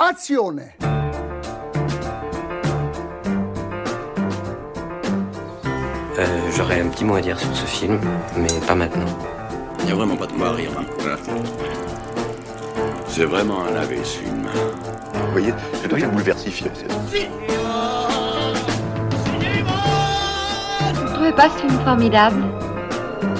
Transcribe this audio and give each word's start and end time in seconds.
Azione 0.00 0.72
Euh, 6.18 6.50
J'aurais 6.56 6.80
un 6.80 6.88
petit 6.88 7.04
mot 7.04 7.14
à 7.14 7.20
dire 7.20 7.38
sur 7.38 7.54
ce 7.54 7.64
film, 7.66 7.98
mais 8.36 8.48
pas 8.66 8.74
maintenant. 8.74 9.06
Il 9.80 9.86
n'y 9.86 9.92
a 9.92 9.94
vraiment 9.94 10.16
pas 10.16 10.26
de 10.26 10.32
quoi 10.32 10.48
à 10.48 10.52
rire. 10.52 10.70
hein. 10.78 10.84
C'est 13.06 13.24
vraiment 13.24 13.64
un 13.66 13.72
lavé 13.72 13.98
ce 14.04 14.18
film. 14.18 14.46
Vous 15.14 15.32
voyez, 15.32 15.54
c'est 15.74 15.88
très 15.88 16.02
bouleversifié. 16.06 16.70
Vous 20.94 21.02
ne 21.02 21.08
trouvez 21.14 21.32
pas 21.32 21.48
ce 21.50 21.58
film 21.58 21.78
formidable? 21.84 22.42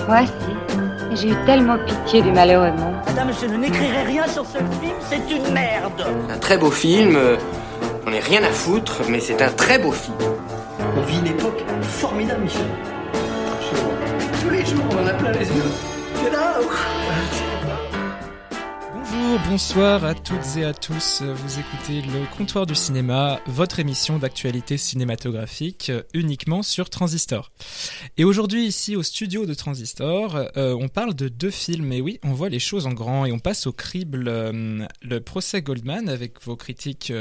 Moi, 0.08 0.20
si. 0.26 0.32
J'ai 1.16 1.30
eu 1.30 1.36
tellement 1.44 1.76
pitié 1.86 2.22
du 2.22 2.30
malheureux 2.32 2.70
monde. 2.72 2.89
Madame, 3.10 3.32
je 3.42 3.46
n'écrirai 3.46 4.02
rien 4.04 4.24
sur 4.28 4.46
ce 4.46 4.58
film, 4.58 4.94
c'est 5.08 5.34
une 5.34 5.52
merde. 5.52 6.06
Un 6.30 6.38
très 6.38 6.56
beau 6.56 6.70
film, 6.70 7.16
euh, 7.16 7.36
on 8.06 8.10
n'est 8.10 8.20
rien 8.20 8.40
à 8.44 8.50
foutre, 8.50 9.00
mais 9.08 9.18
c'est 9.18 9.42
un 9.42 9.50
très 9.50 9.80
beau 9.80 9.90
film. 9.90 10.16
On 10.96 11.00
vit 11.00 11.18
une 11.18 11.26
époque 11.26 11.60
formidable, 11.82 12.42
Michel. 12.42 12.62
Absolument. 13.52 13.94
Tous 14.40 14.50
les 14.50 14.64
jours, 14.64 14.84
on 14.92 15.02
en 15.02 15.06
a 15.08 15.14
plein 15.14 15.32
les 15.32 15.48
yeux. 15.48 15.64
C'est 16.22 16.30
là. 16.30 16.60
Bonsoir 19.38 20.04
à 20.04 20.14
toutes 20.14 20.56
et 20.56 20.64
à 20.64 20.74
tous. 20.74 21.22
Vous 21.22 21.60
écoutez 21.60 22.02
le 22.02 22.26
Comptoir 22.36 22.66
du 22.66 22.74
cinéma, 22.74 23.40
votre 23.46 23.78
émission 23.78 24.18
d'actualité 24.18 24.76
cinématographique 24.76 25.90
euh, 25.90 26.02
uniquement 26.14 26.64
sur 26.64 26.90
Transistor. 26.90 27.52
Et 28.16 28.24
aujourd'hui 28.24 28.66
ici 28.66 28.96
au 28.96 29.04
studio 29.04 29.46
de 29.46 29.54
Transistor, 29.54 30.34
euh, 30.56 30.74
on 30.74 30.88
parle 30.88 31.14
de 31.14 31.28
deux 31.28 31.50
films. 31.50 31.92
Et 31.92 32.00
oui, 32.00 32.18
on 32.24 32.32
voit 32.32 32.48
les 32.48 32.58
choses 32.58 32.88
en 32.88 32.92
grand 32.92 33.24
et 33.24 33.30
on 33.30 33.38
passe 33.38 33.68
au 33.68 33.72
crible 33.72 34.24
euh, 34.26 34.84
le 35.00 35.20
procès 35.20 35.62
Goldman 35.62 36.08
avec 36.08 36.42
vos 36.42 36.56
critiques 36.56 37.12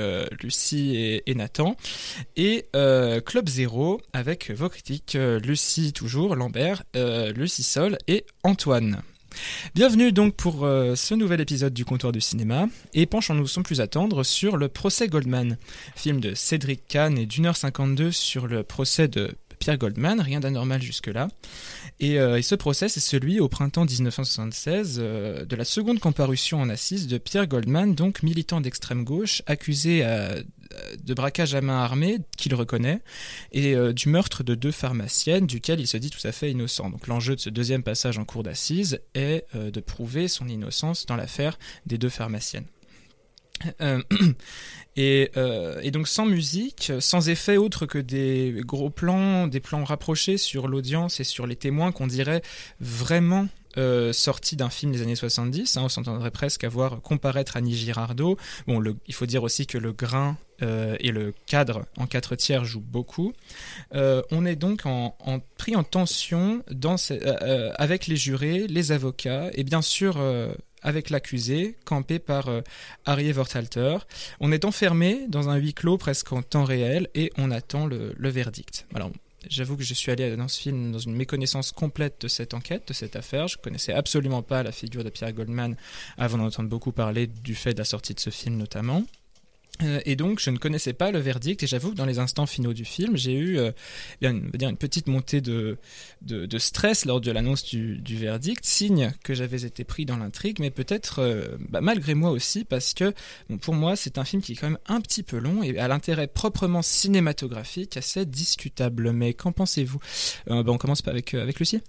Lucie 0.41 1.21
et, 1.25 1.35
Nathan 1.35 1.75
et 2.35 2.65
Club 3.25 3.47
Zéro 3.47 4.01
avec 4.13 4.49
vos 4.49 4.69
critiques 4.69 5.15
Lucie 5.15 5.93
toujours, 5.93 6.35
Lambert, 6.35 6.83
Lucie 7.35 7.63
Sol 7.63 7.97
et 8.07 8.25
Antoine. 8.43 9.03
Bienvenue 9.75 10.11
donc 10.11 10.35
pour 10.35 10.65
euh, 10.65 10.95
ce 10.95 11.13
nouvel 11.13 11.41
épisode 11.41 11.73
du 11.73 11.85
comptoir 11.85 12.11
du 12.11 12.21
cinéma. 12.21 12.67
Et 12.93 13.05
penchons-nous 13.05 13.47
sans 13.47 13.63
plus 13.63 13.81
attendre 13.81 14.23
sur 14.23 14.57
le 14.57 14.67
procès 14.67 15.07
Goldman, 15.07 15.57
film 15.95 16.19
de 16.19 16.33
Cédric 16.33 16.87
Kahn 16.87 17.17
et 17.17 17.25
d'une 17.25 17.45
heure 17.45 17.57
52 17.57 18.11
sur 18.11 18.47
le 18.47 18.63
procès 18.63 19.07
de 19.07 19.35
Pierre 19.59 19.77
Goldman, 19.77 20.21
rien 20.21 20.39
d'anormal 20.39 20.81
jusque-là. 20.81 21.27
Et, 21.99 22.19
euh, 22.19 22.37
et 22.37 22.41
ce 22.41 22.55
procès, 22.55 22.87
c'est 22.87 23.01
celui 23.01 23.39
au 23.39 23.49
printemps 23.49 23.85
1976 23.85 24.97
euh, 24.99 25.45
de 25.45 25.55
la 25.55 25.65
seconde 25.65 25.99
comparution 25.99 26.61
en 26.61 26.69
assises 26.69 27.07
de 27.07 27.17
Pierre 27.17 27.47
Goldman, 27.47 27.93
donc 27.93 28.23
militant 28.23 28.61
d'extrême 28.61 29.03
gauche, 29.03 29.41
accusé 29.45 30.01
euh, 30.03 30.41
de 31.03 31.13
braquage 31.13 31.55
à 31.55 31.61
main 31.61 31.83
armée 31.83 32.19
qu'il 32.37 32.55
reconnaît 32.55 33.01
et 33.51 33.75
du 33.91 34.07
meurtre 34.07 34.43
de 34.43 34.53
deux 34.53 34.71
pharmaciennes 34.71 35.47
duquel 35.47 35.79
il 35.79 35.87
se 35.87 35.97
dit 35.97 36.11
tout 36.11 36.25
à 36.25 36.31
fait 36.31 36.51
innocent. 36.51 36.91
Donc 36.91 37.07
l'enjeu 37.07 37.35
de 37.35 37.41
ce 37.41 37.49
deuxième 37.49 37.81
passage 37.81 38.19
en 38.19 38.23
cour 38.23 38.43
d'assises 38.43 39.01
est 39.15 39.45
de 39.55 39.79
prouver 39.79 40.27
son 40.27 40.47
innocence 40.47 41.07
dans 41.07 41.15
l'affaire 41.15 41.57
des 41.87 41.97
deux 41.97 42.09
pharmaciennes. 42.09 42.67
Euh, 43.81 44.01
et, 44.95 45.31
euh, 45.37 45.79
et 45.81 45.91
donc 45.91 46.07
sans 46.07 46.25
musique, 46.25 46.91
sans 46.99 47.29
effet 47.29 47.57
autre 47.57 47.85
que 47.85 47.97
des 47.97 48.61
gros 48.65 48.89
plans, 48.89 49.47
des 49.47 49.59
plans 49.59 49.83
rapprochés 49.83 50.37
sur 50.37 50.67
l'audience 50.67 51.19
et 51.19 51.23
sur 51.23 51.47
les 51.47 51.55
témoins 51.55 51.91
qu'on 51.91 52.07
dirait 52.07 52.41
vraiment 52.79 53.47
euh, 53.77 54.11
sortis 54.13 54.55
d'un 54.55 54.69
film 54.69 54.91
des 54.91 55.01
années 55.01 55.15
70. 55.15 55.77
Hein, 55.77 55.83
on 55.83 55.89
s'entendrait 55.89 56.31
presque 56.31 56.63
à 56.63 56.69
voir 56.69 57.01
comparaître 57.01 57.55
Annie 57.55 57.75
Girardot. 57.75 58.37
Bon, 58.67 58.83
il 59.07 59.13
faut 59.13 59.27
dire 59.27 59.43
aussi 59.43 59.67
que 59.67 59.77
le 59.77 59.93
grain 59.93 60.37
euh, 60.61 60.97
et 60.99 61.11
le 61.11 61.33
cadre 61.45 61.85
en 61.97 62.07
quatre 62.07 62.35
tiers 62.35 62.65
jouent 62.65 62.81
beaucoup. 62.81 63.31
On 63.93 64.45
est 64.45 64.55
donc 64.55 64.83
pris 65.57 65.75
en 65.75 65.83
tension 65.83 66.63
avec 67.77 68.07
les 68.07 68.15
jurés, 68.17 68.67
les 68.67 68.91
avocats 68.91 69.49
et 69.53 69.63
bien 69.63 69.81
sûr 69.81 70.17
avec 70.81 71.09
l'accusé, 71.09 71.75
campé 71.85 72.19
par 72.19 72.47
euh, 72.49 72.61
Harry 73.05 73.31
Werthalter. 73.31 73.97
On 74.39 74.51
est 74.51 74.65
enfermé 74.65 75.25
dans 75.27 75.49
un 75.49 75.55
huis 75.55 75.73
clos 75.73 75.97
presque 75.97 76.31
en 76.31 76.41
temps 76.41 76.63
réel 76.63 77.09
et 77.15 77.31
on 77.37 77.51
attend 77.51 77.85
le, 77.85 78.13
verdict. 78.19 78.85
Alors, 78.93 79.11
j'avoue 79.49 79.77
que 79.77 79.83
je 79.83 79.93
suis 79.93 80.11
allé 80.11 80.35
dans 80.35 80.47
ce 80.47 80.59
film 80.59 80.91
dans 80.91 80.99
une 80.99 81.15
méconnaissance 81.15 81.71
complète 81.71 82.21
de 82.21 82.27
cette 82.27 82.53
enquête, 82.53 82.87
de 82.87 82.93
cette 82.93 83.15
affaire. 83.15 83.47
Je 83.47 83.57
connaissais 83.57 83.93
absolument 83.93 84.41
pas 84.41 84.63
la 84.63 84.71
figure 84.71 85.03
de 85.03 85.09
Pierre 85.09 85.33
Goldman 85.33 85.75
avant 86.17 86.37
d'entendre 86.37 86.69
beaucoup 86.69 86.91
parler 86.91 87.27
du 87.27 87.55
fait 87.55 87.73
de 87.73 87.79
la 87.79 87.85
sortie 87.85 88.13
de 88.13 88.19
ce 88.19 88.29
film 88.29 88.57
notamment. 88.57 89.03
Euh, 89.81 90.01
et 90.05 90.15
donc, 90.15 90.39
je 90.39 90.49
ne 90.49 90.57
connaissais 90.57 90.93
pas 90.93 91.11
le 91.11 91.19
verdict, 91.19 91.63
et 91.63 91.67
j'avoue 91.67 91.91
que 91.91 91.95
dans 91.95 92.05
les 92.05 92.19
instants 92.19 92.45
finaux 92.45 92.73
du 92.73 92.83
film, 92.83 93.15
j'ai 93.15 93.33
eu 93.33 93.57
euh, 93.57 93.71
une, 94.21 94.51
une 94.59 94.77
petite 94.77 95.07
montée 95.07 95.39
de, 95.39 95.77
de, 96.21 96.45
de 96.45 96.57
stress 96.57 97.05
lors 97.05 97.21
de 97.21 97.31
l'annonce 97.31 97.63
du, 97.63 97.97
du 97.97 98.17
verdict, 98.17 98.65
signe 98.65 99.13
que 99.23 99.33
j'avais 99.33 99.65
été 99.65 99.85
pris 99.85 100.05
dans 100.05 100.17
l'intrigue, 100.17 100.57
mais 100.59 100.69
peut-être 100.69 101.19
euh, 101.19 101.57
bah, 101.69 101.79
malgré 101.81 102.13
moi 102.13 102.31
aussi, 102.31 102.65
parce 102.65 102.93
que 102.93 103.13
bon, 103.49 103.57
pour 103.57 103.73
moi, 103.73 103.95
c'est 103.95 104.17
un 104.17 104.25
film 104.25 104.41
qui 104.41 104.51
est 104.51 104.55
quand 104.55 104.69
même 104.69 104.79
un 104.87 104.99
petit 104.99 105.23
peu 105.23 105.37
long 105.37 105.63
et 105.63 105.77
à 105.79 105.87
l'intérêt 105.87 106.27
proprement 106.27 106.81
cinématographique 106.81 107.95
assez 107.95 108.25
discutable. 108.25 109.11
Mais 109.13 109.33
qu'en 109.33 109.53
pensez-vous? 109.53 109.99
Euh, 110.49 110.61
bah, 110.63 110.73
On 110.73 110.77
commence 110.77 111.07
avec, 111.07 111.33
avec 111.33 111.57
Lucie. 111.59 111.81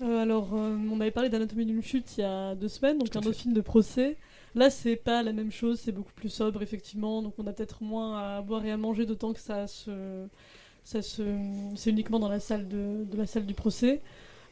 Alors, 0.00 0.52
on 0.52 1.00
avait 1.00 1.10
parlé 1.10 1.28
d'Anatomie 1.28 1.66
d'une 1.66 1.82
chute 1.82 2.16
il 2.18 2.22
y 2.22 2.24
a 2.24 2.54
deux 2.54 2.68
semaines, 2.68 2.98
donc 2.98 3.14
un 3.14 3.20
autre 3.20 3.38
film 3.38 3.54
de 3.54 3.60
procès. 3.60 4.16
Là, 4.54 4.70
c'est 4.70 4.96
pas 4.96 5.22
la 5.22 5.32
même 5.32 5.50
chose, 5.50 5.80
c'est 5.80 5.92
beaucoup 5.92 6.12
plus 6.14 6.28
sobre, 6.28 6.62
effectivement, 6.62 7.22
donc 7.22 7.34
on 7.38 7.46
a 7.46 7.52
peut-être 7.52 7.82
moins 7.82 8.36
à 8.36 8.40
boire 8.40 8.64
et 8.64 8.70
à 8.70 8.76
manger, 8.76 9.06
d'autant 9.06 9.32
que 9.32 9.40
ça 9.40 9.66
se. 9.66 10.26
Ça 10.84 11.00
se 11.00 11.22
c'est 11.76 11.90
uniquement 11.90 12.18
dans 12.18 12.28
la 12.28 12.40
salle, 12.40 12.68
de, 12.68 13.04
de 13.04 13.16
la 13.16 13.26
salle 13.26 13.46
du 13.46 13.54
procès. 13.54 14.02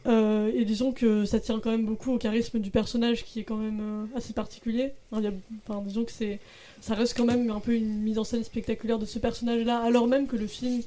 Euh, 0.06 0.50
et 0.52 0.64
disons 0.64 0.92
que 0.92 1.24
ça 1.24 1.38
tient 1.38 1.60
quand 1.60 1.70
même 1.70 1.86
beaucoup 1.86 2.12
au 2.12 2.18
charisme 2.18 2.58
du 2.58 2.70
personnage 2.70 3.24
qui 3.24 3.38
est 3.40 3.44
quand 3.44 3.56
même 3.56 3.80
euh, 3.80 4.16
assez 4.16 4.32
particulier. 4.32 4.92
Hein, 5.12 5.20
enfin, 5.66 5.80
disons 5.82 6.04
que 6.04 6.10
c'est, 6.10 6.40
ça 6.80 6.94
reste 6.94 7.16
quand 7.16 7.24
même 7.24 7.50
un 7.50 7.60
peu 7.60 7.74
une 7.74 8.00
mise 8.00 8.18
en 8.18 8.24
scène 8.24 8.42
spectaculaire 8.42 8.98
de 8.98 9.04
ce 9.04 9.18
personnage-là, 9.18 9.78
alors 9.78 10.08
même 10.08 10.26
que 10.26 10.36
le 10.36 10.48
film 10.48 10.82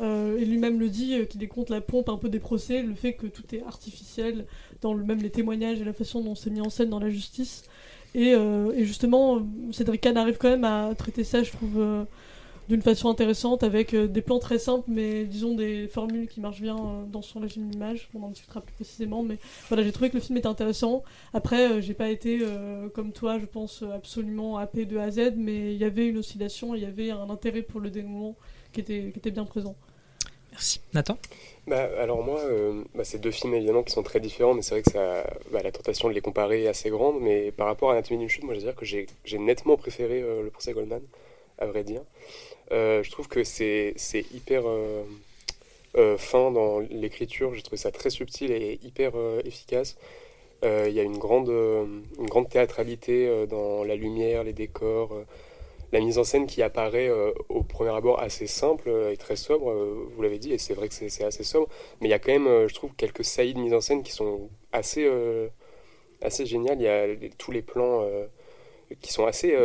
euh, 0.00 0.38
et 0.38 0.44
lui-même 0.44 0.80
le 0.80 0.88
dit, 0.88 1.14
qu'il 1.28 1.40
décompte 1.40 1.70
la 1.70 1.80
pompe 1.82 2.08
un 2.08 2.16
peu 2.16 2.28
des 2.28 2.40
procès, 2.40 2.82
le 2.82 2.94
fait 2.94 3.12
que 3.12 3.26
tout 3.26 3.54
est 3.54 3.62
artificiel, 3.64 4.46
dans 4.80 4.94
le, 4.94 5.04
même 5.04 5.20
les 5.20 5.30
témoignages 5.30 5.80
et 5.80 5.84
la 5.84 5.92
façon 5.92 6.22
dont 6.22 6.34
c'est 6.34 6.50
mis 6.50 6.62
en 6.62 6.70
scène 6.70 6.88
dans 6.88 7.00
la 7.00 7.10
justice. 7.10 7.64
Et, 8.14 8.32
euh, 8.34 8.72
et 8.72 8.84
justement, 8.84 9.40
Cédric 9.72 10.02
Kahn 10.02 10.16
arrive 10.16 10.38
quand 10.38 10.50
même 10.50 10.64
à 10.64 10.94
traiter 10.96 11.24
ça, 11.24 11.42
je 11.42 11.50
trouve, 11.50 11.80
euh, 11.80 12.04
d'une 12.68 12.80
façon 12.80 13.08
intéressante, 13.08 13.64
avec 13.64 13.92
euh, 13.92 14.06
des 14.06 14.22
plans 14.22 14.38
très 14.38 14.58
simples, 14.58 14.84
mais 14.88 15.24
disons 15.24 15.54
des 15.54 15.88
formules 15.88 16.28
qui 16.28 16.40
marchent 16.40 16.62
bien 16.62 17.06
dans 17.10 17.22
son 17.22 17.40
régime 17.40 17.68
d'image. 17.68 18.08
On 18.14 18.22
en 18.22 18.30
discutera 18.30 18.60
plus 18.60 18.72
précisément, 18.74 19.22
mais 19.24 19.38
voilà, 19.68 19.82
j'ai 19.82 19.90
trouvé 19.90 20.10
que 20.10 20.14
le 20.14 20.22
film 20.22 20.38
était 20.38 20.46
intéressant. 20.46 21.02
Après, 21.32 21.82
j'ai 21.82 21.94
pas 21.94 22.08
été, 22.08 22.40
comme 22.94 23.12
toi, 23.12 23.38
je 23.38 23.46
pense, 23.46 23.82
absolument 23.92 24.58
happé 24.58 24.86
de 24.86 24.96
A 24.96 25.04
à 25.04 25.10
Z, 25.10 25.32
mais 25.36 25.74
il 25.74 25.78
y 25.78 25.84
avait 25.84 26.06
une 26.06 26.18
oscillation, 26.18 26.74
il 26.74 26.82
y 26.82 26.86
avait 26.86 27.10
un 27.10 27.28
intérêt 27.30 27.62
pour 27.62 27.80
le 27.80 27.90
dénouement 27.90 28.36
qui 28.72 28.80
était, 28.80 29.10
qui 29.12 29.18
était 29.18 29.30
bien 29.32 29.44
présent. 29.44 29.76
Merci. 30.54 30.80
Nathan 30.92 31.18
Bah, 31.66 31.88
alors 31.98 32.22
moi, 32.22 32.38
euh, 32.38 32.84
bah, 32.94 33.02
c'est 33.02 33.18
deux 33.18 33.32
films 33.32 33.54
évidemment 33.54 33.82
qui 33.82 33.92
sont 33.92 34.04
très 34.04 34.20
différents, 34.20 34.54
mais 34.54 34.62
c'est 34.62 34.76
vrai 34.76 34.82
que 34.82 34.90
ça, 34.92 35.26
bah, 35.50 35.62
la 35.64 35.72
tentation 35.72 36.08
de 36.08 36.14
les 36.14 36.20
comparer 36.20 36.62
est 36.62 36.68
assez 36.68 36.90
grande. 36.90 37.20
Mais 37.20 37.50
par 37.50 37.66
rapport 37.66 37.90
à 37.90 37.94
Anatomie 37.94 38.20
d'une 38.20 38.28
chute, 38.28 38.44
moi 38.44 38.54
je 38.54 38.60
veux 38.60 38.66
dire 38.66 38.76
que 38.76 38.84
j'ai 38.84 39.38
nettement 39.38 39.76
préféré 39.76 40.22
euh, 40.22 40.44
le 40.44 40.50
procès 40.50 40.72
Goldman, 40.72 41.02
à 41.58 41.66
vrai 41.66 41.82
dire. 41.82 42.02
Euh, 42.70 43.02
je 43.02 43.10
trouve 43.10 43.26
que 43.26 43.42
c'est 43.42 43.96
hyper 44.32 44.62
euh, 44.68 46.16
fin 46.18 46.52
dans 46.52 46.78
l'écriture, 46.78 47.52
j'ai 47.54 47.62
trouvé 47.62 47.76
ça 47.76 47.90
très 47.90 48.10
subtil 48.10 48.52
et 48.52 48.78
hyper 48.84 49.12
efficace. 49.44 49.96
Il 50.62 50.92
y 50.92 51.00
a 51.00 51.02
une 51.02 51.18
grande, 51.18 51.50
une 51.50 52.26
grande 52.26 52.48
théâtralité 52.48 53.46
dans 53.50 53.84
la 53.84 53.96
lumière, 53.96 54.44
les 54.44 54.54
décors, 54.54 55.12
la 55.94 56.00
mise 56.00 56.18
en 56.18 56.24
scène 56.24 56.46
qui 56.46 56.60
apparaît 56.60 57.08
euh, 57.08 57.32
au 57.48 57.62
premier 57.62 57.94
abord 57.94 58.18
assez 58.18 58.48
simple 58.48 58.88
euh, 58.88 59.12
et 59.12 59.16
très 59.16 59.36
sobre, 59.36 59.70
euh, 59.70 60.08
vous 60.12 60.22
l'avez 60.22 60.40
dit, 60.40 60.52
et 60.52 60.58
c'est 60.58 60.74
vrai 60.74 60.88
que 60.88 60.94
c'est 60.94 61.24
assez 61.24 61.44
sobre, 61.44 61.68
mais 62.00 62.08
il 62.08 62.10
y 62.10 62.14
a 62.14 62.18
quand 62.18 62.32
même, 62.32 62.66
je 62.66 62.74
trouve, 62.74 62.92
quelques 62.96 63.24
saillies 63.24 63.54
de 63.54 63.60
mise 63.60 63.72
en 63.72 63.80
scène 63.80 64.02
qui 64.02 64.10
sont 64.10 64.50
assez, 64.72 65.08
géniales. 66.44 66.80
Il 66.80 66.84
y 66.84 66.88
a 66.88 67.06
tous 67.38 67.52
les 67.52 67.62
plans 67.62 68.04
qui 69.00 69.12
sont 69.12 69.24
assez, 69.24 69.56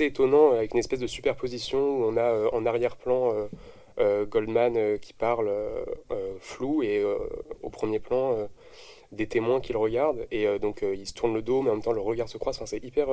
étonnants, 0.00 0.52
avec 0.52 0.74
une 0.74 0.78
espèce 0.78 1.00
de 1.00 1.06
superposition 1.06 1.78
où 1.78 2.04
on 2.04 2.18
a 2.18 2.50
en 2.52 2.66
arrière-plan 2.66 3.48
Goldman 3.98 4.98
qui 4.98 5.14
parle 5.14 5.50
flou 6.40 6.82
et 6.82 7.02
au 7.62 7.70
premier 7.70 7.98
plan 7.98 8.46
des 9.12 9.26
témoins 9.26 9.60
qui 9.60 9.72
le 9.72 9.78
regardent, 9.78 10.26
et 10.30 10.58
donc 10.58 10.82
il 10.82 11.06
se 11.06 11.14
tourne 11.14 11.32
le 11.32 11.40
dos, 11.40 11.62
mais 11.62 11.70
en 11.70 11.74
même 11.74 11.82
temps 11.82 11.92
le 11.92 12.00
regard 12.00 12.28
se 12.28 12.36
croise. 12.36 12.60
C'est 12.66 12.84
hyper, 12.84 13.08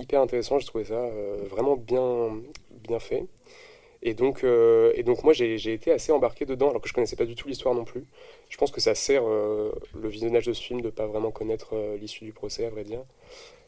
hyper 0.00 0.20
intéressant, 0.20 0.58
je 0.58 0.66
trouvais 0.66 0.84
ça 0.84 0.94
euh, 0.94 1.36
vraiment 1.50 1.76
bien, 1.76 2.40
bien 2.88 2.98
fait. 2.98 3.26
Et 4.02 4.14
donc, 4.14 4.44
euh, 4.44 4.92
et 4.96 5.02
donc 5.04 5.24
moi 5.24 5.32
j'ai 5.34 5.58
j'ai 5.58 5.74
été 5.74 5.92
assez 5.92 6.12
embarqué 6.12 6.46
dedans 6.46 6.70
alors 6.70 6.82
que 6.82 6.88
je 6.88 6.94
connaissais 6.94 7.16
pas 7.16 7.26
du 7.26 7.34
tout 7.36 7.48
l'histoire 7.48 7.74
non 7.74 7.84
plus. 7.84 8.04
Je 8.48 8.56
pense 8.58 8.70
que 8.72 8.80
ça 8.80 8.94
sert 8.94 9.24
euh, 9.26 9.72
le 9.94 10.08
visionnage 10.08 10.46
de 10.46 10.52
ce 10.54 10.62
film 10.62 10.80
de 10.82 10.90
pas 10.90 11.06
vraiment 11.06 11.30
connaître 11.32 11.74
l'issue 12.00 12.24
du 12.24 12.32
procès 12.32 12.66
à 12.66 12.70
vrai 12.70 12.84
dire. 12.84 13.02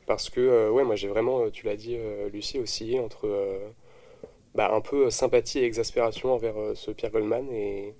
parce 0.06 0.30
que 0.30 0.70
ouais, 0.70 0.84
moi 0.84 0.96
j'ai 0.96 1.08
vraiment, 1.08 1.50
tu 1.50 1.66
l'as 1.66 1.76
dit, 1.76 1.96
Lucie, 2.32 2.58
oscillé 2.58 3.00
entre 3.00 3.28
bah, 4.54 4.72
un 4.74 4.80
peu 4.80 5.10
sympathie 5.10 5.60
et 5.60 5.64
exaspération 5.64 6.32
envers 6.34 6.54
ce 6.74 6.90
Pierre 6.90 7.10
Goldman 7.10 7.50
et, 7.52 7.94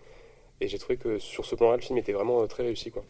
et 0.61 0.69
j'ai 0.69 0.79
trouvé 0.79 0.97
que 0.99 1.19
sur 1.19 1.45
ce 1.47 1.55
plan-là, 1.57 1.77
le 1.77 1.83
film 1.83 1.99
était 1.99 2.13
vraiment 2.13 2.47
très 2.47 2.63
réussi, 2.65 2.91
quoi. 2.91 3.05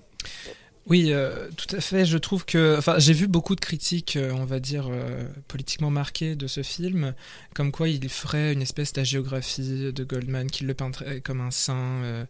Oui, 0.87 1.13
euh, 1.13 1.49
tout 1.57 1.77
à 1.77 1.81
fait. 1.81 2.05
Je 2.05 2.19
trouve 2.19 2.45
que, 2.45 2.77
enfin, 2.77 2.99
j'ai 2.99 3.13
vu 3.13 3.29
beaucoup 3.29 3.55
de 3.55 3.61
critiques, 3.61 4.17
euh, 4.17 4.33
on 4.33 4.45
va 4.45 4.59
dire 4.59 4.89
euh, 4.91 5.25
politiquement 5.47 5.91
marquées 5.91 6.35
de 6.35 6.49
ce 6.49 6.63
film, 6.63 7.15
comme 7.55 7.71
quoi 7.71 7.89
il 7.89 8.09
ferait 8.09 8.53
une 8.53 8.63
espèce 8.63 8.93
d'agiographie 8.93 9.93
de 9.93 10.05
Goldman, 10.05 10.51
qu'il 10.51 10.67
le 10.67 10.75
peindrait 10.75 11.21
comme 11.21 11.41
un 11.41 11.53
saint. 11.53 12.27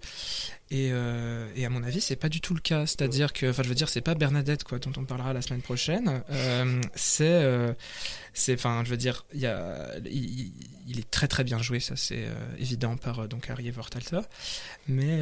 Euh, 0.73 1.49
et, 1.55 1.67
à 1.67 1.71
mon 1.71 1.83
avis, 1.83 2.01
c'est 2.01 2.17
pas 2.17 2.29
du 2.29 2.41
tout 2.41 2.55
le 2.55 2.61
cas. 2.61 2.87
C'est-à-dire 2.87 3.33
que, 3.33 3.51
enfin, 3.51 3.63
je 3.63 3.69
veux 3.69 3.75
dire, 3.75 3.89
c'est 3.89 4.01
pas 4.01 4.15
Bernadette, 4.15 4.65
quoi, 4.65 4.79
dont 4.79 4.93
on 4.97 5.05
parlera 5.05 5.33
la 5.33 5.43
semaine 5.43 5.63
prochaine. 5.63 6.23
Euh, 6.31 6.81
c'est, 6.95 7.25
euh, 7.25 7.73
je 8.35 8.89
veux 8.89 8.97
dire, 8.97 9.27
il 9.35 10.99
est 10.99 11.11
très 11.11 11.29
très 11.29 11.45
bien 11.45 11.59
joué, 11.59 11.81
ça 11.81 11.97
c'est 11.97 12.27
évident 12.59 12.97
par 12.97 13.29
donc 13.29 13.51
Harry 13.51 13.71
Vortalter, 13.71 14.21
mais 14.89 15.21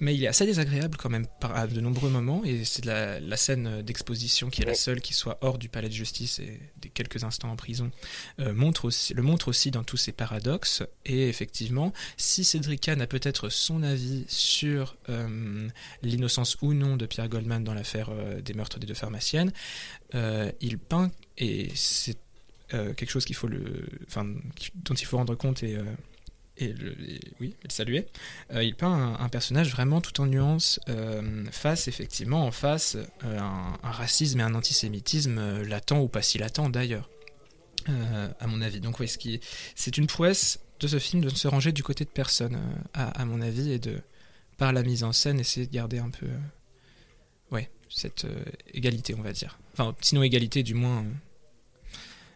mais 0.00 0.14
il 0.14 0.22
est 0.22 0.28
assez 0.28 0.46
désagréable 0.46 0.96
quand 0.96 1.10
même 1.10 1.26
à 1.42 1.66
de 1.66 1.80
nombreux 1.80 2.08
moments 2.08 2.42
et 2.44 2.64
c'est 2.64 2.84
la, 2.84 3.36
scène 3.36 3.82
d'exposition 3.82 4.48
qui 4.48 4.62
est 4.62 4.64
la 4.64 4.74
seule 4.74 5.00
qui 5.00 5.12
soit 5.12 5.38
hors 5.40 5.58
du 5.58 5.68
palais 5.68 5.88
de 5.88 5.94
justice 5.94 6.38
et 6.38 6.60
des 6.80 6.88
quelques 6.88 7.24
instants 7.24 7.50
en 7.50 7.56
prison 7.56 7.90
montre 8.38 8.84
aussi, 8.84 9.12
le 9.14 9.22
montre 9.22 9.48
aussi 9.48 9.70
dans 9.70 9.82
tous 9.82 9.96
ses 9.96 10.12
paradoxes 10.12 10.82
et 11.04 11.28
effectivement 11.28 11.92
si 12.16 12.44
Cédric 12.44 12.80
Kahn 12.82 13.00
a 13.02 13.06
peut-être 13.06 13.48
son 13.48 13.82
avis 13.82 14.11
sur 14.28 14.96
euh, 15.08 15.68
l'innocence 16.02 16.56
ou 16.62 16.74
non 16.74 16.96
de 16.96 17.06
Pierre 17.06 17.28
Goldman 17.28 17.64
dans 17.64 17.74
l'affaire 17.74 18.10
euh, 18.10 18.40
des 18.40 18.54
meurtres 18.54 18.78
des 18.78 18.86
deux 18.86 18.94
pharmaciennes 18.94 19.52
euh, 20.14 20.50
il 20.60 20.78
peint 20.78 21.10
et 21.38 21.70
c'est 21.74 22.16
quelque 22.96 23.10
chose 23.10 23.26
qu'il 23.26 23.36
faut 23.36 23.48
le, 23.48 23.86
enfin, 24.06 24.24
dont 24.76 24.94
il 24.94 25.04
faut 25.04 25.18
rendre 25.18 25.34
compte 25.34 25.62
et, 25.62 25.76
et, 26.56 26.72
le, 26.72 26.96
oui, 27.38 27.54
le 27.62 27.68
saluer. 27.68 28.06
Il 28.50 28.74
peint 28.74 29.14
un, 29.20 29.28
personnage 29.28 29.70
vraiment 29.70 30.00
tout 30.00 30.18
en 30.22 30.24
nuances, 30.24 30.80
face 31.50 31.86
effectivement 31.86 32.46
en 32.46 32.50
face 32.50 32.96
un, 33.24 33.78
un 33.82 33.90
racisme 33.90 34.40
et 34.40 34.42
un 34.42 34.54
antisémitisme 34.54 35.64
latent 35.64 36.00
ou 36.00 36.08
pas 36.08 36.22
si 36.22 36.38
latent 36.38 36.70
d'ailleurs, 36.70 37.10
à 38.40 38.46
mon 38.46 38.62
avis. 38.62 38.80
Donc 38.80 39.00
oui, 39.00 39.40
c'est 39.74 39.98
une 39.98 40.06
prouesse 40.06 40.58
de 40.82 40.88
ce 40.88 40.98
film 40.98 41.22
de 41.22 41.30
ne 41.30 41.34
se 41.34 41.48
ranger 41.48 41.72
du 41.72 41.82
côté 41.82 42.04
de 42.04 42.10
personne, 42.10 42.56
euh, 42.56 43.10
à, 43.14 43.24
mon 43.24 43.40
avis, 43.40 43.72
et 43.72 43.78
de 43.78 43.98
par 44.58 44.72
la 44.72 44.82
mise 44.82 45.04
en 45.04 45.12
scène 45.12 45.40
essayer 45.40 45.66
de 45.66 45.72
garder 45.72 45.98
un 45.98 46.10
peu, 46.10 46.26
euh, 46.26 46.38
ouais, 47.52 47.70
cette 47.88 48.24
euh, 48.24 48.42
égalité, 48.74 49.14
on 49.16 49.22
va 49.22 49.32
dire. 49.32 49.58
Enfin, 49.72 49.94
sinon 50.00 50.22
égalité, 50.22 50.62
du 50.62 50.74
moins. 50.74 51.04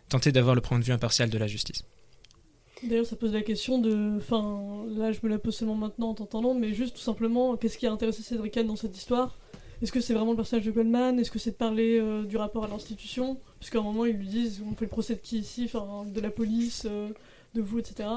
tenter 0.09 0.31
d'avoir 0.31 0.55
le 0.55 0.61
point 0.61 0.79
de 0.79 0.85
vue 0.85 0.93
impartial 0.93 1.29
de 1.29 1.39
la 1.39 1.49
justice. 1.49 1.83
D'ailleurs, 2.85 3.07
ça 3.07 3.17
pose 3.17 3.33
la 3.33 3.43
question 3.43 3.79
de. 3.79 4.17
Enfin, 4.19 4.85
là, 4.97 5.11
je 5.11 5.19
me 5.23 5.29
la 5.29 5.39
pose 5.39 5.57
seulement 5.57 5.75
maintenant 5.75 6.11
en 6.11 6.15
t'entendant, 6.15 6.55
mais 6.55 6.73
juste 6.73 6.95
tout 6.95 7.03
simplement, 7.03 7.57
qu'est-ce 7.57 7.77
qui 7.77 7.87
a 7.87 7.93
intéressé 7.93 8.23
Cédric 8.23 8.53
Kahn 8.53 8.67
dans 8.67 8.77
cette 8.77 8.97
histoire? 8.97 9.37
Est-ce 9.83 9.93
que 9.93 10.01
c'est 10.01 10.15
vraiment 10.15 10.31
le 10.31 10.37
personnage 10.37 10.65
de 10.65 10.71
Goldman? 10.71 11.19
Est-ce 11.19 11.31
que 11.31 11.39
c'est 11.39 11.51
de 11.51 11.57
parler 11.57 12.01
du 12.27 12.37
rapport 12.37 12.65
à 12.65 12.69
l'institution? 12.69 13.39
Puisqu'à 13.59 13.79
un 13.81 13.83
moment, 13.83 14.07
ils 14.07 14.17
lui 14.17 14.29
disent 14.29 14.63
on 14.65 14.75
fait 14.75 14.85
le 14.85 14.91
procès 14.91 15.17
de 15.17 15.21
qui 15.21 15.39
ici? 15.39 15.65
Enfin, 15.65 16.05
de 16.09 16.21
la 16.21 16.31
police, 16.31 16.87
de 17.55 17.63
vous, 17.63 17.79
etc. 17.79 18.09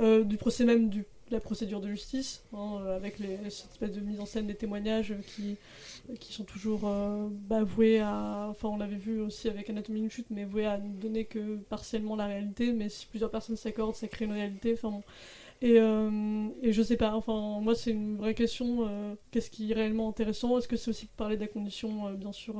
Euh, 0.00 0.24
du 0.24 0.36
procès 0.36 0.64
même 0.64 0.88
du, 0.88 1.04
de 1.30 1.36
la 1.36 1.40
procédure 1.40 1.80
de 1.80 1.88
justice, 1.88 2.42
hein, 2.52 2.78
euh, 2.80 2.96
avec 2.96 3.18
les, 3.18 3.36
cette 3.50 3.70
espèce 3.70 3.92
de 3.92 4.00
mise 4.00 4.20
en 4.20 4.26
scène 4.26 4.46
des 4.46 4.54
témoignages 4.54 5.12
euh, 5.12 5.20
qui, 5.34 5.56
qui 6.18 6.32
sont 6.32 6.44
toujours 6.44 6.82
euh, 6.84 7.28
bah, 7.48 7.62
voués 7.62 8.00
à. 8.00 8.48
Enfin, 8.50 8.68
on 8.68 8.76
l'avait 8.76 8.96
vu 8.96 9.20
aussi 9.20 9.48
avec 9.48 9.70
Anatomie 9.70 10.00
d'une 10.00 10.10
chute, 10.10 10.26
mais 10.30 10.44
voués 10.44 10.66
à 10.66 10.78
ne 10.78 10.92
donner 11.00 11.24
que 11.24 11.56
partiellement 11.56 12.16
la 12.16 12.26
réalité. 12.26 12.72
Mais 12.72 12.88
si 12.88 13.06
plusieurs 13.06 13.30
personnes 13.30 13.56
s'accordent, 13.56 13.94
ça 13.94 14.08
crée 14.08 14.24
une 14.24 14.32
réalité. 14.32 14.72
Enfin, 14.74 14.90
bon. 14.90 15.02
Et, 15.62 15.78
euh, 15.78 16.48
et 16.62 16.72
je 16.72 16.82
sais 16.82 16.96
pas, 16.96 17.14
enfin, 17.14 17.60
moi, 17.60 17.74
c'est 17.74 17.90
une 17.90 18.16
vraie 18.16 18.34
question. 18.34 18.88
Qu'est-ce 19.30 19.50
qui 19.50 19.70
est 19.70 19.74
réellement 19.74 20.08
intéressant? 20.08 20.58
Est-ce 20.58 20.68
que 20.68 20.76
c'est 20.76 20.88
aussi 20.90 21.06
parler 21.06 21.36
de 21.36 21.42
la 21.42 21.48
condition, 21.48 22.12
bien 22.14 22.32
sûr, 22.32 22.54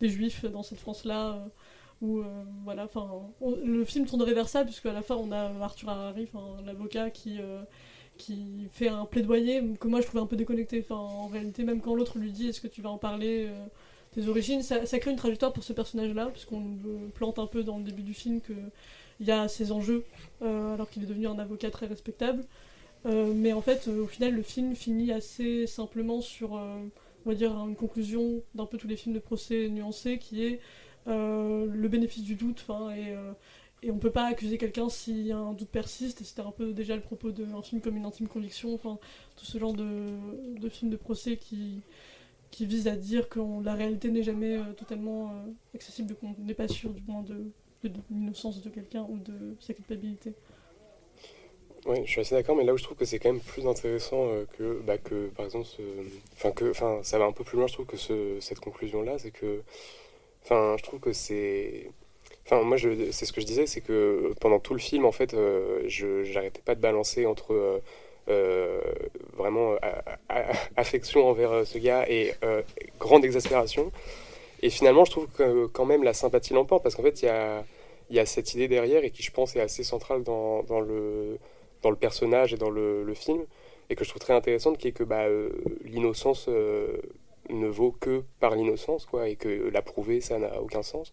des 0.00 0.08
juifs 0.08 0.44
dans 0.46 0.64
cette 0.64 0.80
France-là 0.80 1.46
où, 2.02 2.18
euh, 2.18 2.44
voilà, 2.64 2.84
enfin, 2.84 3.08
le 3.64 3.84
film 3.84 4.06
tournerait 4.06 4.34
vers 4.34 4.48
ça, 4.48 4.64
puisque 4.64 4.86
à 4.86 4.92
la 4.92 5.02
fin, 5.02 5.14
on 5.14 5.32
a 5.32 5.52
Arthur 5.62 5.88
Harari, 5.88 6.28
l'avocat 6.66 7.10
qui. 7.10 7.38
euh, 7.40 7.62
qui 8.18 8.68
fait 8.70 8.88
un 8.88 9.06
plaidoyer 9.06 9.62
que 9.80 9.88
moi 9.88 10.02
je 10.02 10.06
trouvais 10.06 10.22
un 10.22 10.26
peu 10.26 10.36
déconnecté. 10.36 10.84
En 10.90 11.28
réalité, 11.28 11.64
même 11.64 11.80
quand 11.80 11.94
l'autre 11.94 12.18
lui 12.18 12.30
dit 12.30 12.48
est-ce 12.48 12.60
que 12.60 12.68
tu 12.68 12.82
vas 12.82 12.90
en 12.90 12.98
parler 12.98 13.46
euh, 13.48 13.66
tes 14.12 14.28
origines, 14.28 14.62
ça, 14.62 14.98
crée 14.98 15.10
une 15.10 15.16
trajectoire 15.16 15.52
pour 15.52 15.64
ce 15.64 15.72
personnage-là, 15.72 16.26
puisqu'on 16.26 16.78
plante 17.14 17.38
un 17.38 17.46
peu 17.46 17.64
dans 17.64 17.78
le 17.78 17.84
début 17.84 18.02
du 18.02 18.12
film 18.12 18.42
qu'il 18.42 19.26
y 19.26 19.30
a 19.30 19.48
ses 19.48 19.72
enjeux, 19.72 20.04
alors 20.42 20.90
qu'il 20.90 21.02
est 21.02 21.06
devenu 21.06 21.26
un 21.26 21.38
avocat 21.38 21.70
très 21.70 21.86
respectable. 21.86 22.44
Mais 23.06 23.54
en 23.54 23.62
fait, 23.62 23.88
au 23.88 24.06
final, 24.06 24.34
le 24.34 24.42
film 24.42 24.76
finit 24.76 25.10
assez 25.10 25.66
simplement 25.66 26.20
sur, 26.20 26.52
on 26.52 26.90
va 27.24 27.34
dire, 27.34 27.52
une 27.66 27.74
conclusion 27.74 28.42
d'un 28.54 28.66
peu 28.66 28.76
tous 28.76 28.86
les 28.86 28.96
films 28.96 29.14
de 29.14 29.20
procès 29.20 29.68
nuancés, 29.68 30.18
qui 30.18 30.44
est 30.44 30.60
le 31.06 31.88
bénéfice 31.88 32.22
du 32.22 32.34
doute, 32.36 32.64
enfin, 32.66 32.90
et, 32.94 33.10
euh, 33.10 33.32
et 33.82 33.90
on 33.90 33.98
peut 33.98 34.10
pas 34.10 34.26
accuser 34.26 34.58
quelqu'un 34.58 34.88
si 34.88 35.32
un 35.32 35.52
doute 35.52 35.68
persiste, 35.68 36.20
et 36.20 36.24
c'était 36.24 36.42
un 36.42 36.52
peu 36.52 36.72
déjà 36.72 36.94
le 36.94 37.02
propos 37.02 37.32
d'un 37.32 37.62
film 37.62 37.80
comme 37.80 37.96
une 37.96 38.04
intime 38.04 38.28
conviction, 38.28 38.72
enfin, 38.74 38.98
tout 39.36 39.44
ce 39.44 39.58
genre 39.58 39.72
de, 39.72 40.10
de 40.56 40.68
films 40.68 40.90
de 40.90 40.96
procès 40.96 41.36
qui, 41.36 41.82
visent 42.60 42.86
à 42.86 42.94
dire 42.94 43.28
que 43.28 43.40
la 43.64 43.74
réalité 43.74 44.10
n'est 44.10 44.22
jamais 44.22 44.56
euh, 44.56 44.72
totalement 44.76 45.30
euh, 45.30 45.74
accessible, 45.74 46.14
qu'on 46.14 46.36
n'est 46.38 46.54
pas 46.54 46.68
sûr 46.68 46.90
du 46.90 47.02
moins 47.08 47.22
de, 47.22 47.50
l'innocence 48.08 48.62
de 48.62 48.70
quelqu'un 48.70 49.04
ou 49.08 49.18
de 49.18 49.56
sa 49.58 49.74
culpabilité. 49.74 50.32
Oui, 51.84 51.96
je 52.04 52.10
suis 52.10 52.20
assez 52.20 52.36
d'accord, 52.36 52.54
mais 52.54 52.62
là 52.62 52.72
où 52.72 52.78
je 52.78 52.84
trouve 52.84 52.96
que 52.96 53.04
c'est 53.04 53.18
quand 53.18 53.32
même 53.32 53.40
plus 53.40 53.66
intéressant 53.66 54.28
euh, 54.28 54.44
que, 54.56 54.80
bah, 54.86 54.98
que, 54.98 55.26
par 55.30 55.44
exemple, 55.44 55.66
enfin, 56.34 56.52
enfin, 56.70 57.00
ça 57.02 57.18
va 57.18 57.24
un 57.24 57.32
peu 57.32 57.42
plus 57.42 57.58
loin, 57.58 57.66
je 57.66 57.72
trouve, 57.72 57.86
que 57.86 57.96
ce, 57.96 58.38
cette 58.38 58.60
conclusion-là, 58.60 59.18
c'est 59.18 59.32
que, 59.32 59.62
enfin, 60.44 60.76
je 60.78 60.82
trouve 60.82 61.00
que 61.00 61.12
c'est, 61.12 61.90
enfin, 62.46 62.62
moi, 62.62 62.76
c'est 62.78 63.24
ce 63.26 63.32
que 63.32 63.40
je 63.40 63.46
disais, 63.46 63.66
c'est 63.66 63.80
que 63.80 64.32
pendant 64.40 64.58
tout 64.58 64.74
le 64.74 64.80
film, 64.80 65.04
en 65.04 65.12
fait, 65.12 65.34
euh, 65.34 65.82
je, 65.86 66.24
j'arrêtais 66.24 66.62
pas 66.62 66.74
de 66.74 66.80
balancer 66.80 67.26
entre 67.26 67.52
euh, 67.54 67.78
euh, 68.28 68.80
vraiment 69.36 69.76
affection 70.76 71.26
envers 71.26 71.66
ce 71.66 71.78
gars 71.78 72.04
et 72.08 72.34
grande 72.98 73.24
exaspération. 73.24 73.90
Et 74.62 74.70
finalement, 74.70 75.04
je 75.04 75.10
trouve 75.10 75.26
quand 75.72 75.86
même 75.86 76.04
la 76.04 76.14
sympathie 76.14 76.54
l'emporte, 76.54 76.82
parce 76.82 76.94
qu'en 76.94 77.02
fait, 77.02 77.22
il 77.22 77.26
y 78.10 78.18
a, 78.18 78.26
cette 78.26 78.54
idée 78.54 78.68
derrière 78.68 79.04
et 79.04 79.10
qui, 79.10 79.22
je 79.22 79.32
pense, 79.32 79.56
est 79.56 79.60
assez 79.60 79.82
centrale 79.82 80.22
dans, 80.22 80.62
le 80.80 81.38
personnage 82.00 82.52
et 82.54 82.56
dans 82.56 82.70
le, 82.70 83.14
film, 83.14 83.44
et 83.90 83.96
que 83.96 84.04
je 84.04 84.10
trouve 84.10 84.20
très 84.20 84.34
intéressante, 84.34 84.78
qui 84.78 84.88
est 84.88 84.92
que 84.92 85.04
bah, 85.04 85.26
l'innocence 85.84 86.48
ne 87.52 87.68
vaut 87.68 87.92
que 87.92 88.22
par 88.40 88.54
l'innocence, 88.56 89.06
quoi, 89.06 89.28
et 89.28 89.36
que 89.36 89.70
la 89.72 89.82
prouver, 89.82 90.20
ça 90.20 90.38
n'a 90.38 90.60
aucun 90.62 90.82
sens. 90.82 91.12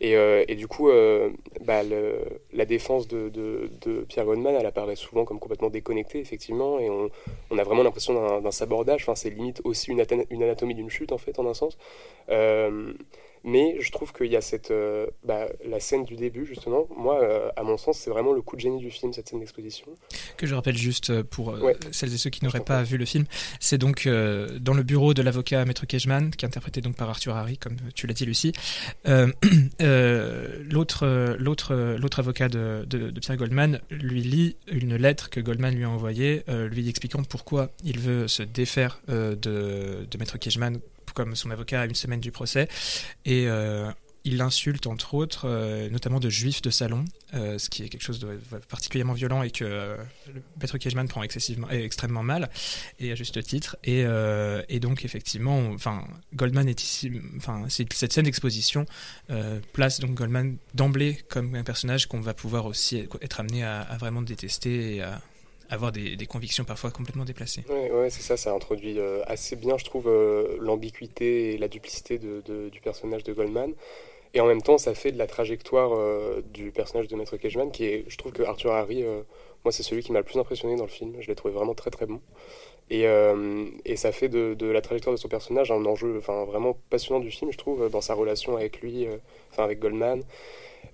Et, 0.00 0.16
euh, 0.16 0.44
et 0.46 0.54
du 0.54 0.68
coup, 0.68 0.90
euh, 0.90 1.30
bah, 1.64 1.82
le- 1.82 2.20
la 2.52 2.64
défense 2.66 3.08
de, 3.08 3.28
de, 3.30 3.68
de 3.80 4.02
Pierre 4.08 4.24
Goldman, 4.26 4.54
elle 4.54 4.66
apparaît 4.66 4.94
souvent 4.96 5.24
comme 5.24 5.40
complètement 5.40 5.70
déconnectée, 5.70 6.20
effectivement, 6.20 6.78
et 6.78 6.88
on, 6.88 7.10
on 7.50 7.58
a 7.58 7.64
vraiment 7.64 7.82
l'impression 7.82 8.40
d'un 8.40 8.50
sabordage, 8.52 9.02
enfin, 9.02 9.16
c'est 9.16 9.30
limite 9.30 9.60
aussi 9.64 9.90
une 9.90 10.00
anatomie 10.42 10.74
d'une 10.74 10.90
chute, 10.90 11.10
en 11.12 11.18
fait, 11.18 11.38
en 11.40 11.46
un 11.46 11.54
sens. 11.54 11.78
Euh, 12.30 12.92
mais 13.44 13.76
je 13.80 13.90
trouve 13.92 14.12
qu'il 14.12 14.26
y 14.30 14.36
a 14.36 14.40
cette, 14.40 14.70
euh, 14.70 15.06
bah, 15.24 15.46
la 15.66 15.80
scène 15.80 16.04
du 16.04 16.16
début, 16.16 16.44
justement, 16.46 16.86
moi, 16.96 17.20
euh, 17.22 17.48
à 17.56 17.62
mon 17.62 17.76
sens, 17.76 17.98
c'est 17.98 18.10
vraiment 18.10 18.32
le 18.32 18.42
coup 18.42 18.56
de 18.56 18.60
génie 18.60 18.78
du 18.78 18.90
film, 18.90 19.12
cette 19.12 19.28
scène 19.28 19.40
d'exposition. 19.40 19.86
Que 20.36 20.46
je 20.46 20.54
rappelle 20.54 20.76
juste 20.76 21.10
euh, 21.10 21.22
pour 21.22 21.50
euh, 21.54 21.60
Ouais. 21.60 21.76
celles 21.92 22.12
et 22.14 22.18
ceux 22.18 22.30
qui 22.30 22.44
n'auraient 22.44 22.60
pas 22.60 22.82
vu 22.82 22.96
le 22.96 23.04
film, 23.04 23.24
c'est 23.60 23.78
donc 23.78 24.06
dans 24.08 24.74
le 24.74 24.82
bureau 24.82 25.14
de 25.14 25.22
l'avocat 25.22 25.64
Maître 25.64 25.86
Kejman, 25.86 26.30
qui 26.30 26.44
est 26.44 26.48
interprété 26.48 26.80
donc 26.80 26.96
par 26.96 27.08
Arthur 27.10 27.34
Harry, 27.36 27.58
comme 27.58 27.76
tu 27.94 28.06
l'as 28.06 28.14
dit 28.14 28.24
Lucie. 28.26 28.52
L'autre, 30.70 31.36
l'autre, 31.38 31.74
l'autre 31.98 32.18
avocat 32.20 32.48
de, 32.48 32.84
de- 32.86 33.10
de 33.10 33.20
Pierre 33.20 33.36
Goldman 33.36 33.80
lui 33.90 34.20
lit 34.22 34.56
une 34.70 34.96
lettre 34.96 35.30
que 35.30 35.40
Goldman 35.40 35.74
lui 35.74 35.84
a 35.84 35.90
envoyée, 35.90 36.42
lui 36.70 36.88
expliquant 36.88 37.22
pourquoi 37.22 37.70
il 37.84 37.98
veut 37.98 38.28
se 38.28 38.42
défaire 38.42 39.00
de, 39.08 39.36
de 39.36 40.18
Maître 40.18 40.38
Kejman 40.38 40.78
comme 41.18 41.34
son 41.34 41.50
avocat 41.50 41.80
à 41.80 41.86
une 41.86 41.96
semaine 41.96 42.20
du 42.20 42.30
procès. 42.30 42.68
Et 43.24 43.48
euh, 43.48 43.90
il 44.22 44.36
l'insulte 44.36 44.86
entre 44.86 45.14
autres, 45.14 45.46
euh, 45.48 45.90
notamment 45.90 46.20
de 46.20 46.30
juifs 46.30 46.62
de 46.62 46.70
salon, 46.70 47.04
euh, 47.34 47.58
ce 47.58 47.68
qui 47.70 47.82
est 47.82 47.88
quelque 47.88 48.02
chose 48.02 48.20
de 48.20 48.38
particulièrement 48.68 49.14
violent 49.14 49.42
et 49.42 49.50
que 49.50 49.64
euh, 49.64 49.96
maître 50.60 51.08
prend 51.08 51.22
excessivement, 51.24 51.66
euh, 51.72 51.84
extrêmement 51.84 52.22
mal, 52.22 52.50
et 53.00 53.10
à 53.10 53.16
juste 53.16 53.42
titre. 53.42 53.76
Et, 53.82 54.04
et 54.68 54.80
donc 54.80 55.04
effectivement, 55.04 55.58
enfin 55.72 56.04
Goldman 56.34 56.68
est 56.68 56.80
ici, 56.82 57.10
enfin 57.36 57.64
cette 57.68 58.12
scène 58.12 58.24
d'exposition 58.24 58.86
place 59.72 59.98
donc 59.98 60.14
Goldman 60.14 60.56
d'emblée 60.74 61.18
comme 61.28 61.54
un 61.56 61.64
personnage 61.64 62.06
qu'on 62.06 62.20
va 62.20 62.34
pouvoir 62.34 62.66
aussi 62.66 63.08
être 63.22 63.40
amené 63.40 63.64
à, 63.64 63.80
à 63.80 63.96
vraiment 63.96 64.22
détester 64.22 64.96
et 64.96 65.02
à, 65.02 65.20
avoir 65.70 65.92
des, 65.92 66.16
des 66.16 66.26
convictions 66.26 66.64
parfois 66.64 66.90
complètement 66.90 67.24
déplacées. 67.24 67.64
Ouais, 67.68 67.90
ouais 67.90 68.10
c'est 68.10 68.22
ça, 68.22 68.36
ça 68.36 68.52
introduit 68.52 68.98
euh, 68.98 69.22
assez 69.26 69.56
bien, 69.56 69.76
je 69.76 69.84
trouve, 69.84 70.08
euh, 70.08 70.56
l'ambiguïté 70.60 71.54
et 71.54 71.58
la 71.58 71.68
duplicité 71.68 72.18
de, 72.18 72.68
du 72.68 72.80
personnage 72.80 73.24
de 73.24 73.32
Goldman. 73.32 73.72
Et 74.34 74.40
en 74.40 74.46
même 74.46 74.62
temps, 74.62 74.78
ça 74.78 74.94
fait 74.94 75.12
de 75.12 75.18
la 75.18 75.26
trajectoire 75.26 75.92
euh, 75.94 76.42
du 76.52 76.70
personnage 76.70 77.08
de 77.08 77.16
Maître 77.16 77.36
Cageman, 77.36 77.70
qui 77.70 77.84
est, 77.84 78.04
je 78.08 78.16
trouve 78.18 78.32
que 78.32 78.42
Arthur 78.42 78.72
Harry, 78.72 79.02
euh, 79.02 79.22
moi, 79.64 79.72
c'est 79.72 79.82
celui 79.82 80.02
qui 80.02 80.12
m'a 80.12 80.18
le 80.18 80.24
plus 80.24 80.38
impressionné 80.38 80.76
dans 80.76 80.84
le 80.84 80.90
film. 80.90 81.16
Je 81.20 81.28
l'ai 81.28 81.34
trouvé 81.34 81.54
vraiment 81.54 81.74
très 81.74 81.90
très 81.90 82.06
bon. 82.06 82.20
Et, 82.90 83.04
et 83.84 83.96
ça 83.96 84.12
fait 84.12 84.30
de, 84.30 84.66
la 84.66 84.80
trajectoire 84.80 85.14
de 85.14 85.20
son 85.20 85.28
personnage 85.28 85.70
un 85.70 85.84
enjeu 85.84 86.16
vraiment 86.20 86.78
passionnant 86.88 87.20
du 87.20 87.30
film, 87.30 87.52
je 87.52 87.58
trouve, 87.58 87.90
dans 87.90 88.00
sa 88.00 88.14
relation 88.14 88.56
avec 88.56 88.80
lui, 88.80 89.06
enfin 89.50 89.64
avec 89.64 89.78
Goldman. 89.78 90.22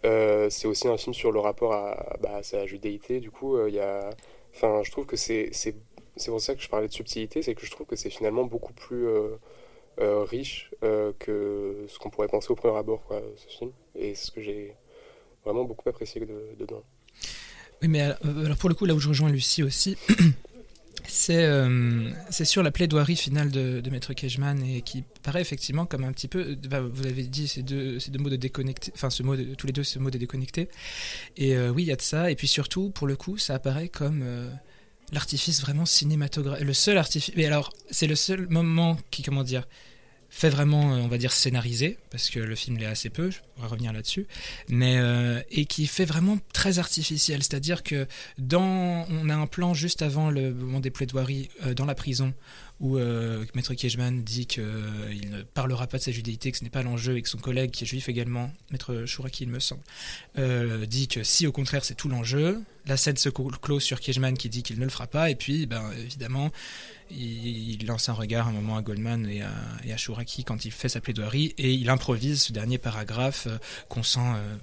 c'est 0.03 0.67
aussi 0.67 0.89
un 0.89 0.97
film 0.97 1.15
sur 1.15 1.31
le 1.31 1.39
rapport 1.39 1.73
à, 1.73 2.17
bah, 2.21 2.39
à 2.39 2.43
sa 2.43 2.67
judéité, 2.67 3.21
du 3.21 3.31
coup, 3.31 3.65
il 3.69 3.75
y 3.75 3.79
a... 3.79 4.11
Enfin, 4.55 4.83
je 4.85 4.91
trouve 4.91 5.07
que 5.07 5.17
c'est 5.17 5.51
pour 6.27 6.41
ça 6.41 6.55
que 6.55 6.63
je 6.63 6.69
parlais 6.69 6.87
de 6.87 6.93
subtilité, 6.93 7.43
c'est 7.43 7.55
que 7.55 7.67
je 7.67 7.71
trouve 7.71 7.87
que 7.87 7.97
c'est 7.97 8.11
finalement 8.11 8.45
beaucoup 8.45 8.73
plus 8.73 9.07
euh, 9.07 9.37
euh, 10.01 10.23
riche 10.23 10.71
euh, 10.85 11.13
que 11.19 11.87
ce 11.89 11.99
qu'on 11.99 12.11
pourrait 12.11 12.29
penser 12.29 12.51
au 12.51 12.55
premier 12.55 12.77
abord, 12.77 13.03
quoi, 13.05 13.21
ce 13.37 13.59
film. 13.59 13.73
Et 13.97 14.15
c'est 14.15 14.27
ce 14.27 14.31
que 14.31 14.41
j'ai 14.41 14.77
vraiment 15.45 15.65
beaucoup 15.65 15.89
apprécié 15.89 16.21
de, 16.21 16.55
dedans. 16.59 16.83
Oui, 17.83 17.89
mais 17.89 18.01
alors 18.01 18.57
pour 18.59 18.69
le 18.69 18.75
coup, 18.75 18.87
là 18.87 18.95
où 18.95 19.01
je 19.01 19.09
rejoins 19.09 19.29
Lucie 19.29 19.63
aussi, 19.63 19.99
c'est 21.07 21.45
euh, 21.45 22.11
sur 22.31 22.63
la 22.63 22.71
plaidoirie 22.71 23.17
finale 23.17 23.51
de, 23.51 23.81
de 23.81 23.91
Maître 23.91 24.13
Cageman 24.15 24.63
et 24.63 24.83
qui 24.83 25.05
paraît 25.23 25.41
effectivement 25.41 25.87
comme 25.87 26.05
un 26.05 26.13
petit 26.13 26.29
peu. 26.29 26.57
Bah, 26.69 26.81
vous 26.81 27.07
avez 27.07 27.25
dit 27.25 27.49
ces 27.49 27.63
deux, 27.63 27.99
ces 27.99 28.11
deux 28.11 28.19
mots 28.19 28.31
de 28.31 28.37
déconnecté, 28.37 28.93
enfin 28.95 29.11
ce 29.11 29.23
mot 29.23 29.37
de, 29.37 29.55
tous 29.55 29.67
les 29.67 29.73
deux 29.73 29.85
ce 29.85 29.99
mot 29.99 30.11
de 30.11 30.19
déconnecté. 30.19 30.69
Et 31.37 31.59
oui, 31.69 31.83
il 31.83 31.87
y 31.87 31.93
a 31.93 31.97
de 31.97 32.03
ça. 32.03 32.31
Et 32.31 32.37
puis 32.37 32.49
surtout, 32.49 32.91
pour 32.91 33.07
le 33.07 33.17
coup, 33.17 33.39
ça 33.39 33.55
apparaît 33.55 33.89
comme 33.89 34.25
l'artifice 35.13 35.61
vraiment 35.61 35.87
cinématographique. 35.87 36.67
Le 36.67 36.73
seul 36.73 36.99
artifice. 36.99 37.35
Mais 37.37 37.47
alors, 37.47 37.73
c'est 37.91 38.07
le 38.07 38.17
seul 38.17 38.49
moment 38.49 38.99
qui, 39.11 39.23
comment 39.23 39.45
dire, 39.45 39.67
fait 40.35 40.49
vraiment, 40.49 40.83
on 40.83 41.07
va 41.07 41.17
dire, 41.17 41.31
scénarisé, 41.31 41.97
parce 42.11 42.29
que 42.29 42.41
le 42.41 42.57
film 42.57 42.77
l'est 42.77 42.87
assez 42.87 43.09
peu, 43.09 43.31
je 43.31 43.39
pourrais 43.55 43.69
revenir 43.69 43.93
là-dessus, 43.93 44.27
mais 44.69 44.97
euh, 44.99 45.41
et 45.53 45.65
qui 45.65 45.87
fait 45.87 46.05
vraiment 46.05 46.39
très 46.53 46.81
artificiel, 46.81 47.45
c'est-à-dire 47.45 47.85
que 47.85 48.09
dans, 48.37 49.07
on 49.11 49.31
a 49.31 49.35
un 49.37 49.47
plan 49.47 49.75
juste 49.75 50.03
avant 50.03 50.31
le 50.31 50.53
moment 50.53 50.81
des 50.81 50.91
plaidoiries 50.91 51.51
euh, 51.65 51.75
dans 51.75 51.85
la 51.85 51.95
prison 51.95 52.35
où 52.81 52.99
euh, 52.99 53.45
Maître 53.55 53.75
Kiejman 53.75 54.23
dit 54.23 54.47
qu'il 54.47 54.63
ne 55.31 55.43
parlera 55.43 55.87
pas 55.87 55.99
de 55.99 56.03
sa 56.03 56.11
judéité, 56.11 56.51
que 56.51 56.59
ce 56.59 56.65
n'est 56.65 56.71
pas 56.71 56.83
l'enjeu, 56.83 57.17
et 57.17 57.23
que 57.23 57.29
son 57.29 57.39
collègue, 57.39 57.71
qui 57.71 57.85
est 57.85 57.87
juif 57.87 58.09
également, 58.09 58.53
Maître 58.71 59.05
Chouraki, 59.07 59.45
il 59.45 59.51
me 59.51 59.61
semble, 59.61 59.83
euh, 60.39 60.85
dit 60.87 61.09
que 61.09 61.23
si 61.23 61.47
au 61.47 61.53
contraire 61.53 61.85
c'est 61.85 61.95
tout 61.95 62.09
l'enjeu. 62.09 62.63
La 62.87 62.99
scène 62.99 63.17
se 63.17 63.31
clôt 63.31 63.81
sur 63.81 63.99
Kiejman 63.99 64.37
qui 64.37 64.51
dit 64.51 64.63
qu'il 64.63 64.79
ne 64.79 64.85
le 64.85 64.91
fera 64.91 65.07
pas, 65.07 65.31
et 65.31 65.37
puis 65.37 65.65
ben, 65.65 65.91
évidemment, 65.93 66.51
il, 67.11 67.87
lance 67.87 68.09
un 68.11 68.13
regard 68.13 68.49
un 68.49 68.53
moment 68.53 68.77
à 68.77 68.83
Goldman 68.83 69.27
et 69.27 69.41
à, 69.41 69.53
et 69.85 69.97
Chouraki 69.97 70.45
quand 70.45 70.65
il 70.65 70.71
fait 70.71 70.91
sa 70.91 71.01
plaidoirie, 71.01 71.55
et 71.57 71.73
il 71.73 71.89
improvise 71.89 72.43
ce 72.43 72.53
dernier 72.53 72.77
paragraphe 72.79 73.47
euh, 73.47 73.57
qu'on 73.89 74.03
sent. 74.03 74.21
euh, 74.21 74.57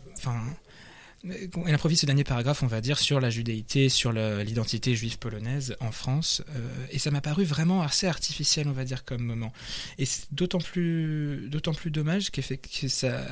Il 1.24 1.74
improvise 1.74 2.00
ce 2.00 2.06
dernier 2.08 2.24
paragraphe, 2.24 2.63
on 2.63 2.68
va 2.68 2.82
dire, 2.82 2.98
sur 2.98 3.20
la 3.20 3.30
judéité, 3.30 3.90
sur 3.90 4.12
l'identité 4.12 4.96
juive 4.96 5.20
polonaise 5.20 5.75
en 5.80 5.92
France. 5.92 6.42
Euh, 6.50 6.86
et 6.90 6.98
ça 6.98 7.12
m'a 7.12 7.22
paru 7.22 7.44
vraiment 7.44 7.84
assez 7.84 8.08
artificiel, 8.08 8.68
on 8.68 8.72
va 8.72 8.86
dire, 8.86 9.06
comme 9.06 9.22
moment. 9.22 9.54
Et 10.00 10.06
c'est 10.06 10.34
d'autant 10.34 10.58
plus, 10.58 11.48
plus 11.78 11.92
dommage 11.92 12.32
que 12.32 12.42
ça, 12.42 13.28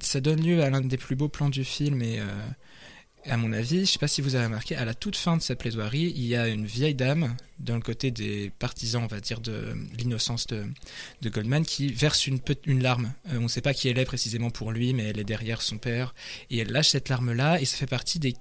ça 0.00 0.20
donne 0.20 0.42
lieu 0.42 0.62
à 0.62 0.70
l'un 0.70 0.80
des 0.80 0.96
plus 0.96 1.14
beaux 1.14 1.28
plans 1.28 1.50
du 1.50 1.64
film 1.64 2.02
euh, 2.18 2.26
à 3.26 3.36
mon 3.36 3.52
avis, 3.52 3.76
je 3.76 3.80
ne 3.80 3.84
sais 3.84 3.98
pas 3.98 4.08
si 4.08 4.22
vous 4.22 4.34
avez 4.34 4.46
remarqué, 4.46 4.76
à 4.76 4.84
la 4.84 4.94
toute 4.94 5.16
fin 5.16 5.36
de 5.36 5.42
cette 5.42 5.58
plaidoirie, 5.58 6.12
il 6.16 6.24
y 6.24 6.36
a 6.36 6.48
une 6.48 6.64
vieille 6.64 6.94
dame, 6.94 7.36
dans 7.58 7.74
le 7.74 7.82
côté 7.82 8.10
des 8.10 8.50
partisans, 8.58 9.02
on 9.02 9.06
va 9.06 9.20
dire, 9.20 9.40
de 9.40 9.74
l'innocence 9.98 10.46
de, 10.46 10.64
Goldman, 11.28 11.64
qui 11.64 11.92
verse 11.92 12.26
une, 12.26 12.40
une 12.66 12.82
larme. 12.82 13.12
Euh, 13.28 13.38
on 13.38 13.42
ne 13.42 13.48
sait 13.48 13.60
pas 13.60 13.74
qui 13.74 13.88
elle 13.88 13.98
est 13.98 14.04
précisément 14.04 14.50
pour 14.50 14.72
lui, 14.72 14.94
mais 14.94 15.04
elle 15.04 15.18
est 15.18 15.24
derrière 15.24 15.60
son 15.60 15.76
père. 15.76 16.14
Et 16.50 16.58
elle 16.58 16.72
lâche 16.72 16.88
cette 16.88 17.08
larme-là, 17.08 17.60
et 17.60 17.64
ça 17.66 17.76
fait 17.76 17.86
partie 17.86 18.18
des 18.18 18.34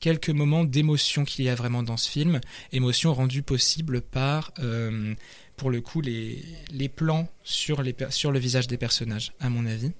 quelques 0.00 0.30
moments 0.30 0.64
d'émotion 0.64 1.24
qu'il 1.24 1.44
y 1.44 1.48
a 1.48 1.54
vraiment 1.54 1.82
dans 1.82 1.96
ce 1.96 2.10
film. 2.10 2.40
Émotion 2.72 3.14
rendue 3.14 3.42
possible 3.42 4.02
par, 4.02 4.52
euh, 4.58 5.14
pour 5.56 5.70
le 5.70 5.80
coup, 5.80 6.02
les, 6.02 6.44
les 6.70 6.88
plans 6.88 7.28
sur, 7.44 7.82
les, 7.82 7.96
sur 8.10 8.30
le 8.32 8.38
visage 8.38 8.66
des 8.66 8.76
personnages, 8.76 9.32
à 9.40 9.48
mon 9.48 9.64
avis. 9.64 9.92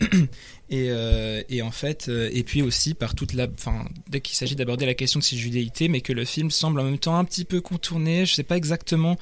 Et, 0.68 0.88
euh, 0.90 1.42
et, 1.48 1.62
en 1.62 1.70
fait, 1.70 2.08
euh, 2.08 2.28
et 2.32 2.42
puis 2.42 2.60
aussi 2.60 2.94
par 2.94 3.14
toute 3.14 3.34
la, 3.34 3.46
enfin, 3.54 3.84
dès 4.08 4.20
qu'il 4.20 4.36
s'agit 4.36 4.56
d'aborder 4.56 4.84
la 4.84 4.94
question 4.94 5.20
de 5.20 5.24
ses 5.24 5.36
judéités, 5.36 5.86
mais 5.86 6.00
que 6.00 6.12
le 6.12 6.24
film 6.24 6.50
semble 6.50 6.80
en 6.80 6.84
même 6.84 6.98
temps 6.98 7.16
un 7.16 7.24
petit 7.24 7.44
peu 7.44 7.60
contourné. 7.60 8.26
Je 8.26 8.34
sais 8.34 8.42
pas 8.42 8.56
exactement 8.56 9.16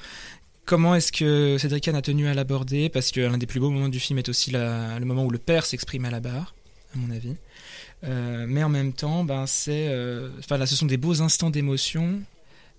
comment 0.65 0.95
est-ce 0.95 1.13
que 1.13 1.59
Cédric 1.59 1.85
Kahn 1.85 1.97
a 1.97 2.01
tenu 2.01 2.29
à 2.29 2.35
l'aborder, 2.35 2.89
parce 2.89 3.11
que 3.11 3.21
l'un 3.21 3.37
des 3.37 3.45
plus 3.45 3.61
beaux 3.61 3.69
moments 3.69 3.91
du 3.91 4.01
film 4.01 4.19
est 4.19 4.29
aussi 4.31 4.53
le 4.53 5.05
moment 5.05 5.27
où 5.27 5.31
le 5.31 5.39
père 5.39 5.67
s'exprime 5.67 6.07
à 6.07 6.11
la 6.11 6.21
barre, 6.21 6.55
à 6.95 6.99
mon 6.99 7.15
avis. 7.15 7.37
Euh, 8.05 8.47
mais 8.49 8.63
en 8.63 8.71
même 8.71 8.95
temps, 8.95 9.23
ben 9.23 9.47
c'est, 9.47 9.89
enfin 10.39 10.57
là, 10.57 10.65
ce 10.65 10.77
sont 10.77 10.87
des 10.87 10.97
beaux 10.97 11.21
instants 11.21 11.51
d'émotion. 11.51 12.23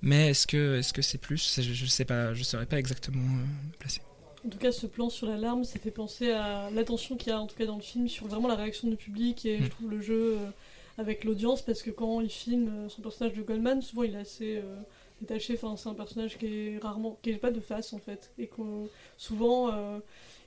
Mais 0.02 0.32
est-ce 0.32 0.48
que, 0.48 0.80
est-ce 0.80 0.92
que 0.92 1.04
c'est 1.04 1.20
plus? 1.20 1.56
Je, 1.62 1.74
je 1.74 1.86
sais 1.86 2.06
pas, 2.06 2.34
je 2.34 2.44
saurais 2.44 2.66
pas 2.66 2.80
exactement 2.80 3.22
me 3.22 3.46
placer. 3.78 4.02
En 4.46 4.50
tout 4.50 4.60
cas, 4.60 4.72
ce 4.72 4.86
plan 4.86 5.10
sur 5.10 5.28
la 5.28 5.38
larme, 5.38 5.64
ça 5.64 5.80
fait 5.80 5.92
penser 5.92 6.32
à 6.32 6.70
l'attention 6.72 7.18
qu'il 7.18 7.30
y 7.30 7.32
a 7.32 7.42
en 7.42 7.48
tout 7.48 7.56
cas 7.56 7.66
dans 7.66 7.78
le 7.78 7.82
film 7.82 8.08
sur 8.08 8.28
vraiment 8.28 8.48
la 8.48 8.56
réaction 8.56 8.88
du 8.88 8.96
public 8.96 9.46
et 9.46 9.58
mmh. 9.58 9.64
je 9.64 9.70
trouve 9.70 9.90
le 9.90 10.02
jeu 10.02 10.38
euh, 10.38 10.50
avec 10.98 11.24
l'audience 11.24 11.62
parce 11.62 11.82
que 11.82 11.92
quand 11.92 12.22
il 12.22 12.30
filme 12.30 12.70
euh, 12.70 12.90
son 12.90 13.02
personnage 13.02 13.34
de 13.34 13.42
Goldman, 13.42 13.82
souvent 13.82 14.04
il 14.04 14.16
est 14.16 14.20
assez 14.20 14.58
euh, 14.58 14.76
détaché. 15.22 15.56
Enfin, 15.56 15.76
c'est 15.78 15.90
un 15.90 15.94
personnage 15.94 16.38
qui 16.38 16.46
est 16.46 16.80
rarement, 16.82 17.18
qui 17.22 17.32
est 17.32 17.38
pas 17.38 17.52
de 17.52 17.60
face 17.60 17.94
en 17.94 18.00
fait 18.00 18.32
et 18.38 18.48
qu'on 18.48 18.88
souvent 19.18 19.72
euh, 19.74 20.00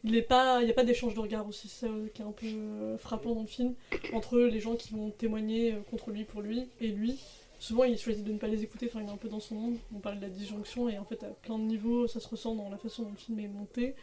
il 0.04 0.12
n'est 0.12 0.22
pas, 0.22 0.62
il 0.62 0.66
n'y 0.66 0.70
a 0.70 0.74
pas 0.74 0.84
d'échange 0.84 1.14
de 1.14 1.20
regard 1.20 1.46
aussi, 1.46 1.68
ça 1.68 1.88
qui 2.14 2.22
est 2.22 2.24
un 2.24 2.32
peu 2.32 2.96
frappant 2.98 3.34
dans 3.34 3.42
le 3.42 3.46
film 3.46 3.74
entre 4.12 4.38
les 4.38 4.60
gens 4.60 4.76
qui 4.76 4.94
vont 4.94 5.10
témoigner 5.10 5.74
contre 5.90 6.10
lui 6.10 6.24
pour 6.24 6.40
lui 6.40 6.68
et 6.80 6.88
lui 6.88 7.18
souvent 7.58 7.84
il 7.84 7.98
choisit 7.98 8.24
de 8.24 8.32
ne 8.32 8.38
pas 8.38 8.46
les 8.46 8.62
écouter, 8.62 8.88
enfin 8.88 9.00
il 9.02 9.08
est 9.08 9.12
un 9.12 9.16
peu 9.16 9.28
dans 9.28 9.40
son 9.40 9.54
monde, 9.54 9.76
on 9.94 9.98
parle 9.98 10.16
de 10.16 10.22
la 10.22 10.30
disjonction 10.30 10.88
et 10.88 10.98
en 10.98 11.04
fait 11.04 11.22
à 11.24 11.28
plein 11.28 11.58
de 11.58 11.64
niveaux 11.64 12.06
ça 12.06 12.20
se 12.20 12.28
ressent 12.28 12.54
dans 12.54 12.70
la 12.70 12.78
façon 12.78 13.02
dont 13.02 13.10
le 13.10 13.16
film 13.16 13.40
est 13.40 13.48
monté 13.48 13.94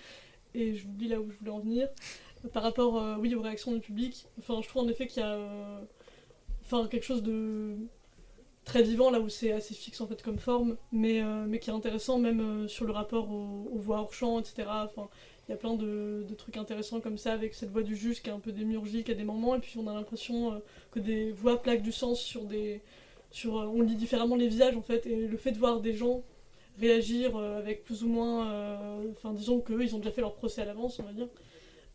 et 0.55 0.75
je 0.75 0.85
vous 0.85 0.93
dis 0.93 1.07
là 1.07 1.19
où 1.19 1.29
je 1.29 1.37
voulais 1.37 1.51
en 1.51 1.59
venir. 1.59 1.89
Par 2.53 2.63
rapport 2.63 2.97
euh, 2.97 3.15
oui, 3.17 3.33
aux 3.35 3.41
réactions 3.41 3.71
du 3.71 3.79
public, 3.79 4.25
enfin 4.39 4.61
je 4.61 4.67
trouve 4.67 4.83
en 4.83 4.87
effet 4.87 5.07
qu'il 5.07 5.21
y 5.21 5.25
a 5.25 5.33
euh, 5.33 6.87
quelque 6.87 7.03
chose 7.03 7.23
de 7.23 7.75
très 8.65 8.83
vivant 8.83 9.11
là 9.11 9.19
où 9.19 9.29
c'est 9.29 9.51
assez 9.51 9.73
fixe 9.73 10.01
en 10.01 10.07
fait 10.07 10.21
comme 10.21 10.39
forme, 10.39 10.77
mais, 10.91 11.21
euh, 11.21 11.45
mais 11.47 11.59
qui 11.59 11.69
est 11.69 11.73
intéressant 11.73 12.19
même 12.19 12.67
sur 12.67 12.85
le 12.85 12.91
rapport 12.91 13.31
aux, 13.31 13.77
voix 13.77 13.99
hors 13.99 14.13
champ, 14.13 14.39
etc. 14.39 14.67
Enfin, 14.67 15.09
il 15.47 15.51
y 15.51 15.53
a 15.53 15.57
plein 15.57 15.75
de, 15.75 16.25
de, 16.27 16.33
trucs 16.33 16.57
intéressants 16.57 16.99
comme 16.99 17.17
ça 17.17 17.33
avec 17.33 17.53
cette 17.53 17.69
voix 17.69 17.83
du 17.83 17.95
juge 17.95 18.21
qui 18.21 18.29
est 18.29 18.33
un 18.33 18.39
peu 18.39 18.51
démiurgique 18.51 19.09
à 19.09 19.13
des 19.13 19.23
moments 19.23 19.55
et 19.55 19.59
puis 19.59 19.77
on 19.77 19.87
a 19.87 19.93
l'impression 19.93 20.61
que 20.91 20.99
des 20.99 21.31
voix 21.31 21.61
plaquent 21.61 21.83
du 21.83 21.91
sens 21.91 22.19
sur 22.19 22.45
des 22.45 22.81
sur, 23.35 23.53
on 23.53 23.81
lit 23.81 23.95
différemment 23.95 24.35
les 24.35 24.47
visages 24.47 24.77
en 24.77 24.81
fait, 24.81 25.05
et 25.05 25.27
le 25.27 25.37
fait 25.37 25.51
de 25.51 25.57
voir 25.57 25.81
des 25.81 25.93
gens 25.93 26.23
réagir 26.79 27.35
euh, 27.35 27.57
avec 27.57 27.83
plus 27.83 28.03
ou 28.03 28.07
moins, 28.07 28.49
euh, 28.49 29.11
enfin 29.11 29.33
disons 29.33 29.59
qu'eux 29.59 29.83
ils 29.83 29.95
ont 29.95 29.99
déjà 29.99 30.11
fait 30.11 30.21
leur 30.21 30.35
procès 30.35 30.61
à 30.61 30.65
l'avance, 30.65 30.99
on 30.99 31.03
va 31.03 31.11
dire, 31.11 31.27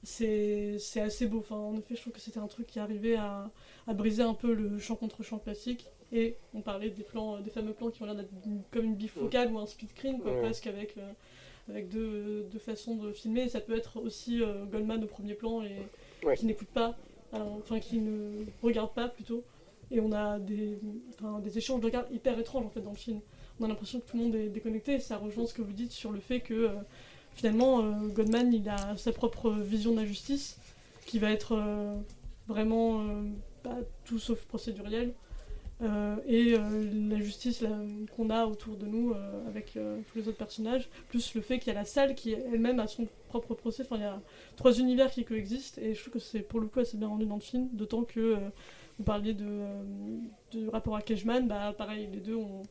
c'est 0.03 0.79
assez 0.97 1.27
beau. 1.27 1.39
Enfin, 1.39 1.57
en 1.57 1.77
effet, 1.77 1.95
je 1.95 2.01
trouve 2.01 2.13
que 2.13 2.21
c'était 2.21 2.39
un 2.39 2.47
truc 2.47 2.67
qui 2.67 2.79
arrivait 2.79 3.17
à, 3.17 3.51
à, 3.87 3.93
briser 3.93 4.23
un 4.23 4.35
peu 4.35 4.55
le 4.55 4.79
champ 4.79 4.97
contre 4.97 5.23
champ 5.23 5.39
classique. 5.39 5.87
Et 6.13 6.37
on 6.55 6.61
parlait 6.61 6.91
des 6.91 7.05
plans, 7.05 7.39
des 7.39 7.51
fameux 7.51 7.73
plans 7.73 7.91
qui 7.91 8.03
ont 8.03 8.07
l'air 8.07 8.17
d'être 8.17 8.33
comme 8.73 8.85
une 8.85 8.97
bifocale 8.97 9.53
ou 9.53 9.59
un 9.59 9.67
speed 9.67 9.91
screen, 9.91 10.21
quoi, 10.21 10.33
presque 10.41 10.67
avec, 10.67 10.97
euh, 10.97 11.13
avec 11.69 11.89
deux, 11.89 12.49
deux, 12.51 12.59
façons 12.59 12.97
de 12.97 13.13
filmer. 13.13 13.43
Et 13.43 13.49
ça 13.49 13.61
peut 13.61 13.77
être 13.77 14.01
aussi 14.01 14.43
euh, 14.43 14.65
Goldman 14.65 15.05
au 15.05 15.07
premier 15.07 15.35
plan 15.35 15.63
et 15.63 15.77
ouais. 16.25 16.37
qui 16.37 16.47
n'écoute 16.47 16.69
pas, 16.69 16.97
enfin 17.33 17.79
qui 17.79 17.99
ne 17.99 18.45
regarde 18.63 18.93
pas 18.93 19.09
plutôt 19.09 19.45
et 19.91 20.01
on 20.01 20.13
a 20.13 20.39
des, 20.39 20.79
échanges 21.57 21.81
de 21.81 21.87
regards 21.87 22.07
hyper 22.13 22.39
étranges 22.39 22.67
en 22.67 22.71
fait 22.71 22.81
dans 22.81 22.91
le 22.91 22.97
film. 22.97 23.21
On 23.59 23.65
a 23.65 23.69
l'impression 23.69 24.01
que 24.01 24.07
tout 24.07 24.17
le 24.17 24.25
monde 24.25 24.35
est 24.35 24.49
déconnecté 24.49 24.99
ça 25.01 25.17
rejoint 25.17 25.47
ce 25.47 25.55
que 25.55 25.63
vous 25.63 25.73
dites 25.73 25.93
sur 25.93 26.13
le 26.13 26.21
fait 26.21 26.41
que 26.41 26.55
euh, 26.55 26.69
finalement 27.35 27.81
euh, 27.81 28.07
Godman 28.09 28.53
il 28.53 28.69
a 28.69 28.97
sa 28.97 29.13
propre 29.13 29.51
vision 29.51 29.93
de 29.93 30.01
la 30.01 30.07
justice 30.07 30.59
qui 31.07 31.19
va 31.19 31.31
être 31.31 31.53
euh, 31.53 31.95
vraiment 32.49 33.05
pas 33.63 33.77
tout 34.05 34.19
sauf 34.19 34.45
procédurielle 34.45 35.13
et 36.29 36.57
la 37.09 37.21
justice 37.21 37.65
qu'on 38.15 38.29
a 38.29 38.45
autour 38.45 38.77
de 38.77 38.85
nous 38.85 39.15
avec 39.49 39.73
tous 39.73 40.19
les 40.19 40.29
autres 40.29 40.37
personnages 40.37 40.91
plus 41.09 41.35
le 41.35 41.41
fait 41.41 41.59
qu'il 41.59 41.69
y 41.69 41.77
a 41.77 41.79
la 41.79 41.87
salle 41.87 42.15
qui 42.15 42.33
elle-même 42.33 42.81
a 42.81 42.87
son 42.87 43.09
propre 43.29 43.55
procès 43.55 43.85
enfin 43.85 43.97
il 43.97 44.03
y 44.03 44.05
a 44.05 44.21
trois 44.57 44.79
univers 44.79 45.11
qui 45.11 45.25
coexistent 45.25 45.79
et 45.79 45.95
je 45.95 46.01
trouve 46.01 46.15
que 46.15 46.19
c'est 46.19 46.41
pour 46.41 46.61
le 46.61 46.67
coup 46.67 46.81
assez 46.81 46.99
bien 46.99 47.09
rendu 47.09 47.25
dans 47.25 47.37
le 47.37 47.41
film 47.41 47.69
d'autant 47.73 48.05
que 48.05 48.37
vous 49.00 49.04
parliez 49.04 49.33
de, 49.33 49.47
euh, 49.49 49.83
de 50.52 50.69
rapport 50.69 50.95
à 50.95 51.00
Cashman, 51.00 51.49
bah 51.49 51.75
pareil, 51.76 52.07
les 52.12 52.21
deux 52.21 52.37
ont, 52.37 52.62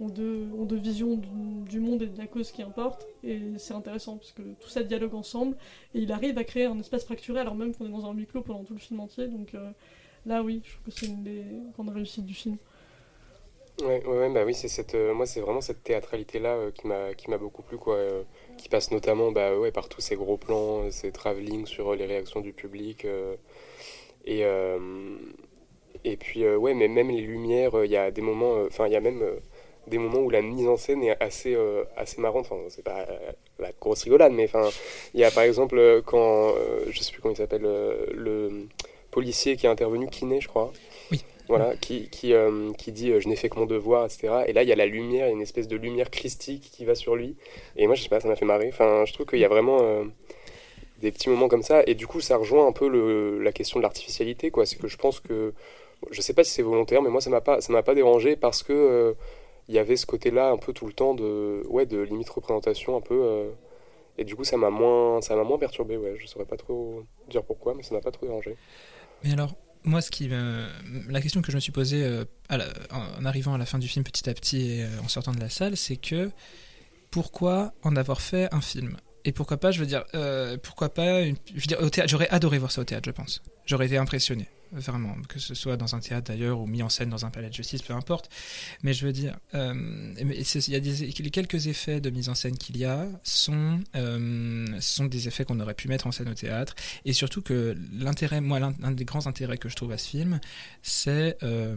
deux, 0.00 0.48
ont 0.58 0.64
deux 0.64 0.76
visions 0.76 1.14
du, 1.14 1.28
du, 1.68 1.78
monde 1.78 2.02
et 2.02 2.08
de 2.08 2.18
la 2.18 2.26
cause 2.26 2.50
qui 2.50 2.60
importe, 2.60 3.06
et 3.22 3.40
c'est 3.56 3.72
intéressant 3.72 4.16
parce 4.16 4.32
que 4.32 4.42
tout 4.58 4.68
ça 4.68 4.82
dialogue 4.82 5.14
ensemble, 5.14 5.56
et 5.94 6.00
il 6.00 6.10
arrive 6.10 6.38
à 6.38 6.44
créer 6.44 6.64
un 6.64 6.76
espace 6.80 7.04
fracturé 7.04 7.38
alors 7.38 7.54
même 7.54 7.72
qu'on 7.72 7.86
est 7.86 7.90
dans 7.90 8.04
un 8.04 8.12
huis 8.14 8.26
clos 8.26 8.42
pendant 8.42 8.64
tout 8.64 8.74
le 8.74 8.80
film 8.80 8.98
entier, 8.98 9.28
donc 9.28 9.54
euh, 9.54 9.70
là 10.26 10.42
oui, 10.42 10.60
je 10.64 10.72
trouve 10.72 10.84
que 10.86 10.90
c'est 10.90 11.06
une 11.06 11.22
des 11.22 11.44
grandes 11.74 11.90
réussites 11.90 12.26
du 12.26 12.34
film. 12.34 12.56
Ouais, 13.82 14.04
ouais, 14.04 14.32
bah 14.32 14.42
oui, 14.44 14.54
c'est 14.54 14.68
cette, 14.68 14.96
euh, 14.96 15.14
moi 15.14 15.24
c'est 15.24 15.40
vraiment 15.40 15.60
cette 15.60 15.84
théâtralité-là 15.84 16.56
euh, 16.56 16.70
qui 16.72 16.88
m'a, 16.88 17.14
qui 17.14 17.30
m'a 17.30 17.38
beaucoup 17.38 17.62
plu, 17.62 17.78
quoi, 17.78 17.96
qui 18.56 18.68
passe 18.68 18.90
notamment, 18.90 19.30
bah 19.30 19.56
ouais, 19.56 19.70
par 19.70 19.88
tous 19.88 20.00
ces 20.00 20.16
gros 20.16 20.36
plans, 20.36 20.90
ces 20.90 21.12
travelling 21.12 21.64
sur 21.64 21.94
les 21.94 22.06
réactions 22.06 22.40
du 22.40 22.52
public, 22.52 23.06
et 24.24 24.44
et 26.04 26.16
puis 26.16 26.44
euh, 26.44 26.56
ouais, 26.56 26.74
mais 26.74 26.88
même 26.88 27.10
les 27.10 27.20
lumières, 27.20 27.76
euh, 27.76 27.86
il 27.86 27.92
y 27.92 27.96
a 27.96 28.10
des 28.10 28.22
moments, 28.22 28.56
euh, 28.56 28.66
enfin 28.68 28.86
il 28.86 28.92
y 28.92 28.96
a 28.96 29.00
même 29.00 29.22
euh, 29.22 29.36
des 29.86 29.98
moments 29.98 30.20
où 30.20 30.30
la 30.30 30.42
mise 30.42 30.66
en 30.66 30.76
scène 30.76 31.02
est 31.04 31.16
assez, 31.22 31.56
assez 31.96 32.20
marrante. 32.20 32.48
Enfin, 32.50 32.60
c'est 32.70 32.82
pas 32.82 33.06
la 33.60 33.70
grosse 33.80 34.02
rigolade, 34.02 34.32
mais 34.32 34.44
enfin, 34.44 34.68
il 35.14 35.20
y 35.20 35.24
a 35.24 35.30
par 35.30 35.44
exemple 35.44 36.02
quand, 36.04 36.52
je 36.90 37.00
sais 37.00 37.12
plus 37.12 37.22
comment 37.22 37.34
il 37.34 37.36
s'appelle, 37.36 37.62
le 37.62 38.66
policier 39.12 39.56
qui 39.56 39.66
est 39.66 39.68
intervenu, 39.68 40.08
Kiné, 40.08 40.40
je 40.40 40.48
crois. 40.48 40.72
Oui. 41.12 41.22
Voilà, 41.48 41.76
qui, 41.76 42.08
qui, 42.10 42.32
qui 42.76 42.90
dit 42.90 43.12
je 43.20 43.28
n'ai 43.28 43.36
fait 43.36 43.48
que 43.48 43.60
mon 43.60 43.66
devoir, 43.66 44.06
etc. 44.06 44.42
Et 44.48 44.52
là, 44.52 44.64
il 44.64 44.68
y 44.68 44.72
a 44.72 44.74
la 44.74 44.86
lumière, 44.86 45.26
il 45.26 45.28
y 45.28 45.32
a 45.32 45.36
une 45.36 45.40
espèce 45.40 45.68
de 45.68 45.76
lumière 45.76 46.10
christique 46.10 46.68
qui 46.72 46.84
va 46.84 46.96
sur 46.96 47.14
lui. 47.14 47.36
Et 47.76 47.86
moi, 47.86 47.94
je 47.94 48.02
sais 48.02 48.08
pas, 48.08 48.18
ça 48.18 48.26
m'a 48.26 48.34
fait 48.34 48.44
marrer. 48.44 48.68
Enfin, 48.72 49.04
je 49.06 49.12
trouve 49.12 49.26
qu'il 49.26 49.38
y 49.38 49.44
a 49.44 49.48
vraiment 49.48 50.04
des 51.00 51.12
petits 51.12 51.28
moments 51.28 51.48
comme 51.48 51.62
ça. 51.62 51.82
Et 51.86 51.94
du 51.94 52.06
coup, 52.06 52.20
ça 52.20 52.36
rejoint 52.36 52.66
un 52.66 52.72
peu 52.72 52.88
le, 52.88 53.42
la 53.42 53.52
question 53.52 53.78
de 53.78 53.82
l'artificialité, 53.82 54.50
quoi. 54.50 54.66
C'est 54.66 54.76
que 54.76 54.88
je 54.88 54.96
pense 54.96 55.20
que, 55.20 55.52
je 56.10 56.20
sais 56.20 56.34
pas 56.34 56.44
si 56.44 56.50
c'est 56.52 56.62
volontaire, 56.62 57.02
mais 57.02 57.10
moi, 57.10 57.20
ça 57.20 57.30
m'a 57.30 57.40
pas, 57.40 57.60
ça 57.60 57.72
m'a 57.72 57.82
pas 57.82 57.94
dérangé 57.94 58.36
parce 58.36 58.62
que 58.62 58.72
euh, 58.72 59.12
il 59.68 59.74
y 59.74 59.78
avait 59.78 59.96
ce 59.96 60.06
côté-là 60.06 60.50
un 60.50 60.58
peu 60.58 60.72
tout 60.72 60.86
le 60.86 60.92
temps 60.92 61.14
de, 61.14 61.62
ouais, 61.68 61.86
de 61.86 62.00
limite 62.00 62.30
représentation 62.30 62.96
un 62.96 63.00
peu. 63.00 63.18
euh, 63.22 63.50
et 64.18 64.24
du 64.24 64.34
coup, 64.34 64.44
ça 64.44 64.56
m'a 64.56 64.70
moins, 64.70 65.20
ça 65.20 65.36
m'a 65.36 65.44
moins 65.44 65.58
perturbé. 65.58 65.96
Ouais, 65.96 66.14
je 66.18 66.26
saurais 66.26 66.46
pas 66.46 66.56
trop 66.56 67.04
dire 67.28 67.42
pourquoi, 67.42 67.74
mais 67.74 67.82
ça 67.82 67.94
m'a 67.94 68.00
pas 68.00 68.10
trop 68.10 68.26
dérangé. 68.26 68.56
Mais 69.24 69.32
alors, 69.32 69.54
moi, 69.84 70.00
ce 70.00 70.10
qui 70.10 70.28
la 70.28 71.20
question 71.20 71.42
que 71.42 71.50
je 71.50 71.56
me 71.56 71.60
suis 71.60 71.72
posée 71.72 72.02
euh, 72.02 72.24
en 72.90 73.24
arrivant 73.24 73.54
à 73.54 73.58
la 73.58 73.66
fin 73.66 73.78
du 73.78 73.88
film 73.88 74.04
petit 74.04 74.28
à 74.28 74.34
petit 74.34 74.70
et 74.70 74.84
euh, 74.84 74.88
en 75.04 75.08
sortant 75.08 75.32
de 75.32 75.40
la 75.40 75.48
salle, 75.48 75.76
c'est 75.76 75.96
que 75.96 76.30
pourquoi 77.10 77.72
en 77.82 77.94
avoir 77.94 78.20
fait 78.20 78.52
un 78.52 78.60
film? 78.60 78.96
Et 79.24 79.32
pourquoi 79.32 79.56
pas, 79.56 79.70
je 79.70 79.80
veux 79.80 79.86
dire, 79.86 80.04
euh, 80.14 80.56
pourquoi 80.60 80.88
pas, 80.88 81.22
au 81.80 81.90
théâtre, 81.90 82.08
j'aurais 82.08 82.28
adoré 82.28 82.58
voir 82.58 82.70
ça 82.70 82.80
au 82.80 82.84
théâtre, 82.84 83.06
je 83.06 83.12
pense. 83.12 83.42
J'aurais 83.64 83.86
été 83.86 83.96
impressionné, 83.96 84.48
vraiment, 84.72 85.14
que 85.28 85.38
ce 85.38 85.54
soit 85.54 85.76
dans 85.76 85.94
un 85.94 86.00
théâtre 86.00 86.32
d'ailleurs 86.32 86.60
ou 86.60 86.66
mis 86.66 86.82
en 86.82 86.88
scène 86.88 87.08
dans 87.10 87.24
un 87.24 87.30
palais 87.30 87.48
de 87.48 87.54
justice, 87.54 87.82
peu 87.82 87.94
importe. 87.94 88.28
Mais 88.82 88.92
je 88.92 89.06
veux 89.06 89.12
dire, 89.12 89.36
euh, 89.54 90.14
il 90.18 90.72
y 90.72 90.74
a 90.76 90.80
des, 90.80 91.06
les 91.06 91.30
quelques 91.30 91.66
effets 91.66 92.00
de 92.00 92.10
mise 92.10 92.28
en 92.28 92.34
scène 92.34 92.56
qu'il 92.56 92.76
y 92.76 92.84
a 92.84 93.06
sont, 93.22 93.80
euh, 93.94 94.66
sont 94.80 95.06
des 95.06 95.28
effets 95.28 95.44
qu'on 95.44 95.60
aurait 95.60 95.74
pu 95.74 95.88
mettre 95.88 96.06
en 96.06 96.12
scène 96.12 96.28
au 96.28 96.34
théâtre. 96.34 96.74
Et 97.04 97.12
surtout 97.12 97.42
que 97.42 97.76
l'intérêt, 97.92 98.40
moi, 98.40 98.58
l'un 98.60 98.74
un 98.82 98.90
des 98.90 99.04
grands 99.04 99.26
intérêts 99.26 99.58
que 99.58 99.68
je 99.68 99.76
trouve 99.76 99.92
à 99.92 99.98
ce 99.98 100.08
film, 100.08 100.40
c'est 100.82 101.38
euh, 101.42 101.74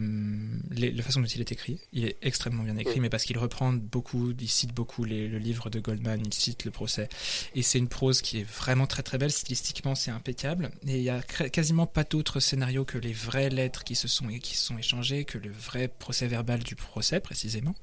la 0.71 1.03
façon 1.03 1.21
dont 1.21 1.27
il 1.27 1.41
est 1.41 1.51
écrit. 1.51 1.79
Il 1.93 2.05
est 2.05 2.17
extrêmement 2.21 2.63
bien 2.63 2.77
écrit, 2.77 2.99
mais 2.99 3.09
parce 3.09 3.23
qu'il 3.23 3.37
reprend 3.37 3.73
beaucoup, 3.73 4.31
il 4.39 4.49
cite 4.49 4.73
beaucoup 4.73 5.03
les- 5.03 5.27
le 5.27 5.37
livre 5.37 5.69
de 5.69 5.79
Goldman, 5.79 6.21
il 6.25 6.33
cite 6.33 6.65
le 6.65 6.71
procès. 6.71 7.09
Et 7.55 7.61
c'est 7.61 7.79
une 7.79 7.87
prose 7.87 8.21
qui 8.21 8.39
est 8.39 8.43
vraiment 8.43 8.87
très 8.87 9.03
très 9.03 9.17
belle, 9.17 9.31
stylistiquement 9.31 9.95
c'est 9.95 10.11
impeccable. 10.11 10.69
Et 10.87 10.97
il 10.97 11.03
y 11.03 11.09
a 11.09 11.21
quasiment 11.21 11.85
pas 11.87 12.03
d'autre 12.03 12.39
scénario 12.39 12.85
que 12.89 12.97
les 12.97 13.13
vraies 13.13 13.49
lettres 13.49 13.83
qui 13.83 13.93
se 13.93 14.07
sont, 14.07 14.27
qui 14.27 14.57
se 14.57 14.65
sont 14.65 14.77
échangées, 14.79 15.23
que 15.23 15.37
le 15.37 15.51
vrai 15.51 15.87
procès 15.87 16.25
verbal 16.25 16.63
du 16.63 16.75
procès 16.75 17.19
précisément. 17.19 17.75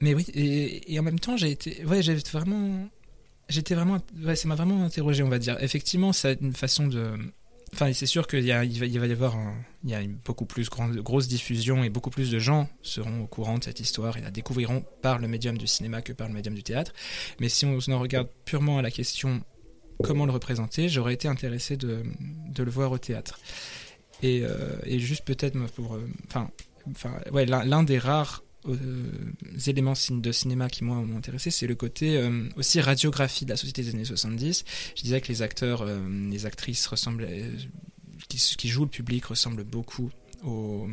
Mais 0.00 0.14
oui, 0.14 0.24
et, 0.34 0.96
en 1.00 1.02
même 1.02 1.18
temps 1.18 1.36
j'ai 1.36 1.50
été, 1.50 1.84
ouais, 1.84 2.00
j'ai 2.00 2.14
vraiment, 2.14 2.88
j'étais 3.48 3.74
vraiment, 3.74 3.98
ça 4.36 4.46
m'a 4.46 4.54
vraiment 4.54 4.84
interrogé, 4.84 5.24
on 5.24 5.28
va 5.28 5.40
dire. 5.40 5.56
Effectivement, 5.60 6.12
c'est 6.12 6.40
une 6.40 6.54
façon 6.54 6.86
de, 6.86 7.18
Enfin, 7.74 7.92
c'est 7.92 8.06
sûr 8.06 8.26
qu'il 8.26 8.46
va, 8.46 8.64
va 8.64 8.86
y 8.86 9.12
avoir 9.12 9.36
il 9.84 9.90
y 9.90 9.94
a 9.94 10.00
une 10.00 10.16
beaucoup 10.24 10.46
plus 10.46 10.70
grande, 10.70 10.96
grosse 10.96 11.28
diffusion 11.28 11.84
et 11.84 11.90
beaucoup 11.90 12.08
plus 12.08 12.30
de 12.30 12.38
gens 12.38 12.66
seront 12.82 13.20
au 13.24 13.26
courant 13.26 13.58
de 13.58 13.64
cette 13.64 13.80
histoire 13.80 14.16
et 14.16 14.22
la 14.22 14.30
découvriront 14.30 14.84
par 15.02 15.18
le 15.18 15.28
médium 15.28 15.58
du 15.58 15.66
cinéma 15.66 16.00
que 16.00 16.14
par 16.14 16.28
le 16.28 16.34
médium 16.34 16.54
du 16.54 16.62
théâtre. 16.62 16.94
Mais 17.40 17.50
si 17.50 17.66
on 17.66 17.76
en 17.76 17.98
regarde 17.98 18.28
purement 18.46 18.78
à 18.78 18.82
la 18.82 18.90
question 18.90 19.42
comment 20.02 20.24
le 20.24 20.32
représenter, 20.32 20.88
j'aurais 20.88 21.12
été 21.12 21.28
intéressé 21.28 21.76
de 21.76 22.04
le 22.56 22.70
voir 22.70 22.92
au 22.92 22.98
théâtre. 22.98 23.38
Et, 24.22 24.42
euh, 24.44 24.76
et 24.84 24.98
juste 24.98 25.24
peut-être 25.24 25.56
pour, 25.74 25.94
euh, 25.94 26.08
enfin, 26.26 26.50
enfin, 26.90 27.12
ouais, 27.32 27.46
l'un 27.46 27.82
des 27.84 27.98
rares 27.98 28.42
euh, 28.68 28.76
éléments 29.66 29.94
de 30.10 30.32
cinéma 30.32 30.68
qui 30.68 30.82
moi 30.84 30.96
m'ont 30.96 31.16
intéressé, 31.16 31.50
c'est 31.50 31.66
le 31.68 31.76
côté 31.76 32.16
euh, 32.16 32.42
aussi 32.56 32.80
radiographie 32.80 33.44
de 33.44 33.50
la 33.50 33.56
société 33.56 33.82
des 33.82 33.90
années 33.90 34.04
70. 34.04 34.64
Je 34.96 35.02
disais 35.02 35.20
que 35.20 35.28
les 35.28 35.42
acteurs, 35.42 35.82
euh, 35.82 35.98
les 36.30 36.44
actrices 36.46 36.86
ressemblent, 36.88 37.28
qui, 38.28 38.38
qui 38.56 38.68
jouent 38.68 38.84
le 38.84 38.90
public 38.90 39.24
ressemblent 39.26 39.62
beaucoup 39.64 40.10
aux, 40.44 40.88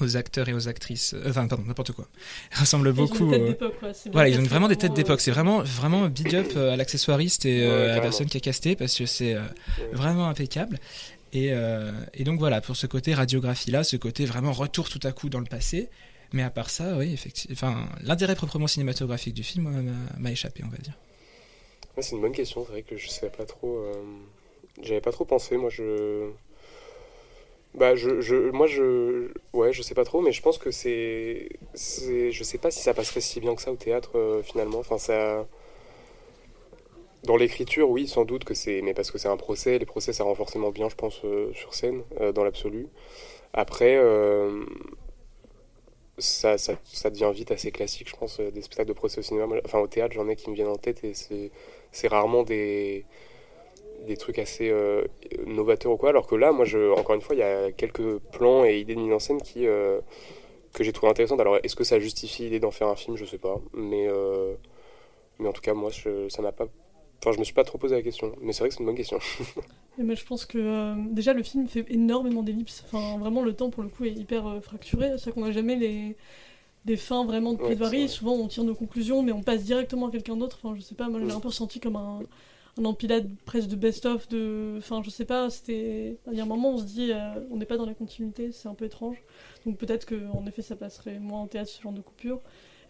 aux 0.00 0.16
acteurs 0.16 0.48
et 0.48 0.54
aux 0.54 0.66
actrices. 0.68 1.12
euh, 1.14 1.28
enfin, 1.28 1.46
pardon, 1.46 1.64
n'importe 1.66 1.92
quoi. 1.92 2.08
Ils 2.56 2.58
ressemblent 2.60 2.88
Ils 2.88 3.00
ont 3.00 3.06
beaucoup. 3.06 3.26
des 3.26 3.30
têtes 3.32 3.42
aux- 3.42 3.46
d'époque, 3.48 3.74
quoi, 3.78 3.92
c'est 3.92 4.10
Voilà, 4.10 4.30
ils 4.30 4.40
ont 4.40 4.42
vraiment 4.44 4.68
des 4.68 4.76
têtes 4.76 4.94
d'époque. 4.94 5.20
euh, 5.20 5.22
C'est 5.22 5.30
vraiment, 5.30 5.62
vraiment 5.62 6.08
big 6.08 6.34
up 6.34 6.52
euh, 6.56 6.72
à 6.72 6.76
l'accessoiriste 6.76 7.44
et 7.44 7.62
euh, 7.62 7.84
Ouais, 7.84 7.90
à 7.90 7.94
la 7.96 8.00
personne 8.00 8.26
qui 8.26 8.38
a 8.38 8.40
casté 8.40 8.74
parce 8.74 8.96
que 8.96 9.04
c'est 9.04 9.34
euh, 9.34 9.42
vraiment 9.92 10.26
impeccable. 10.28 10.80
Et, 11.32 11.52
euh, 11.52 11.92
et 12.14 12.24
donc 12.24 12.38
voilà, 12.38 12.60
pour 12.60 12.76
ce 12.76 12.86
côté 12.86 13.14
radiographie-là, 13.14 13.84
ce 13.84 13.96
côté 13.96 14.26
vraiment 14.26 14.52
retour 14.52 14.88
tout 14.88 15.00
à 15.04 15.12
coup 15.12 15.28
dans 15.30 15.40
le 15.40 15.46
passé. 15.46 15.88
Mais 16.32 16.42
à 16.42 16.50
part 16.50 16.70
ça, 16.70 16.96
oui, 16.96 17.12
effectivement. 17.12 17.74
L'intérêt 18.02 18.34
proprement 18.36 18.66
cinématographique 18.66 19.34
du 19.34 19.42
film 19.42 19.68
moi, 19.68 19.82
m'a- 20.18 20.30
échappé, 20.32 20.62
on 20.64 20.68
va 20.68 20.78
dire. 20.78 20.94
C'est 22.00 22.16
une 22.16 22.22
bonne 22.22 22.32
question, 22.32 22.64
c'est 22.64 22.72
vrai 22.72 22.82
que 22.82 22.96
je 22.96 23.08
sais 23.08 23.28
pas 23.30 23.44
trop. 23.44 23.76
euh, 23.78 23.92
J'avais 24.82 25.00
pas 25.00 25.12
trop 25.12 25.24
pensé, 25.24 25.56
moi 25.56 25.70
je. 25.70 26.30
Bah, 27.74 27.94
je, 27.96 28.50
moi 28.50 28.66
je. 28.66 29.28
Ouais, 29.54 29.72
je 29.72 29.80
sais 29.82 29.94
pas 29.94 30.04
trop, 30.04 30.20
mais 30.20 30.32
je 30.32 30.42
pense 30.42 30.58
que 30.58 30.70
c'est. 30.70 31.48
Je 31.74 32.42
sais 32.44 32.58
pas 32.58 32.70
si 32.70 32.80
ça 32.80 32.92
passerait 32.92 33.20
si 33.22 33.40
bien 33.40 33.54
que 33.54 33.62
ça 33.62 33.72
au 33.72 33.76
théâtre 33.76 34.12
euh, 34.16 34.42
finalement. 34.42 34.78
Enfin, 34.80 34.98
ça. 34.98 35.46
Dans 37.24 37.36
l'écriture, 37.36 37.88
oui, 37.90 38.08
sans 38.08 38.24
doute 38.24 38.44
que 38.44 38.54
c'est. 38.54 38.82
Mais 38.82 38.94
parce 38.94 39.10
que 39.10 39.18
c'est 39.18 39.28
un 39.28 39.36
procès, 39.36 39.78
les 39.78 39.86
procès 39.86 40.12
ça 40.12 40.24
rend 40.24 40.34
forcément 40.34 40.70
bien, 40.70 40.88
je 40.88 40.96
pense, 40.96 41.20
euh, 41.24 41.52
sur 41.54 41.74
scène, 41.74 42.02
euh, 42.20 42.32
dans 42.32 42.44
l'absolu. 42.44 42.88
Après. 43.52 43.96
euh, 43.96 44.64
Ça, 46.18 46.58
ça, 46.58 46.76
devient 47.10 47.30
vite 47.34 47.50
assez 47.50 47.70
classique, 47.72 48.08
je 48.10 48.16
pense, 48.16 48.38
des 48.38 48.60
spectacles 48.62 48.88
de 48.88 48.92
procès 48.92 49.18
au 49.20 49.22
cinéma. 49.22 49.46
Enfin, 49.64 49.78
au 49.80 49.86
théâtre, 49.86 50.14
j'en 50.14 50.28
ai 50.28 50.36
qui 50.36 50.50
me 50.50 50.54
viennent 50.54 50.68
en 50.68 50.76
tête 50.76 51.02
et 51.04 51.14
c'est 51.14 52.08
rarement 52.08 52.42
des, 52.42 53.06
des 54.06 54.16
trucs 54.16 54.38
assez 54.38 54.72
novateurs 55.46 55.92
ou 55.92 55.96
quoi. 55.96 56.10
Alors 56.10 56.26
que 56.26 56.34
là, 56.36 56.52
moi, 56.52 56.64
je, 56.66 56.92
encore 56.92 57.14
une 57.14 57.22
fois, 57.22 57.34
il 57.36 57.38
y 57.40 57.42
a 57.42 57.72
quelques 57.72 58.18
plans 58.32 58.64
et 58.64 58.78
idées 58.80 58.94
de 58.94 59.00
mise 59.00 59.12
en 59.14 59.18
scène 59.18 59.40
qui, 59.42 59.62
que 59.64 60.84
j'ai 60.84 60.92
trouvé 60.92 61.10
intéressantes. 61.10 61.40
Alors, 61.40 61.58
est-ce 61.62 61.76
que 61.76 61.84
ça 61.84 61.98
justifie 62.00 62.44
l'idée 62.44 62.60
d'en 62.60 62.70
faire 62.70 62.88
un 62.88 62.96
film? 62.96 63.16
Je 63.16 63.24
sais 63.24 63.38
pas. 63.38 63.60
Mais, 63.74 64.08
mais 65.38 65.48
en 65.48 65.52
tout 65.52 65.62
cas, 65.62 65.74
moi, 65.74 65.90
ça 66.28 66.42
m'a 66.42 66.52
pas. 66.52 66.66
Enfin, 67.22 67.32
je 67.32 67.38
me 67.38 67.44
suis 67.44 67.54
pas 67.54 67.62
trop 67.62 67.78
posé 67.78 67.94
la 67.94 68.02
question. 68.02 68.34
Mais 68.40 68.52
c'est 68.52 68.60
vrai 68.60 68.68
que 68.68 68.74
c'est 68.74 68.80
une 68.80 68.86
bonne 68.86 68.96
question. 68.96 69.18
Moi, 69.98 70.14
je 70.16 70.24
pense 70.24 70.44
que 70.44 70.58
euh, 70.58 70.94
déjà 71.10 71.32
le 71.34 71.44
film 71.44 71.68
fait 71.68 71.84
énormément 71.88 72.42
d'ellipses. 72.42 72.82
Enfin, 72.86 73.16
vraiment, 73.18 73.42
le 73.42 73.54
temps 73.54 73.70
pour 73.70 73.84
le 73.84 73.88
coup 73.90 74.04
est 74.04 74.12
hyper 74.12 74.46
euh, 74.46 74.60
fracturé. 74.60 75.08
C'est-à-dire 75.10 75.34
qu'on 75.34 75.42
n'a 75.44 75.52
jamais 75.52 75.76
les 75.76 76.16
des 76.84 76.96
fins 76.96 77.24
vraiment 77.24 77.52
de 77.52 77.58
plaidoirie. 77.58 78.08
Souvent, 78.08 78.32
on 78.32 78.48
tire 78.48 78.64
nos 78.64 78.74
conclusions, 78.74 79.22
mais 79.22 79.30
on 79.30 79.42
passe 79.42 79.62
directement 79.62 80.08
à 80.08 80.10
quelqu'un 80.10 80.36
d'autre. 80.36 80.58
Enfin, 80.62 80.74
je 80.76 80.80
sais 80.80 80.96
pas, 80.96 81.08
moi, 81.08 81.20
je 81.20 81.26
l'ai 81.26 81.32
Mm. 81.32 81.36
un 81.36 81.40
peu 81.40 81.48
ressenti 81.48 81.78
comme 81.78 81.94
un, 81.94 82.18
un 82.76 82.84
empilade 82.84 83.30
presque 83.44 83.68
de 83.68 83.76
best-of. 83.76 84.28
De... 84.28 84.74
Enfin, 84.78 85.00
je 85.04 85.10
sais 85.10 85.24
pas, 85.24 85.48
c'était. 85.48 86.16
Il 86.32 86.36
y 86.36 86.40
a 86.40 86.42
un 86.42 86.46
moment, 86.46 86.70
on 86.70 86.78
se 86.78 86.84
dit, 86.84 87.12
euh, 87.12 87.34
on 87.52 87.56
n'est 87.56 87.66
pas 87.66 87.76
dans 87.76 87.86
la 87.86 87.94
continuité, 87.94 88.50
c'est 88.50 88.66
un 88.68 88.74
peu 88.74 88.86
étrange. 88.86 89.22
Donc 89.64 89.78
peut-être 89.78 90.06
qu'en 90.08 90.44
effet, 90.46 90.62
ça 90.62 90.74
passerait 90.74 91.20
moins 91.20 91.42
en 91.42 91.46
théâtre, 91.46 91.70
ce 91.70 91.80
genre 91.80 91.92
de 91.92 92.00
coupure. 92.00 92.40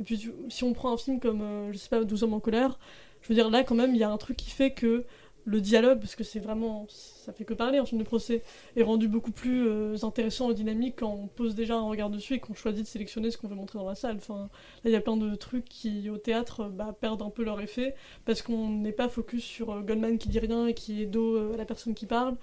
Et 0.01 0.05
puis, 0.05 0.31
si 0.49 0.65
on 0.65 0.73
prend 0.73 0.91
un 0.95 0.97
film 0.97 1.21
comme, 1.21 1.45
je 1.71 1.77
sais 1.77 1.91
pas, 1.91 2.03
12 2.03 2.23
hommes 2.23 2.33
en 2.33 2.41
colère, 2.41 2.79
je 3.23 3.29
veux 3.29 3.35
dire, 3.35 3.51
là, 3.51 3.65
quand 3.65 3.75
même, 3.75 3.95
il 3.95 3.99
y 3.99 4.05
a 4.05 4.11
un 4.11 4.19
truc 4.19 4.37
qui 4.37 4.51
fait 4.51 4.73
que 4.73 5.05
le 5.45 5.61
dialogue, 5.61 5.99
parce 5.99 6.15
que 6.15 6.23
c'est 6.23 6.39
vraiment, 6.39 6.87
ça 6.89 7.33
fait 7.33 7.45
que 7.45 7.55
parler 7.55 7.81
en 7.81 7.85
film 7.85 8.01
de 8.01 8.07
procès, 8.07 8.43
est 8.77 8.83
rendu 8.85 9.09
beaucoup 9.09 9.33
plus 9.33 9.67
euh, 9.67 9.97
intéressant 10.03 10.51
et 10.53 10.55
dynamique 10.55 10.97
quand 11.01 11.13
on 11.13 11.27
pose 11.27 11.57
déjà 11.57 11.75
un 11.75 11.89
regard 11.89 12.11
dessus 12.11 12.35
et 12.35 12.39
qu'on 12.39 12.55
choisit 12.55 12.85
de 12.85 12.89
sélectionner 12.89 13.33
ce 13.33 13.39
qu'on 13.39 13.49
veut 13.49 13.57
montrer 13.57 13.79
dans 13.81 13.89
la 13.89 13.97
salle. 13.97 14.17
Enfin, 14.17 14.49
là, 14.85 14.91
il 14.91 14.93
y 14.93 14.97
a 14.97 15.01
plein 15.01 15.17
de 15.17 15.35
trucs 15.35 15.65
qui, 15.65 16.09
au 16.11 16.17
théâtre, 16.17 16.69
bah, 16.69 16.97
perdent 17.01 17.23
un 17.23 17.31
peu 17.31 17.43
leur 17.43 17.61
effet 17.61 17.97
parce 18.25 18.41
qu'on 18.43 18.69
n'est 18.69 18.93
pas 18.93 19.09
focus 19.09 19.43
sur 19.43 19.73
euh, 19.73 19.81
Goldman 19.81 20.19
qui 20.19 20.29
dit 20.29 20.39
rien 20.39 20.69
et 20.69 20.75
qui 20.75 21.03
est 21.03 21.07
dos 21.07 21.37
euh, 21.37 21.55
à 21.55 21.57
la 21.57 21.65
personne 21.65 21.95
qui 21.95 22.07
parle. 22.07 22.37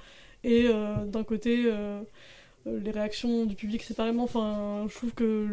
Et 0.43 0.65
euh, 0.67 1.05
d'un 1.05 1.23
côté, 1.23 1.65
euh, 1.67 2.01
euh, 2.67 2.79
les 2.79 2.91
réactions 2.91 3.45
du 3.45 3.55
public 3.55 3.83
séparément. 3.83 4.23
Enfin, 4.23 4.85
je 4.89 4.95
trouve 4.95 5.13
que, 5.13 5.47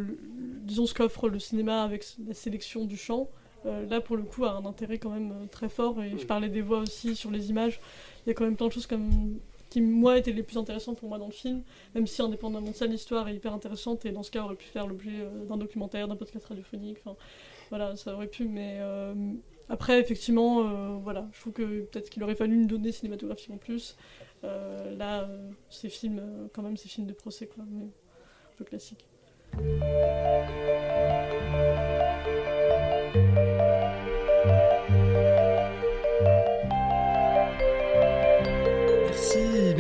disons, 0.63 0.87
ce 0.87 0.95
qu'offre 0.95 1.29
le 1.29 1.39
cinéma 1.39 1.83
avec 1.83 2.05
la 2.27 2.35
sélection 2.35 2.85
du 2.85 2.97
chant, 2.97 3.23
euh, 3.23 3.46
là 3.89 4.01
pour 4.01 4.17
le 4.17 4.23
coup 4.23 4.45
a 4.45 4.53
un 4.53 4.65
intérêt 4.65 4.99
quand 4.99 5.11
même 5.11 5.33
euh, 5.33 5.47
très 5.51 5.69
fort 5.69 6.03
et 6.03 6.11
je 6.19 6.25
Mm. 6.25 6.27
parlais 6.27 6.49
des 6.49 6.63
voix 6.63 6.79
aussi 6.81 7.15
sur 7.17 7.31
les 7.31 7.51
images. 7.51 7.81
Il 8.25 8.29
y 8.29 8.33
a 8.33 8.35
quand 8.35 8.45
même 8.45 8.57
plein 8.57 8.67
de 8.69 8.73
choses 8.73 8.87
comme 8.87 9.39
qui 9.71 9.81
moi 9.81 10.17
étaient 10.17 10.33
les 10.33 10.45
plus 10.45 10.57
intéressantes 10.59 10.99
pour 10.99 11.09
moi 11.09 11.19
dans 11.19 11.27
le 11.27 11.33
film 11.33 11.63
même 11.95 12.07
si 12.07 12.23
indépendamment 12.23 12.71
de 12.71 12.75
ça 12.77 12.87
l'histoire 12.87 13.27
est 13.29 13.35
hyper 13.35 13.53
intéressante 13.53 14.07
et 14.07 14.13
dans 14.13 14.23
ce 14.23 14.31
cas 14.31 14.43
aurait 14.45 14.55
pu 14.55 14.67
faire 14.67 14.87
l'objet 14.87 15.11
euh, 15.21 15.45
d'un 15.45 15.57
documentaire 15.57 16.07
d'un 16.07 16.15
podcast 16.15 16.47
radiophonique 16.47 16.99
enfin 17.05 17.17
voilà 17.71 17.97
ça 17.97 18.15
aurait 18.15 18.29
pu 18.29 18.45
mais 18.47 18.77
euh, 18.79 19.13
après 19.69 19.99
effectivement 20.01 20.61
euh, 20.61 20.97
voilà 21.03 21.27
je 21.33 21.41
trouve 21.41 21.53
que 21.53 21.81
peut-être 21.83 22.11
qu'il 22.11 22.23
aurait 22.23 22.37
fallu 22.37 22.55
une 22.55 22.69
donnée 22.69 22.93
cinématographique 22.93 23.51
en 23.51 23.57
plus. 23.59 23.97
Euh, 24.45 24.95
là 24.97 25.23
euh, 25.23 25.51
ces 25.69 25.89
films 25.89 26.21
euh, 26.21 26.47
quand 26.53 26.63
même 26.63 26.77
ces 26.77 26.89
films 26.89 27.09
de 27.09 27.13
procès 27.15 27.47
quoi 27.49 27.65
mais 27.69 27.85
un 27.87 28.57
peu 28.57 28.65
classique 28.65 29.05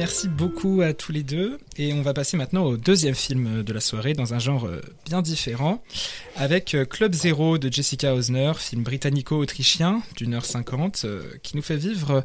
Merci 0.06 0.28
beaucoup 0.28 0.82
à 0.82 0.92
tous 0.94 1.10
les 1.10 1.24
deux. 1.24 1.58
Et 1.78 1.92
on 1.92 2.00
va 2.00 2.14
passer 2.14 2.36
maintenant 2.36 2.62
au 2.62 2.76
deuxième 2.76 3.16
film 3.16 3.64
de 3.64 3.72
la 3.72 3.80
soirée, 3.80 4.12
dans 4.12 4.34
un 4.34 4.38
genre 4.38 4.66
euh, 4.68 4.80
bien 5.04 5.20
différent, 5.20 5.82
avec 6.36 6.76
euh, 6.76 6.84
Club 6.84 7.12
Zero 7.12 7.58
de 7.58 7.72
Jessica 7.72 8.14
Hausner, 8.14 8.52
film 8.56 8.84
britannico-autrichien 8.84 10.02
d'une 10.16 10.34
heure 10.34 10.44
cinquante, 10.44 11.02
euh, 11.06 11.24
qui 11.42 11.56
nous 11.56 11.62
fait 11.62 11.76
vivre 11.76 12.24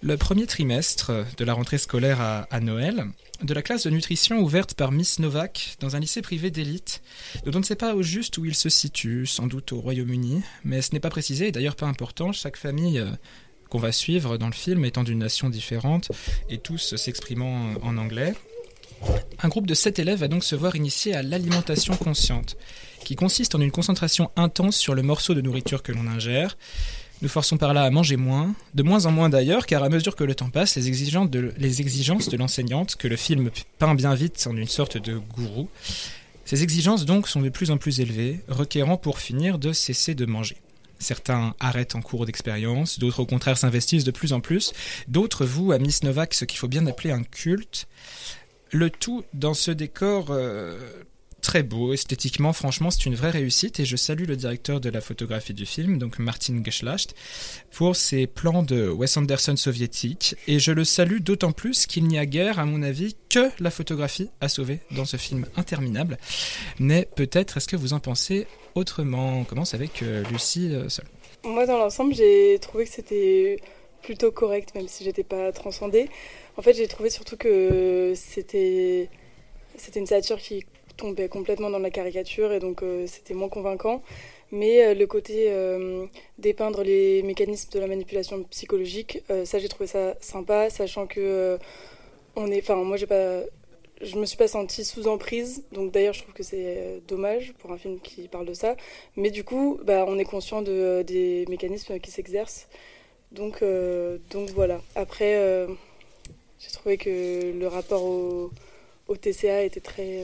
le 0.00 0.16
premier 0.16 0.46
trimestre 0.46 1.12
de 1.36 1.44
la 1.44 1.52
rentrée 1.52 1.76
scolaire 1.76 2.18
à, 2.22 2.46
à 2.50 2.60
Noël, 2.60 3.04
de 3.42 3.52
la 3.52 3.60
classe 3.60 3.84
de 3.84 3.90
nutrition 3.90 4.38
ouverte 4.38 4.72
par 4.72 4.90
Miss 4.90 5.18
Novak 5.18 5.76
dans 5.80 5.96
un 5.96 6.00
lycée 6.00 6.22
privé 6.22 6.50
d'élite, 6.50 7.02
dont 7.44 7.52
on 7.56 7.60
ne 7.60 7.64
sait 7.64 7.76
pas 7.76 7.94
au 7.94 8.00
juste 8.00 8.38
où 8.38 8.46
il 8.46 8.54
se 8.54 8.70
situe, 8.70 9.26
sans 9.26 9.48
doute 9.48 9.72
au 9.72 9.80
Royaume-Uni, 9.80 10.44
mais 10.64 10.80
ce 10.80 10.94
n'est 10.94 11.00
pas 11.00 11.10
précisé 11.10 11.48
et 11.48 11.52
d'ailleurs 11.52 11.76
pas 11.76 11.86
important, 11.86 12.32
chaque 12.32 12.56
famille 12.56 13.04
qu'on 13.68 13.78
va 13.78 13.92
suivre 13.92 14.38
dans 14.38 14.46
le 14.46 14.52
film 14.52 14.84
étant 14.84 15.04
d'une 15.04 15.18
nation 15.18 15.50
différente 15.50 16.10
et 16.48 16.58
tous 16.58 16.96
s'exprimant 16.96 17.74
en 17.82 17.96
anglais. 17.98 18.34
Un 19.42 19.48
groupe 19.48 19.66
de 19.66 19.74
sept 19.74 19.98
élèves 19.98 20.20
va 20.20 20.28
donc 20.28 20.44
se 20.44 20.56
voir 20.56 20.74
initié 20.74 21.14
à 21.14 21.22
l'alimentation 21.22 21.96
consciente, 21.96 22.56
qui 23.04 23.14
consiste 23.14 23.54
en 23.54 23.60
une 23.60 23.70
concentration 23.70 24.30
intense 24.36 24.76
sur 24.76 24.94
le 24.94 25.02
morceau 25.02 25.34
de 25.34 25.40
nourriture 25.40 25.82
que 25.82 25.92
l'on 25.92 26.06
ingère. 26.06 26.56
Nous 27.20 27.28
forçons 27.28 27.56
par 27.56 27.74
là 27.74 27.82
à 27.82 27.90
manger 27.90 28.16
moins, 28.16 28.54
de 28.74 28.82
moins 28.82 29.06
en 29.06 29.10
moins 29.10 29.28
d'ailleurs, 29.28 29.66
car 29.66 29.82
à 29.82 29.88
mesure 29.88 30.14
que 30.14 30.24
le 30.24 30.34
temps 30.34 30.50
passe, 30.50 30.76
les 30.76 30.88
exigences 30.88 31.30
de, 31.30 31.52
les 31.56 31.80
exigences 31.80 32.28
de 32.28 32.36
l'enseignante, 32.36 32.96
que 32.96 33.08
le 33.08 33.16
film 33.16 33.50
peint 33.78 33.94
bien 33.94 34.14
vite 34.14 34.46
en 34.48 34.56
une 34.56 34.68
sorte 34.68 34.98
de 34.98 35.18
gourou, 35.18 35.68
ces 36.44 36.62
exigences 36.62 37.04
donc 37.04 37.28
sont 37.28 37.42
de 37.42 37.50
plus 37.50 37.70
en 37.70 37.76
plus 37.76 38.00
élevées, 38.00 38.40
requérant 38.48 38.96
pour 38.96 39.18
finir 39.18 39.58
de 39.58 39.72
cesser 39.72 40.14
de 40.14 40.26
manger. 40.26 40.56
Certains 40.98 41.54
arrêtent 41.60 41.94
en 41.94 42.02
cours 42.02 42.26
d'expérience, 42.26 42.98
d'autres 42.98 43.20
au 43.20 43.26
contraire 43.26 43.56
s'investissent 43.56 44.04
de 44.04 44.10
plus 44.10 44.32
en 44.32 44.40
plus, 44.40 44.72
d'autres 45.06 45.44
vouent 45.44 45.72
à 45.72 45.78
Miss 45.78 46.02
Novak 46.02 46.34
ce 46.34 46.44
qu'il 46.44 46.58
faut 46.58 46.68
bien 46.68 46.86
appeler 46.86 47.12
un 47.12 47.22
culte. 47.22 47.86
Le 48.72 48.90
tout 48.90 49.24
dans 49.32 49.54
ce 49.54 49.70
décor 49.70 50.26
euh, 50.30 50.78
très 51.40 51.62
beau, 51.62 51.92
esthétiquement, 51.92 52.52
franchement, 52.52 52.90
c'est 52.90 53.06
une 53.06 53.14
vraie 53.14 53.30
réussite 53.30 53.80
et 53.80 53.84
je 53.84 53.96
salue 53.96 54.26
le 54.26 54.36
directeur 54.36 54.80
de 54.80 54.90
la 54.90 55.00
photographie 55.00 55.54
du 55.54 55.66
film, 55.66 55.98
donc 55.98 56.18
Martin 56.18 56.62
Geschlacht, 56.64 57.14
pour 57.70 57.96
ses 57.96 58.26
plans 58.26 58.62
de 58.62 58.88
Wes 58.88 59.16
Anderson 59.16 59.56
soviétique 59.56 60.36
et 60.46 60.58
je 60.58 60.72
le 60.72 60.84
salue 60.84 61.18
d'autant 61.20 61.52
plus 61.52 61.86
qu'il 61.86 62.04
n'y 62.04 62.18
a 62.18 62.26
guère, 62.26 62.58
à 62.58 62.64
mon 62.64 62.82
avis, 62.82 63.16
que 63.28 63.50
la 63.60 63.70
photographie 63.70 64.30
à 64.40 64.48
sauver 64.48 64.80
dans 64.90 65.04
ce 65.04 65.16
film 65.16 65.46
interminable. 65.56 66.18
Mais 66.78 67.08
peut-être, 67.16 67.56
est-ce 67.56 67.68
que 67.68 67.76
vous 67.76 67.92
en 67.92 68.00
pensez 68.00 68.46
autrement? 68.74 69.38
On 69.40 69.44
commence 69.44 69.74
avec 69.74 70.02
euh, 70.02 70.24
Lucie 70.30 70.72
seule. 70.88 71.06
Moi, 71.44 71.66
dans 71.66 71.78
l'ensemble, 71.78 72.14
j'ai 72.14 72.58
trouvé 72.60 72.84
que 72.84 72.90
c'était 72.90 73.60
plutôt 74.02 74.32
correct, 74.32 74.74
même 74.74 74.88
si 74.88 75.04
j'étais 75.04 75.24
pas 75.24 75.52
transcendée. 75.52 76.08
En 76.56 76.62
fait, 76.62 76.74
j'ai 76.74 76.88
trouvé 76.88 77.10
surtout 77.10 77.36
que 77.36 78.12
c'était 78.16 79.08
c'était 79.76 80.00
une 80.00 80.06
satire 80.06 80.38
qui 80.38 80.64
tombait 80.98 81.28
complètement 81.28 81.70
dans 81.70 81.78
la 81.78 81.90
caricature 81.90 82.52
et 82.52 82.60
donc 82.60 82.82
euh, 82.82 83.06
c'était 83.06 83.32
moins 83.32 83.48
convaincant. 83.48 84.02
Mais 84.50 84.84
euh, 84.84 84.94
le 84.94 85.06
côté 85.06 85.46
euh, 85.48 86.06
dépeindre 86.38 86.82
les 86.82 87.22
mécanismes 87.22 87.70
de 87.70 87.80
la 87.80 87.86
manipulation 87.86 88.42
psychologique, 88.44 89.22
ça 89.44 89.58
j'ai 89.58 89.68
trouvé 89.68 89.86
ça 89.86 90.14
sympa, 90.20 90.68
sachant 90.68 91.06
que 91.06 91.58
on 92.36 92.50
est, 92.50 92.60
enfin 92.60 92.76
moi 92.76 92.96
j'ai 92.96 93.06
pas, 93.06 93.40
je 94.02 94.16
me 94.16 94.26
suis 94.26 94.36
pas 94.36 94.48
sentie 94.48 94.84
sous 94.84 95.08
emprise, 95.08 95.64
donc 95.72 95.92
d'ailleurs 95.92 96.14
je 96.14 96.22
trouve 96.22 96.34
que 96.34 96.42
c'est 96.42 97.00
dommage 97.08 97.54
pour 97.58 97.72
un 97.72 97.78
film 97.78 98.00
qui 98.00 98.28
parle 98.28 98.46
de 98.46 98.54
ça. 98.54 98.76
Mais 99.16 99.30
du 99.30 99.44
coup, 99.44 99.78
bah, 99.84 100.04
on 100.08 100.18
est 100.18 100.24
conscient 100.24 100.62
de, 100.62 101.02
des 101.06 101.44
mécanismes 101.48 101.98
qui 102.00 102.10
s'exercent, 102.10 102.68
donc 103.32 103.62
voilà. 104.54 104.80
Après, 104.94 105.66
j'ai 106.60 106.70
trouvé 106.72 106.96
que 106.96 107.52
le 107.52 107.68
rapport 107.68 108.04
au, 108.04 108.50
au 109.08 109.16
TCA 109.16 109.62
était 109.64 109.80
très 109.80 110.22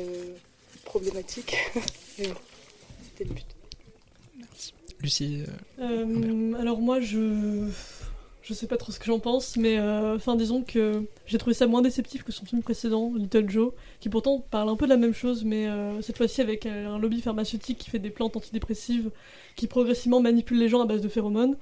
problématique. 0.84 1.56
Mais 2.18 2.28
bon, 2.28 2.34
c'était 3.02 3.24
le 3.24 3.34
but. 3.34 3.46
Merci. 4.38 4.74
Lucie 5.00 5.42
euh, 5.80 6.52
Alors 6.54 6.80
moi, 6.80 7.00
je 7.00 7.68
je 8.42 8.52
sais 8.52 8.66
pas 8.66 8.76
trop 8.76 8.92
ce 8.92 8.98
que 8.98 9.06
j'en 9.06 9.20
pense, 9.20 9.56
mais 9.56 9.78
euh, 9.78 10.16
enfin 10.16 10.36
disons 10.36 10.62
que 10.62 11.02
j'ai 11.24 11.38
trouvé 11.38 11.54
ça 11.54 11.66
moins 11.66 11.80
déceptif 11.80 12.24
que 12.24 12.30
son 12.30 12.44
film 12.44 12.62
précédent, 12.62 13.10
Little 13.16 13.48
Joe, 13.48 13.72
qui 14.00 14.10
pourtant 14.10 14.38
parle 14.38 14.68
un 14.68 14.76
peu 14.76 14.84
de 14.84 14.90
la 14.90 14.98
même 14.98 15.14
chose, 15.14 15.44
mais 15.44 15.66
euh, 15.66 16.02
cette 16.02 16.18
fois-ci 16.18 16.42
avec 16.42 16.66
un 16.66 16.98
lobby 16.98 17.22
pharmaceutique 17.22 17.78
qui 17.78 17.88
fait 17.88 17.98
des 17.98 18.10
plantes 18.10 18.36
antidépressives, 18.36 19.10
qui 19.56 19.66
progressivement 19.66 20.20
manipule 20.20 20.58
les 20.58 20.68
gens 20.68 20.82
à 20.82 20.86
base 20.86 21.00
de 21.00 21.08
phéromones. 21.08 21.56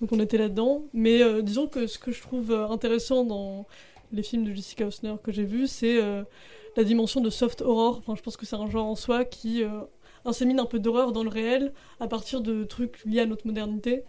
Donc 0.00 0.10
on 0.10 0.20
était 0.20 0.38
là-dedans. 0.38 0.84
Mais 0.94 1.42
disons 1.42 1.66
que 1.68 1.86
ce 1.86 1.98
que 1.98 2.12
je 2.12 2.22
trouve 2.22 2.50
intéressant 2.50 3.24
dans 3.24 3.66
les 4.10 4.22
films 4.22 4.44
de 4.44 4.54
Jessica 4.54 4.86
Hausner 4.86 5.14
que 5.22 5.32
j'ai 5.32 5.44
vus, 5.44 5.66
c'est 5.66 6.00
la 6.76 6.84
dimension 6.84 7.20
de 7.20 7.30
soft 7.30 7.62
horror. 7.62 7.98
Enfin, 7.98 8.14
je 8.16 8.22
pense 8.22 8.36
que 8.36 8.46
c'est 8.46 8.56
un 8.56 8.68
genre 8.68 8.86
en 8.86 8.94
soi 8.94 9.24
qui 9.24 9.62
euh, 9.62 9.68
insémine 10.24 10.60
un 10.60 10.66
peu 10.66 10.78
d'horreur 10.78 11.12
dans 11.12 11.22
le 11.22 11.28
réel 11.28 11.72
à 12.00 12.08
partir 12.08 12.40
de 12.40 12.64
trucs 12.64 13.04
liés 13.04 13.20
à 13.20 13.26
notre 13.26 13.46
modernité. 13.46 14.04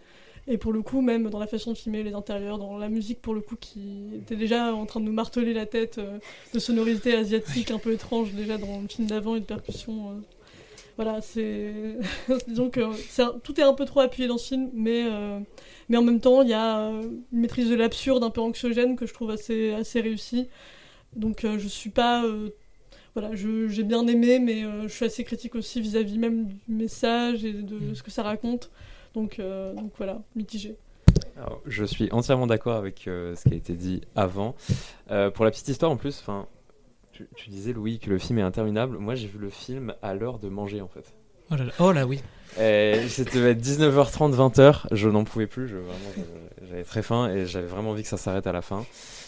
Et 0.46 0.58
pour 0.58 0.72
le 0.72 0.82
coup, 0.82 1.00
même 1.00 1.30
dans 1.30 1.38
la 1.38 1.46
façon 1.46 1.72
de 1.72 1.76
filmer 1.78 2.02
les 2.02 2.12
intérieurs, 2.12 2.58
dans 2.58 2.76
la 2.76 2.90
musique 2.90 3.22
pour 3.22 3.32
le 3.34 3.40
coup 3.40 3.56
qui 3.56 4.10
était 4.14 4.36
déjà 4.36 4.74
en 4.74 4.84
train 4.84 5.00
de 5.00 5.06
nous 5.06 5.12
marteler 5.12 5.54
la 5.54 5.64
tête 5.64 5.96
euh, 5.98 6.18
de 6.52 6.58
sonorités 6.58 7.14
asiatiques 7.14 7.70
un 7.70 7.78
peu 7.78 7.92
étranges 7.92 8.32
déjà 8.32 8.58
dans 8.58 8.82
le 8.82 8.88
film 8.88 9.08
d'avant 9.08 9.36
et 9.36 9.40
de 9.40 9.46
percussions. 9.46 10.10
Euh. 10.10 10.14
Voilà, 10.96 11.20
c'est. 11.22 11.72
Disons 12.46 12.70
que 12.70 12.80
tout 13.38 13.58
est 13.58 13.64
un 13.64 13.72
peu 13.72 13.84
trop 13.84 14.00
appuyé 14.00 14.28
dans 14.28 14.38
ce 14.38 14.48
film, 14.48 14.70
mais, 14.74 15.02
mais 15.88 15.96
en 15.96 16.02
même 16.02 16.20
temps, 16.20 16.42
il 16.42 16.50
y 16.50 16.54
a 16.54 16.88
une 16.88 17.24
maîtrise 17.32 17.68
de 17.68 17.74
l'absurde 17.74 18.22
un 18.22 18.30
peu 18.30 18.40
anxiogène 18.40 18.94
que 18.94 19.04
je 19.04 19.12
trouve 19.12 19.32
assez, 19.32 19.72
assez 19.72 20.00
réussie. 20.00 20.46
Donc 21.16 21.44
euh, 21.44 21.58
je 21.58 21.68
suis 21.68 21.90
pas 21.90 22.24
euh, 22.24 22.50
voilà, 23.14 23.30
j'ai 23.34 23.84
bien 23.84 24.06
aimé, 24.06 24.40
mais 24.40 24.64
euh, 24.64 24.82
je 24.82 24.88
suis 24.88 25.04
assez 25.04 25.24
critique 25.24 25.54
aussi 25.54 25.80
vis-à-vis 25.80 26.18
même 26.18 26.46
du 26.46 26.56
message 26.68 27.44
et 27.44 27.52
de 27.52 27.76
mm. 27.76 27.94
ce 27.94 28.02
que 28.02 28.10
ça 28.10 28.22
raconte. 28.22 28.70
Donc, 29.14 29.40
donc 29.40 29.92
voilà, 29.96 30.20
mitigé. 30.34 30.74
Alors, 31.36 31.60
je 31.66 31.84
suis 31.84 32.10
entièrement 32.10 32.48
d'accord 32.48 32.74
avec 32.74 33.02
ce 33.04 33.48
qui 33.48 33.54
a 33.54 33.56
été 33.56 33.74
dit 33.74 34.00
avant. 34.16 34.56
pour 35.06 35.44
la 35.44 35.52
petite 35.52 35.68
histoire, 35.68 35.92
en 35.92 35.96
plus, 35.96 36.18
enfin, 36.18 36.48
tu, 37.12 37.28
tu, 37.36 37.48
disais 37.48 37.72
Louis 37.72 38.00
que 38.00 38.10
le 38.10 38.18
film 38.18 38.40
est 38.40 38.42
interminable. 38.42 38.98
Moi, 38.98 39.14
j'ai 39.14 39.28
vu 39.28 39.38
le 39.38 39.50
film 39.50 39.94
à 40.02 40.14
l'heure 40.14 40.40
de 40.40 40.48
manger, 40.48 40.80
en 40.80 40.88
fait. 40.88 41.14
Oh 41.52 41.54
là, 41.54 41.64
là. 41.64 41.72
Oh 41.78 41.92
là 41.92 42.06
oui. 42.06 42.20
C'était 42.56 43.54
19h30, 43.54 44.34
20h. 44.34 44.86
Je 44.90 45.08
n'en 45.08 45.22
pouvais 45.22 45.46
plus. 45.46 45.72
J'avais 46.68 46.82
très 46.82 47.02
faim 47.02 47.30
et 47.30 47.46
j'avais 47.46 47.68
vraiment 47.68 47.90
envie 47.90 48.02
que 48.02 48.08
ça 48.08 48.16
s'arrête 48.16 48.48
à 48.48 48.52
la 48.52 48.62
fin. 48.62 48.84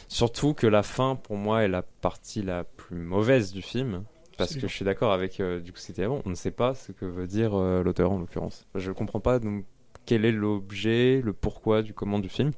Surtout 0.08 0.54
que 0.54 0.66
la 0.66 0.82
fin, 0.82 1.16
pour 1.16 1.36
moi, 1.36 1.64
est 1.64 1.68
la 1.68 1.82
partie 1.82 2.42
la 2.42 2.64
plus 2.64 2.96
mauvaise 2.96 3.52
du 3.52 3.62
film. 3.62 4.04
Parce 4.36 4.54
que 4.54 4.68
je 4.68 4.72
suis 4.72 4.84
d'accord 4.84 5.12
avec 5.12 5.40
euh, 5.40 5.60
du 5.60 5.72
coup 5.72 5.78
c'était 5.78 6.04
avant. 6.04 6.20
On 6.26 6.30
ne 6.30 6.34
sait 6.34 6.50
pas 6.50 6.74
ce 6.74 6.92
que 6.92 7.06
veut 7.06 7.26
dire 7.26 7.54
euh, 7.54 7.82
l'auteur 7.82 8.12
en 8.12 8.18
l'occurrence. 8.18 8.66
Je 8.74 8.90
ne 8.90 8.94
comprends 8.94 9.20
pas 9.20 9.38
donc, 9.38 9.64
quel 10.04 10.24
est 10.24 10.32
l'objet, 10.32 11.22
le 11.24 11.32
pourquoi 11.32 11.82
du 11.82 11.94
comment 11.94 12.18
du 12.18 12.28
film. 12.28 12.52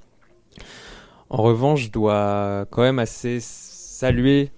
En 1.31 1.43
revanche, 1.43 1.83
je 1.85 1.91
dois 1.91 2.67
quand 2.71 2.83
même 2.83 2.99
assez 2.99 3.39
saluer 3.41 4.51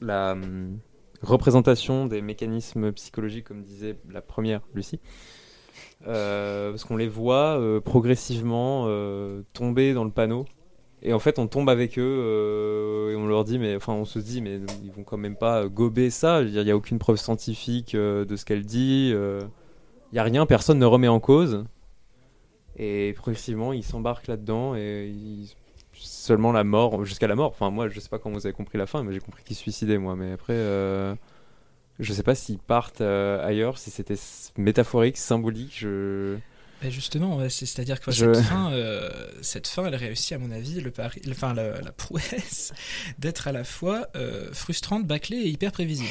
la 0.00 0.32
hum, 0.32 0.78
représentation 1.22 2.06
des 2.06 2.22
mécanismes 2.22 2.92
psychologiques, 2.92 3.46
comme 3.46 3.62
disait 3.62 3.98
la 4.10 4.20
première 4.20 4.60
Lucie. 4.74 5.00
Euh, 6.06 6.70
parce 6.70 6.84
qu'on 6.84 6.96
les 6.96 7.08
voit 7.08 7.60
progressivement 7.84 8.86
tomber 9.52 9.94
dans 9.94 10.04
le 10.04 10.10
panneau 10.10 10.46
et 11.06 11.12
en 11.12 11.20
fait, 11.20 11.38
on 11.38 11.46
tombe 11.46 11.70
avec 11.70 12.00
eux 12.00 12.02
euh, 12.02 13.12
et 13.12 13.14
on 13.14 13.28
leur 13.28 13.44
dit, 13.44 13.60
mais 13.60 13.76
enfin, 13.76 13.92
on 13.92 14.04
se 14.04 14.18
dit, 14.18 14.42
mais 14.42 14.58
ils 14.82 14.90
vont 14.90 15.04
quand 15.04 15.16
même 15.16 15.36
pas 15.36 15.68
gober 15.68 16.10
ça. 16.10 16.42
Il 16.42 16.60
n'y 16.60 16.70
a 16.72 16.76
aucune 16.76 16.98
preuve 16.98 17.14
scientifique 17.16 17.94
euh, 17.94 18.24
de 18.24 18.34
ce 18.34 18.44
qu'elle 18.44 18.66
dit. 18.66 19.12
Euh. 19.14 19.40
Il 20.10 20.16
n'y 20.16 20.18
a 20.18 20.24
rien, 20.24 20.46
personne 20.46 20.80
ne 20.80 20.84
remet 20.84 21.06
en 21.06 21.20
cause. 21.20 21.64
Et 22.76 23.12
progressivement, 23.14 23.72
ils 23.72 23.84
s'embarquent 23.84 24.26
là-dedans 24.26 24.74
et 24.74 25.14
seulement 25.92 26.50
la 26.50 26.64
mort, 26.64 27.04
jusqu'à 27.04 27.28
la 27.28 27.36
mort. 27.36 27.52
Enfin, 27.52 27.70
moi, 27.70 27.88
je 27.88 28.00
sais 28.00 28.08
pas 28.08 28.18
comment 28.18 28.34
vous 28.34 28.46
avez 28.46 28.52
compris 28.52 28.76
la 28.76 28.86
fin, 28.86 29.04
mais 29.04 29.12
j'ai 29.12 29.20
compris 29.20 29.44
qu'ils 29.44 29.54
se 29.54 29.62
suicidaient, 29.62 29.98
moi. 29.98 30.16
Mais 30.16 30.32
après, 30.32 30.56
je 32.00 32.12
sais 32.12 32.24
pas 32.24 32.34
s'ils 32.34 32.58
partent 32.58 33.00
ailleurs, 33.00 33.78
si 33.78 33.90
c'était 33.90 34.16
métaphorique, 34.58 35.18
symbolique. 35.18 35.76
Je 35.78 36.36
justement, 36.82 37.48
c'est-à-dire 37.48 38.00
que 38.00 38.10
cette, 38.12 38.36
fin, 38.36 38.72
euh, 38.72 39.08
cette 39.42 39.66
fin, 39.66 39.86
elle 39.86 39.94
réussit, 39.94 40.32
à 40.32 40.38
mon 40.38 40.50
avis, 40.50 40.80
le 40.80 40.90
pari, 40.90 41.20
enfin, 41.30 41.54
la, 41.54 41.72
prouesse 41.92 42.72
d'être 43.18 43.48
à 43.48 43.52
la 43.52 43.64
fois 43.64 44.08
euh, 44.16 44.52
frustrante, 44.52 45.06
bâclée 45.06 45.38
et 45.38 45.48
hyper 45.48 45.72
prévisible. 45.72 46.08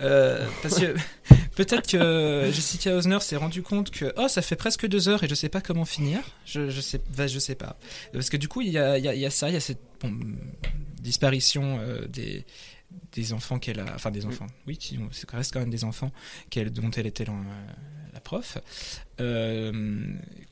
Euh, 0.00 0.46
parce 0.62 0.78
que 0.78 0.94
peut-être 1.56 1.88
que 1.88 2.50
Jessica 2.52 2.94
Osner 2.94 3.20
s'est 3.20 3.36
rendu 3.36 3.62
compte 3.62 3.90
que 3.90 4.12
oh, 4.16 4.28
ça 4.28 4.42
fait 4.42 4.56
presque 4.56 4.86
deux 4.86 5.08
heures 5.08 5.22
et 5.24 5.28
je 5.28 5.34
sais 5.34 5.48
pas 5.48 5.60
comment 5.60 5.84
finir. 5.84 6.20
Je, 6.46 6.70
je 6.70 6.80
sais, 6.80 7.00
je 7.18 7.38
sais 7.38 7.54
pas. 7.54 7.76
Parce 8.12 8.30
que 8.30 8.36
du 8.36 8.48
coup, 8.48 8.62
il 8.62 8.70
y 8.70 8.78
a, 8.78 8.98
y 8.98 9.26
a, 9.26 9.30
ça, 9.30 9.48
il 9.48 9.54
y 9.54 9.56
a 9.56 9.60
cette 9.60 9.80
disparition 11.00 11.80
des 12.08 12.44
des 13.12 13.32
enfants 13.32 13.58
qu'elle 13.58 13.80
a, 13.80 13.94
enfin 13.94 14.10
des 14.10 14.24
enfants, 14.26 14.46
oui, 14.66 14.78
ça 15.12 15.26
reste 15.36 15.52
quand 15.52 15.60
même 15.60 15.70
des 15.70 15.84
enfants 15.84 16.12
qu'elle, 16.50 16.70
dont 16.72 16.90
elle 16.92 17.06
était 17.06 17.24
la, 17.24 17.34
la 18.14 18.20
prof. 18.20 18.58
Euh, 19.20 20.06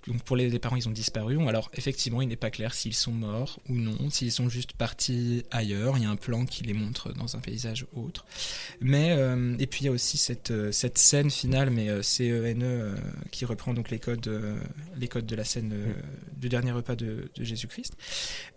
donc 0.07 0.23
pour 0.23 0.37
les, 0.37 0.49
les 0.49 0.59
parents, 0.59 0.77
ils 0.77 0.87
ont 0.89 0.93
disparu. 0.93 1.41
Alors 1.49 1.71
effectivement, 1.75 2.21
il 2.23 2.29
n'est 2.29 2.37
pas 2.37 2.51
clair 2.51 2.75
s'ils 2.75 2.95
sont 2.95 3.13
morts 3.13 3.59
ou 3.69 3.75
non, 3.77 4.11
s'ils 4.11 4.31
sont 4.33 4.49
juste 4.49 4.73
partis 4.75 5.43
ailleurs. 5.51 5.97
Il 5.97 6.03
y 6.03 6.07
a 6.07 6.11
un 6.11 6.17
plan 6.17 6.45
qui 6.45 6.63
les 6.65 6.75
montre 6.75 7.13
dans 7.15 7.37
un 7.37 7.41
paysage 7.41 7.87
autre. 7.95 8.27
Mais 8.81 9.11
euh, 9.13 9.57
et 9.59 9.67
puis 9.67 9.81
il 9.83 9.85
y 9.87 9.89
a 9.89 9.93
aussi 9.93 10.19
cette 10.19 10.51
euh, 10.51 10.71
cette 10.73 10.99
scène 10.99 11.31
finale, 11.31 11.71
mais 11.71 12.03
CENE 12.03 12.63
euh, 12.63 12.95
qui 13.31 13.45
reprend 13.47 13.73
donc 13.75 13.91
les 13.91 13.99
codes 13.99 14.31
les 14.97 15.09
codes 15.09 15.27
de 15.27 15.35
la 15.37 15.45
scène 15.45 15.75
du 16.37 16.49
dernier 16.49 16.73
repas 16.73 16.97
de, 16.97 17.31
de 17.35 17.45
Jésus-Christ. 17.45 17.95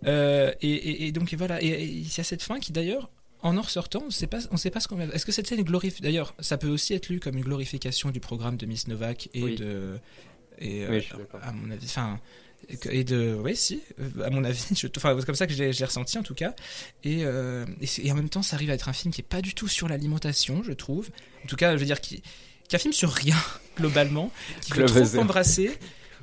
Et, 0.05 0.53
et- 0.61 1.07
et 1.07 1.11
donc 1.11 1.31
et 1.33 1.35
voilà, 1.37 1.61
et 1.63 1.85
il 1.85 2.07
y 2.07 2.19
a 2.19 2.23
cette 2.23 2.43
fin 2.43 2.59
qui 2.59 2.71
d'ailleurs 2.71 3.09
en 3.43 3.57
en 3.57 3.61
ressortant, 3.61 3.99
on 4.03 4.07
ne 4.07 4.11
sait 4.11 4.27
pas, 4.27 4.39
on 4.51 4.57
sait 4.57 4.71
pas 4.71 4.79
ce 4.79 4.87
qu'on 4.87 4.95
va. 4.95 5.03
Est-ce 5.05 5.25
que 5.25 5.31
cette 5.31 5.47
scène 5.47 5.59
est 5.59 5.63
glorifiée 5.63 6.01
D'ailleurs, 6.01 6.33
ça 6.39 6.57
peut 6.57 6.69
aussi 6.69 6.93
être 6.93 7.09
lu 7.09 7.19
comme 7.19 7.37
une 7.37 7.43
glorification 7.43 8.09
du 8.09 8.19
programme 8.19 8.57
de 8.57 8.65
Miss 8.65 8.87
Novak 8.87 9.29
et 9.33 9.43
Oui. 9.43 9.55
de. 9.55 9.99
Et, 10.59 10.87
Oui, 10.87 10.97
euh, 10.97 11.01
je 11.01 11.17
d'accord. 11.17 11.39
à 11.43 11.51
mon 11.51 11.69
avis, 11.71 11.85
enfin. 11.85 12.19
et 12.89 13.03
de. 13.03 13.37
Oui, 13.43 13.55
si, 13.55 13.81
euh, 13.99 14.23
à 14.23 14.29
mon 14.29 14.43
avis. 14.43 14.63
je- 14.75 14.87
Enfin, 14.97 15.15
c'est 15.19 15.25
comme 15.25 15.35
ça 15.35 15.45
que 15.47 15.53
j'ai 15.53 15.85
ressenti 15.85 16.17
en 16.17 16.23
tout 16.23 16.35
cas. 16.35 16.55
Et, 17.03 17.25
euh, 17.25 17.65
et, 18.01 18.11
en 18.11 18.15
même 18.15 18.29
temps, 18.29 18.41
ça 18.43 18.55
arrive 18.55 18.69
à 18.69 18.73
être 18.73 18.87
un 18.89 18.93
film 18.93 19.13
qui 19.13 19.21
est 19.21 19.25
pas 19.27 19.41
du 19.41 19.53
tout 19.53 19.67
sur 19.67 19.87
l'alimentation, 19.89 20.63
je 20.63 20.71
trouve. 20.71 21.09
En 21.43 21.47
tout 21.47 21.55
cas, 21.57 21.73
je 21.73 21.77
veux 21.79 21.85
dire, 21.85 21.99
qui, 22.01 22.21
qui 22.69 22.75
est 22.75 22.75
un 22.75 22.79
film 22.79 22.93
sur 22.93 23.11
rien, 23.11 23.35
globalement. 23.77 24.31
Qui 24.61 24.71
veut 24.73 24.85
trop 24.85 25.19
embrasser. 25.19 25.71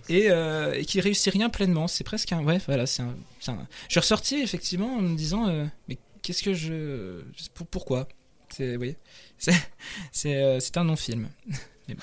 Et, 0.09 0.29
euh, 0.31 0.73
et 0.75 0.85
qui 0.87 1.01
réussit 1.01 1.33
rien 1.33 1.51
pleinement. 1.51 1.87
C'est 1.87 2.03
presque 2.03 2.33
un. 2.33 2.43
Ouais, 2.43 2.59
voilà, 2.67 2.87
c'est 2.87 3.03
un, 3.03 3.15
Je 3.47 3.53
suis 3.91 4.01
ressorti 4.01 4.37
effectivement 4.37 4.97
en 4.97 5.03
me 5.03 5.17
disant 5.17 5.49
euh, 5.49 5.67
Mais 5.89 5.99
qu'est-ce 6.23 6.43
que 6.43 6.55
je. 6.55 7.23
pour- 7.55 7.67
pourquoi? 7.67 8.09
C'est. 8.51 8.77
Oui. 8.77 8.97
C'est 9.39 9.53
c'est, 10.13 10.37
euh, 10.43 10.61
c'est 10.61 10.77
un 10.77 10.85
non-film. 10.85 11.29
Bon. 11.89 11.97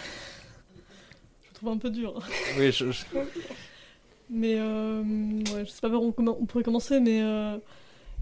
Je 1.50 1.54
trouve 1.54 1.70
un 1.70 1.78
peu 1.78 1.90
dur. 1.90 2.20
Oui, 2.60 2.72
je- 2.72 2.92
je- 2.92 3.06
Mais 4.30 4.56
euh, 4.60 5.02
ouais, 5.02 5.66
je 5.66 5.70
sais 5.70 5.80
pas 5.82 5.90
par 5.90 6.04
où 6.04 6.14
on, 6.18 6.28
on 6.28 6.46
pourrait 6.46 6.64
commencer, 6.64 7.00
mais, 7.00 7.22
euh, 7.22 7.58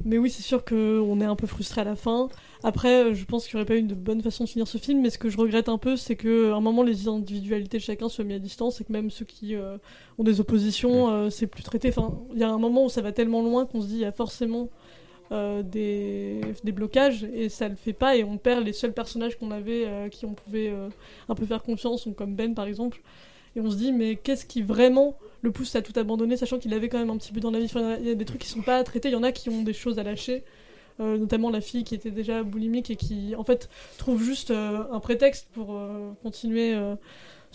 mais 0.05 0.19
oui, 0.19 0.29
c'est 0.29 0.43
sûr 0.43 0.63
qu'on 0.63 1.19
est 1.19 1.25
un 1.25 1.35
peu 1.35 1.47
frustré 1.47 1.81
à 1.81 1.83
la 1.83 1.95
fin. 1.95 2.29
Après, 2.63 3.15
je 3.15 3.25
pense 3.25 3.47
qu'il 3.47 3.55
n'y 3.57 3.61
aurait 3.61 3.67
pas 3.67 3.75
eu 3.77 3.81
de 3.81 3.95
bonne 3.95 4.21
façon 4.21 4.43
de 4.43 4.49
finir 4.49 4.67
ce 4.67 4.77
film, 4.77 5.01
mais 5.01 5.09
ce 5.09 5.17
que 5.17 5.29
je 5.29 5.37
regrette 5.37 5.67
un 5.67 5.79
peu, 5.79 5.97
c'est 5.97 6.15
qu'à 6.15 6.27
un 6.55 6.59
moment, 6.61 6.83
les 6.83 7.07
individualités 7.07 7.79
de 7.79 7.83
chacun 7.83 8.07
soient 8.07 8.23
mises 8.23 8.35
à 8.35 8.39
distance 8.39 8.79
et 8.79 8.83
que 8.83 8.91
même 8.93 9.09
ceux 9.09 9.25
qui 9.25 9.55
euh, 9.55 9.77
ont 10.19 10.23
des 10.23 10.39
oppositions, 10.39 11.09
euh, 11.09 11.29
c'est 11.31 11.47
plus 11.47 11.63
traité. 11.63 11.89
Enfin, 11.89 12.13
il 12.33 12.39
y 12.39 12.43
a 12.43 12.49
un 12.51 12.59
moment 12.59 12.85
où 12.85 12.89
ça 12.89 13.01
va 13.01 13.11
tellement 13.11 13.41
loin 13.41 13.65
qu'on 13.65 13.81
se 13.81 13.87
dit 13.87 13.95
il 13.95 14.01
y 14.01 14.05
a 14.05 14.11
forcément 14.11 14.69
euh, 15.31 15.63
des, 15.63 16.41
des 16.63 16.71
blocages 16.71 17.23
et 17.33 17.49
ça 17.49 17.67
le 17.67 17.75
fait 17.75 17.93
pas 17.93 18.15
et 18.15 18.23
on 18.23 18.37
perd 18.37 18.63
les 18.63 18.73
seuls 18.73 18.93
personnages 18.93 19.37
qu'on 19.37 19.51
avait 19.51 19.85
euh, 19.85 20.07
qui 20.09 20.25
on 20.25 20.33
pouvait 20.33 20.69
euh, 20.69 20.89
un 21.29 21.35
peu 21.35 21.45
faire 21.45 21.63
confiance, 21.63 22.07
comme 22.15 22.35
Ben 22.35 22.53
par 22.53 22.65
exemple. 22.67 23.01
Et 23.55 23.61
on 23.61 23.71
se 23.71 23.75
dit, 23.77 23.91
mais 23.93 24.17
qu'est-ce 24.17 24.45
qui 24.45 24.61
vraiment 24.61 25.17
le 25.41 25.51
pousse 25.51 25.75
à 25.75 25.81
tout 25.81 25.97
abandonner, 25.97 26.35
sachant 26.37 26.59
qu'il 26.59 26.73
avait 26.73 26.89
quand 26.89 26.99
même 26.99 27.09
un 27.09 27.17
petit 27.17 27.31
but 27.31 27.39
dans 27.39 27.51
la 27.51 27.59
vie. 27.59 27.71
Il 28.01 28.07
y 28.07 28.09
a- 28.11 28.15
des 28.15 28.25
trucs 28.25 28.41
qui 28.41 28.49
sont 28.49 28.61
pas 28.61 28.83
traités, 28.83 29.07
il 29.09 29.13
y 29.13 29.15
en 29.15 29.23
a 29.23 29.31
qui 29.31 29.49
ont 29.49 29.61
des 29.63 29.73
choses 29.73 29.97
à 29.99 30.03
lâcher. 30.03 30.43
Euh, 31.01 31.17
notamment 31.17 31.49
la 31.49 31.59
fille 31.59 31.83
qui 31.83 31.93
était 31.93 32.11
déjà 32.11 32.41
boulimique 32.43 32.89
et 32.89 32.95
qui 32.95 33.35
en 33.35 33.43
fait 33.43 33.69
trouve 33.97 34.23
juste 34.23 34.51
un 34.51 34.99
prétexte 35.01 35.47
pour 35.53 35.77
continuer 36.23 36.73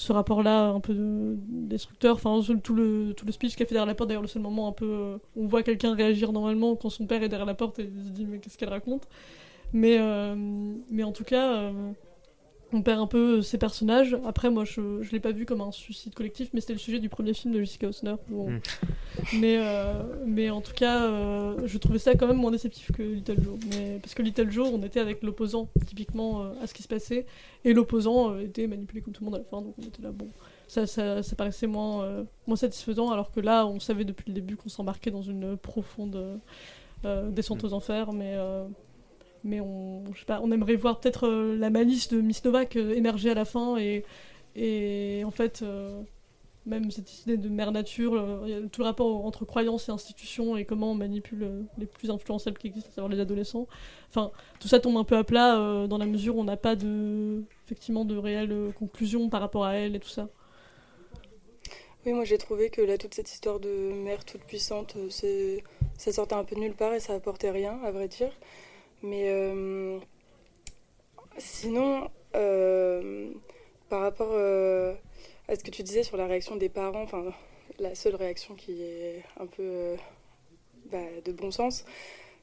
ce 0.00 0.12
rapport-là 0.14 0.68
un 0.68 0.80
peu 0.80 0.94
de- 0.94 1.36
destructeur. 1.48 2.14
Enfin, 2.16 2.40
tout 2.62 2.74
le, 2.74 3.12
tout 3.14 3.26
le 3.26 3.32
speech 3.32 3.54
qu'elle 3.54 3.66
fait 3.66 3.74
derrière 3.74 3.86
la 3.86 3.94
porte, 3.94 4.08
d'ailleurs, 4.08 4.22
le 4.22 4.28
seul 4.28 4.42
moment 4.42 4.68
un 4.68 4.72
peu. 4.72 4.86
euh, 4.90 5.18
on 5.36 5.46
voit 5.46 5.62
quelqu'un 5.62 5.94
réagir 5.94 6.32
normalement 6.32 6.74
quand 6.74 6.88
son 6.88 7.06
père 7.06 7.22
est 7.22 7.28
derrière 7.28 7.46
la 7.46 7.54
porte 7.54 7.78
et 7.78 7.90
il 7.94 8.04
se 8.04 8.10
dit, 8.10 8.24
mais 8.24 8.38
qu'est-ce 8.38 8.56
qu'elle 8.56 8.70
raconte? 8.70 9.06
Mais, 9.72 9.98
euh, 10.00 10.34
mais 10.90 11.02
en 11.04 11.12
tout 11.12 11.24
cas, 11.24 11.52
euh, 11.54 11.92
on 12.72 12.82
perd 12.82 13.00
un 13.00 13.06
peu 13.06 13.42
ses 13.42 13.58
personnages. 13.58 14.16
Après, 14.24 14.50
moi, 14.50 14.64
je, 14.64 15.02
je 15.02 15.10
l'ai 15.12 15.20
pas 15.20 15.32
vu 15.32 15.44
comme 15.46 15.60
un 15.60 15.72
suicide 15.72 16.14
collectif, 16.14 16.50
mais 16.52 16.60
c'était 16.60 16.72
le 16.74 16.78
sujet 16.78 16.98
du 17.00 17.08
premier 17.08 17.34
film 17.34 17.52
de 17.54 17.60
Jessica 17.60 17.88
Osner. 17.88 18.14
où 18.30 18.42
on- 18.42 18.50
Mm. 18.50 18.60
mais, 19.40 19.58
euh, 19.58 20.02
mais 20.26 20.50
en 20.50 20.60
tout 20.60 20.72
cas, 20.72 21.04
euh, 21.04 21.56
je 21.66 21.78
trouvais 21.78 21.98
ça 21.98 22.14
quand 22.14 22.26
même 22.28 22.36
moins 22.36 22.50
déceptif 22.52 22.92
que 22.92 23.02
Little 23.02 23.42
Joe. 23.42 23.58
Mais, 23.70 23.98
parce 24.02 24.14
que 24.14 24.22
Little 24.22 24.50
Joe, 24.50 24.68
on 24.72 24.82
était 24.82 25.00
avec 25.00 25.22
l'opposant, 25.22 25.68
typiquement, 25.86 26.42
euh, 26.42 26.50
à 26.62 26.66
ce 26.66 26.74
qui 26.74 26.82
se 26.82 26.88
passait. 26.88 27.26
Et 27.64 27.72
l'opposant 27.72 28.32
euh, 28.32 28.40
était 28.42 28.66
manipulé 28.66 29.00
comme 29.00 29.12
tout 29.12 29.24
le 29.24 29.30
monde 29.30 29.34
à 29.36 29.38
la 29.38 29.44
fin, 29.44 29.60
donc 29.62 29.74
on 29.78 29.82
était 29.82 30.02
là, 30.02 30.10
bon. 30.12 30.28
Ça, 30.68 30.86
ça, 30.86 31.22
ça 31.24 31.34
paraissait 31.34 31.66
moins, 31.66 32.04
euh, 32.04 32.24
moins 32.46 32.56
satisfaisant, 32.56 33.10
alors 33.10 33.32
que 33.32 33.40
là, 33.40 33.66
on 33.66 33.80
savait 33.80 34.04
depuis 34.04 34.24
le 34.28 34.34
début 34.34 34.56
qu'on 34.56 34.68
s'embarquait 34.68 35.10
dans 35.10 35.22
une 35.22 35.56
profonde 35.56 36.14
euh, 36.14 36.36
euh, 37.04 37.30
descente 37.30 37.64
aux 37.64 37.72
enfers, 37.72 38.12
mais. 38.12 38.36
Mais 39.44 39.60
on, 39.60 40.04
je 40.12 40.20
sais 40.20 40.26
pas, 40.26 40.40
on 40.42 40.50
aimerait 40.50 40.76
voir 40.76 41.00
peut-être 41.00 41.26
euh, 41.26 41.56
la 41.56 41.70
malice 41.70 42.08
de 42.08 42.20
Miss 42.20 42.44
Novak 42.44 42.76
euh, 42.76 42.94
émerger 42.94 43.30
à 43.30 43.34
la 43.34 43.44
fin 43.44 43.76
et, 43.78 44.04
et 44.54 45.22
en 45.24 45.30
fait 45.30 45.62
euh, 45.62 46.02
même 46.66 46.90
cette 46.90 47.22
idée 47.22 47.36
de 47.36 47.48
mère 47.48 47.72
nature, 47.72 48.12
tout 48.70 48.82
le 48.82 48.86
rapport 48.86 49.24
entre 49.24 49.44
croyances 49.44 49.88
et 49.88 49.92
institutions 49.92 50.56
et 50.56 50.64
comment 50.64 50.92
on 50.92 50.94
manipule 50.94 51.64
les 51.78 51.86
plus 51.86 52.10
influençables 52.10 52.58
qui 52.58 52.66
existent, 52.66 52.90
à 52.90 52.94
savoir 52.96 53.10
les 53.10 53.18
adolescents. 53.18 53.66
Enfin, 54.10 54.30
tout 54.60 54.68
ça 54.68 54.78
tombe 54.78 54.98
un 54.98 55.04
peu 55.04 55.16
à 55.16 55.24
plat 55.24 55.86
dans 55.88 55.98
la 55.98 56.04
mesure 56.04 56.36
où 56.36 56.40
on 56.40 56.44
n'a 56.44 56.58
pas 56.58 56.76
de, 56.76 57.42
effectivement, 57.64 58.04
de 58.04 58.16
réelle 58.16 58.52
euh, 58.52 58.72
conclusion 58.72 59.30
par 59.30 59.40
rapport 59.40 59.64
à 59.64 59.74
elle 59.74 59.96
et 59.96 60.00
tout 60.00 60.08
ça. 60.08 60.28
Oui, 62.04 62.12
moi 62.12 62.24
j'ai 62.24 62.38
trouvé 62.38 62.68
que 62.70 62.96
toute 62.96 63.14
cette 63.14 63.30
histoire 63.30 63.60
de 63.60 63.92
mère 63.92 64.24
toute 64.24 64.42
puissante, 64.42 64.96
ça 65.96 66.12
sortait 66.12 66.34
un 66.34 66.44
peu 66.44 66.56
de 66.56 66.60
nulle 66.60 66.74
part 66.74 66.94
et 66.94 67.00
ça 67.00 67.14
apportait 67.14 67.50
rien, 67.50 67.78
à 67.84 67.90
vrai 67.90 68.08
dire. 68.08 68.32
Mais 69.02 69.24
euh, 69.28 69.98
sinon, 71.38 72.10
euh, 72.34 73.30
par 73.88 74.02
rapport 74.02 74.32
euh, 74.32 74.94
à 75.48 75.56
ce 75.56 75.64
que 75.64 75.70
tu 75.70 75.82
disais 75.82 76.02
sur 76.02 76.16
la 76.16 76.26
réaction 76.26 76.56
des 76.56 76.68
parents, 76.68 77.02
enfin, 77.02 77.32
la 77.78 77.94
seule 77.94 78.14
réaction 78.14 78.54
qui 78.54 78.82
est 78.82 79.22
un 79.38 79.46
peu 79.46 79.96
bah, 80.92 80.98
de 81.24 81.32
bon 81.32 81.50
sens, 81.50 81.84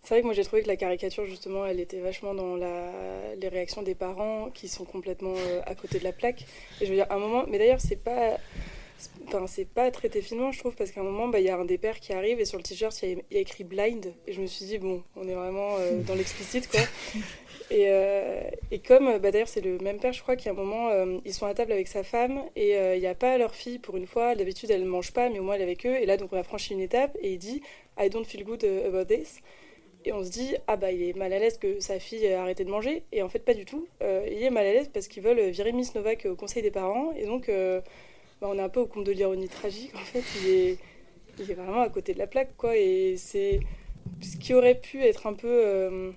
c'est 0.02 0.16
vrai 0.16 0.22
que 0.22 0.26
moi 0.26 0.34
j'ai 0.34 0.44
trouvé 0.44 0.64
que 0.64 0.68
la 0.68 0.78
caricature, 0.78 1.26
justement, 1.26 1.66
elle 1.66 1.80
était 1.80 2.00
vachement 2.00 2.34
dans 2.34 2.56
la... 2.56 3.36
les 3.36 3.50
réactions 3.50 3.84
des 3.84 3.96
parents 3.96 4.50
qui 4.52 4.68
sont 4.68 4.86
complètement 4.86 5.36
à 5.66 5.76
côté 5.76 6.00
de 6.00 6.04
la 6.04 6.14
plaque. 6.14 6.46
Et 6.82 6.86
je 6.86 6.90
veux 6.90 6.96
dire, 6.96 7.08
à 7.10 7.16
un 7.16 7.20
moment, 7.20 7.46
mais 7.48 7.58
d'ailleurs, 7.58 7.82
c'est 7.82 8.02
pas. 8.04 8.38
Enfin, 9.28 9.46
c'est 9.46 9.66
pas 9.68 9.92
traité 9.92 10.22
finement, 10.22 10.52
je 10.52 10.60
trouve, 10.60 10.76
parce 10.76 10.92
qu'à 10.92 11.02
un 11.02 11.04
moment, 11.04 11.28
bah, 11.28 11.40
il 11.40 11.46
y 11.46 11.50
a 11.50 11.58
un 11.58 11.66
des 11.66 11.78
pères 11.78 12.00
qui 12.00 12.14
arrive 12.14 12.40
et 12.40 12.46
sur 12.46 12.58
le 12.58 12.64
t-shirt, 12.64 12.98
il 13.04 13.22
y, 13.32 13.38
a- 13.38 13.40
écrit 13.40 13.64
blind. 13.66 14.14
Et 14.26 14.32
je 14.32 14.42
me 14.42 14.48
suis 14.48 14.66
dit, 14.66 14.78
bon, 14.78 15.04
on 15.16 15.28
est 15.28 15.34
vraiment 15.34 15.76
euh, 15.80 16.02
dans 16.08 16.16
l'explicite, 16.16 16.70
quoi. 16.70 16.80
Et, 17.70 17.88
euh, 17.90 18.42
et 18.72 18.80
comme, 18.80 19.18
bah, 19.18 19.32
d'ailleurs, 19.32 19.50
c'est 19.50 19.62
le 19.62 19.78
même 19.80 20.00
père, 20.00 20.14
je 20.14 20.22
crois, 20.22 20.38
qu'à 20.38 20.52
un 20.52 20.54
moment, 20.54 20.90
euh, 20.90 21.18
ils 21.26 21.34
sont 21.34 21.46
à 21.46 21.54
table 21.54 21.74
avec 21.74 21.90
sa 21.90 22.04
femme 22.04 22.42
et 22.56 22.76
il 22.96 23.00
n'y 23.02 23.08
a 23.08 23.16
pas 23.16 23.38
leur 23.38 23.54
fille 23.54 23.80
pour 23.80 23.98
une 23.98 24.08
fois. 24.08 24.34
D'habitude, 24.36 24.72
elle 24.72 24.84
ne 24.84 24.88
mange 24.88 25.12
pas, 25.12 25.30
mais 25.30 25.40
au 25.40 25.44
moins, 25.44 25.56
elle 25.56 25.62
est 25.62 25.66
avec 25.66 25.86
eux. 25.86 25.96
Et 25.96 26.06
là, 26.06 26.16
donc, 26.16 26.32
on 26.32 26.38
a 26.38 26.44
franchi 26.44 26.74
une 26.74 26.80
étape 26.80 27.18
et 27.22 27.34
il 27.34 27.38
dit, 27.38 27.62
I 28.00 28.10
don't 28.10 28.26
feel 28.26 28.46
good 28.46 28.64
about 28.64 29.06
this. 29.14 29.40
Et 30.06 30.14
on 30.14 30.24
se 30.24 30.30
dit, 30.30 30.56
ah 30.68 30.78
bah 30.78 30.92
il 30.92 31.02
est 31.04 31.18
mal 31.18 31.34
à 31.34 31.40
l'aise 31.40 31.58
que 31.58 31.82
sa 31.82 32.00
fille 32.00 32.24
ait 32.24 32.36
arrêté 32.36 32.64
de 32.64 32.70
manger. 32.70 33.04
Et 33.12 33.22
en 33.24 33.28
fait, 33.28 33.40
pas 33.40 33.54
du 33.54 33.66
tout. 33.66 33.88
Il 34.00 34.42
est 34.42 34.50
mal 34.50 34.66
à 34.66 34.72
l'aise 34.72 34.90
parce 34.94 35.10
qu'ils 35.10 35.22
veulent 35.22 35.50
virer 35.50 35.74
Miss 35.74 35.94
Novak 35.96 36.26
au 36.26 36.36
conseil 36.36 36.64
des 36.64 36.72
parents. 36.72 37.12
Et 37.18 37.26
donc, 37.26 37.52
bah, 38.42 38.48
on 38.52 38.58
est 38.58 38.62
un 38.62 38.70
peu 38.70 38.82
au 38.82 38.86
compte 38.88 39.06
de 39.06 39.12
l'ironie 39.12 39.48
tragique. 39.50 39.94
En 39.96 40.00
fait, 40.00 40.24
il 40.42 40.50
est, 40.50 40.78
vraiment 41.54 41.82
à 41.82 41.90
côté 41.90 42.14
de 42.14 42.20
la 42.20 42.28
plaque, 42.28 42.56
quoi. 42.58 42.76
Et 42.78 43.16
c'est 43.18 43.60
ce 44.22 44.38
qui 44.38 44.54
aurait 44.54 44.80
pu 44.80 45.02
être 45.04 45.28
un 45.28 45.34
peu 45.34 45.48
euh, 45.66 46.12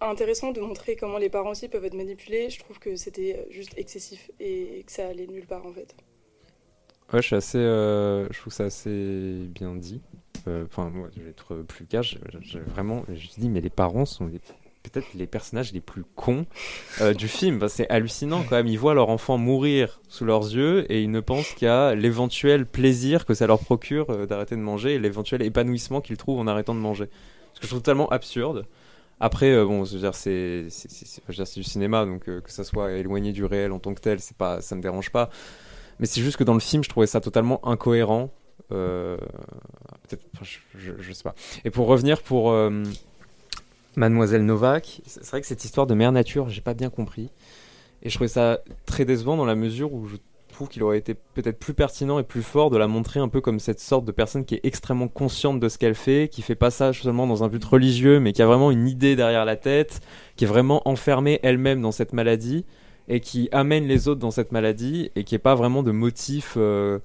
intéressant 0.00 0.52
de 0.52 0.60
montrer 0.60 0.96
comment 0.96 1.18
les 1.18 1.28
parents 1.30 1.50
aussi 1.50 1.68
peuvent 1.68 1.84
être 1.84 1.94
manipulés. 1.94 2.50
Je 2.50 2.58
trouve 2.58 2.78
que 2.78 2.96
c'était 2.96 3.46
juste 3.50 3.76
excessif 3.76 4.30
et 4.40 4.82
que 4.86 4.92
ça 4.92 5.08
allait 5.08 5.26
nulle 5.26 5.46
part, 5.46 5.66
en 5.66 5.72
fait. 5.72 5.94
Je 7.12 7.20
suis 7.20 7.36
assez. 7.36 7.58
euh, 7.58 8.26
je 8.30 8.38
trouve 8.40 8.52
ça 8.52 8.64
assez 8.64 9.44
bien 9.48 9.74
dit. 9.74 10.00
Euh, 10.48 10.64
Enfin, 10.64 10.88
moi, 10.90 11.08
je 11.16 11.22
vais 11.22 11.30
être 11.30 11.56
plus 11.56 11.84
cash. 11.84 12.16
Je- 12.40 12.58
vraiment, 12.58 13.04
je 13.12 13.28
dis, 13.38 13.48
mais 13.50 13.60
les 13.60 13.70
parents 13.70 14.06
sont 14.06 14.26
les- 14.26 14.40
peut-être 14.82 15.14
les 15.14 15.26
personnages 15.26 15.72
les 15.72 15.80
plus 15.80 16.04
cons 16.16 16.46
euh, 17.00 17.14
du 17.14 17.28
film. 17.28 17.66
C'est 17.68 17.88
hallucinant 17.88 18.42
quand 18.42 18.56
même. 18.56 18.66
Ils 18.66 18.78
voient 18.78 18.94
leur 18.94 19.08
enfant 19.08 19.38
mourir 19.38 20.00
sous 20.08 20.24
leurs 20.24 20.42
yeux 20.54 20.90
et 20.92 21.02
ils 21.02 21.10
ne 21.10 21.20
pensent 21.20 21.52
qu'à 21.54 21.94
l'éventuel 21.94 22.66
plaisir 22.66 23.24
que 23.24 23.34
ça 23.34 23.46
leur 23.46 23.60
procure 23.60 24.10
euh, 24.10 24.26
d'arrêter 24.26 24.56
de 24.56 24.60
manger 24.60 24.94
et 24.94 24.98
l'éventuel 24.98 25.42
épanouissement 25.42 26.00
qu'ils 26.00 26.16
trouvent 26.16 26.40
en 26.40 26.46
arrêtant 26.46 26.74
de 26.74 26.80
manger. 26.80 27.08
Ce 27.54 27.60
que 27.60 27.66
je 27.66 27.70
trouve 27.70 27.80
totalement 27.80 28.08
absurde. 28.08 28.66
Après, 29.20 29.64
bon, 29.64 29.84
c'est 29.84 30.66
du 31.54 31.62
cinéma, 31.62 32.04
donc 32.04 32.28
euh, 32.28 32.40
que 32.40 32.50
ça 32.50 32.64
soit 32.64 32.92
éloigné 32.92 33.30
du 33.30 33.44
réel 33.44 33.70
en 33.70 33.78
tant 33.78 33.94
que 33.94 34.00
tel, 34.00 34.18
c'est 34.18 34.36
pas, 34.36 34.60
ça 34.60 34.74
me 34.74 34.82
dérange 34.82 35.10
pas. 35.10 35.30
Mais 36.00 36.06
c'est 36.06 36.20
juste 36.22 36.36
que 36.38 36.44
dans 36.44 36.54
le 36.54 36.60
film, 36.60 36.82
je 36.82 36.88
trouvais 36.88 37.06
ça 37.06 37.20
totalement 37.20 37.64
incohérent. 37.66 38.30
Peut-être, 38.68 40.24
je, 40.42 40.58
je, 40.74 40.92
je 40.98 41.12
sais 41.12 41.22
pas. 41.22 41.36
Et 41.64 41.70
pour 41.70 41.86
revenir 41.86 42.22
pour 42.22 42.52
Mademoiselle 43.96 44.44
Novak, 44.44 45.02
c'est 45.06 45.26
vrai 45.28 45.40
que 45.40 45.46
cette 45.46 45.64
histoire 45.64 45.86
de 45.86 45.94
mère 45.94 46.12
nature, 46.12 46.48
j'ai 46.48 46.60
pas 46.60 46.74
bien 46.74 46.90
compris. 46.90 47.30
Et 48.02 48.10
je 48.10 48.14
trouvais 48.14 48.28
ça 48.28 48.60
très 48.86 49.04
décevant 49.04 49.36
dans 49.36 49.44
la 49.44 49.54
mesure 49.54 49.92
où 49.92 50.06
je 50.06 50.16
trouve 50.52 50.68
qu'il 50.68 50.82
aurait 50.82 50.98
été 50.98 51.14
peut-être 51.14 51.58
plus 51.58 51.74
pertinent 51.74 52.18
et 52.18 52.22
plus 52.22 52.42
fort 52.42 52.70
de 52.70 52.76
la 52.76 52.86
montrer 52.86 53.20
un 53.20 53.28
peu 53.28 53.40
comme 53.40 53.58
cette 53.58 53.80
sorte 53.80 54.04
de 54.04 54.12
personne 54.12 54.44
qui 54.44 54.54
est 54.54 54.60
extrêmement 54.64 55.08
consciente 55.08 55.60
de 55.60 55.68
ce 55.68 55.78
qu'elle 55.78 55.94
fait, 55.94 56.28
qui 56.30 56.42
fait 56.42 56.54
pas 56.54 56.70
ça 56.70 56.92
seulement 56.92 57.26
dans 57.26 57.42
un 57.44 57.48
but 57.48 57.64
religieux, 57.64 58.20
mais 58.20 58.32
qui 58.32 58.42
a 58.42 58.46
vraiment 58.46 58.70
une 58.70 58.86
idée 58.86 59.16
derrière 59.16 59.44
la 59.44 59.56
tête, 59.56 60.00
qui 60.36 60.44
est 60.44 60.48
vraiment 60.48 60.86
enfermée 60.88 61.40
elle-même 61.42 61.80
dans 61.80 61.92
cette 61.92 62.12
maladie 62.12 62.64
et 63.08 63.20
qui 63.20 63.48
amène 63.52 63.86
les 63.86 64.08
autres 64.08 64.20
dans 64.20 64.30
cette 64.30 64.52
maladie 64.52 65.10
et 65.16 65.24
qui 65.24 65.34
est 65.34 65.40
pas 65.40 65.54
vraiment 65.54 65.82
de 65.82 65.90
motif 65.90 66.54
euh, 66.56 66.98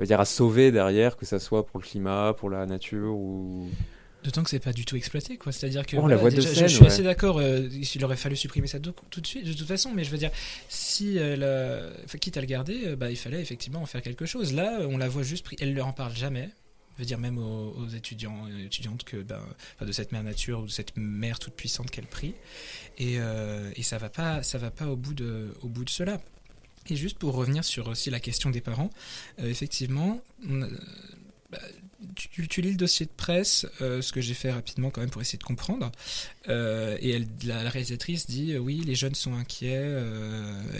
dire 0.00 0.20
à 0.20 0.24
sauver 0.24 0.72
derrière, 0.72 1.16
que 1.16 1.26
ça 1.26 1.38
soit 1.38 1.66
pour 1.66 1.80
le 1.80 1.84
climat, 1.84 2.34
pour 2.36 2.50
la 2.50 2.66
nature 2.66 3.14
ou 3.14 3.68
D'autant 4.22 4.42
que 4.42 4.50
c'est 4.50 4.58
pas 4.58 4.74
du 4.74 4.84
tout 4.84 4.96
exploité, 4.96 5.38
quoi. 5.38 5.50
C'est-à-dire 5.50 5.86
que 5.86 5.96
Oh, 5.96 6.00
la 6.06 6.16
voilà, 6.16 6.16
voix 6.18 6.30
de 6.30 6.36
déjà, 6.36 6.50
je- 6.50 6.54
scène, 6.54 6.68
je 6.68 6.74
suis 6.74 6.82
ouais. 6.82 6.88
assez 6.88 7.02
d'accord. 7.02 7.38
euh, 7.38 7.68
il 7.70 8.04
aurait 8.04 8.16
fallu 8.18 8.36
supprimer 8.36 8.66
ça 8.66 8.78
tout, 8.78 8.92
tout 9.10 9.20
de 9.22 9.26
suite, 9.26 9.46
de 9.46 9.52
toute 9.54 9.66
façon. 9.66 9.92
Mais 9.94 10.04
je 10.04 10.10
veux 10.10 10.18
dire, 10.18 10.30
si 10.68 11.14
euh, 11.18 11.90
enfin, 12.04 12.18
quitte 12.18 12.36
à 12.36 12.40
le 12.42 12.46
garder, 12.46 12.82
euh, 12.88 12.96
bah, 12.96 13.10
il 13.10 13.16
fallait 13.16 13.40
effectivement 13.40 13.80
en 13.80 13.86
faire 13.86 14.02
quelque 14.02 14.26
chose. 14.26 14.52
Là, 14.52 14.80
on 14.88 14.98
la 14.98 15.08
voit 15.08 15.22
juste. 15.22 15.46
Elle 15.60 15.72
leur 15.74 15.86
en 15.86 15.92
parle 15.92 16.14
jamais. 16.14 16.50
Je 16.96 17.02
veux 17.02 17.06
dire 17.06 17.18
même 17.18 17.38
aux, 17.38 17.70
aux 17.78 17.88
étudiants, 17.88 18.46
et 18.48 18.64
étudiantes 18.66 19.04
que, 19.04 19.16
ben, 19.22 19.40
enfin, 19.76 19.86
de 19.86 19.92
cette 19.92 20.12
mère 20.12 20.22
nature 20.22 20.60
ou 20.60 20.66
de 20.66 20.70
cette 20.70 20.92
mère 20.98 21.38
toute 21.38 21.54
puissante 21.54 21.90
qu'elle 21.90 22.06
prie. 22.06 22.34
Et, 22.98 23.14
euh, 23.18 23.70
et 23.74 23.82
ça 23.82 23.96
va 23.96 24.10
pas, 24.10 24.42
ça 24.42 24.58
va 24.58 24.70
pas 24.70 24.86
au 24.86 24.96
bout 24.96 25.14
de, 25.14 25.54
au 25.62 25.68
bout 25.68 25.86
de 25.86 25.90
cela. 25.90 26.20
Et 26.90 26.96
juste 26.96 27.16
pour 27.18 27.32
revenir 27.34 27.64
sur 27.64 27.88
aussi 27.88 28.10
la 28.10 28.20
question 28.20 28.50
des 28.50 28.60
parents, 28.60 28.90
euh, 29.38 29.48
effectivement, 29.48 30.20
on 30.46 30.60
a- 30.62 30.68
bah, 31.50 31.58
tu, 32.14 32.48
tu 32.48 32.60
lis 32.60 32.70
le 32.70 32.76
dossier 32.76 33.06
de 33.06 33.10
presse, 33.10 33.66
euh, 33.80 34.00
ce 34.02 34.12
que 34.12 34.20
j'ai 34.20 34.34
fait 34.34 34.50
rapidement 34.50 34.90
quand 34.90 35.00
même 35.00 35.10
pour 35.10 35.20
essayer 35.20 35.38
de 35.38 35.44
comprendre. 35.44 35.90
Euh, 36.48 36.96
et 37.00 37.10
elle, 37.10 37.26
la, 37.44 37.62
la 37.62 37.70
réalisatrice 37.70 38.26
dit 38.26 38.52
euh, 38.52 38.58
oui, 38.58 38.82
les 38.84 38.94
jeunes 38.94 39.14
sont 39.14 39.34
inquiets, 39.34 40.00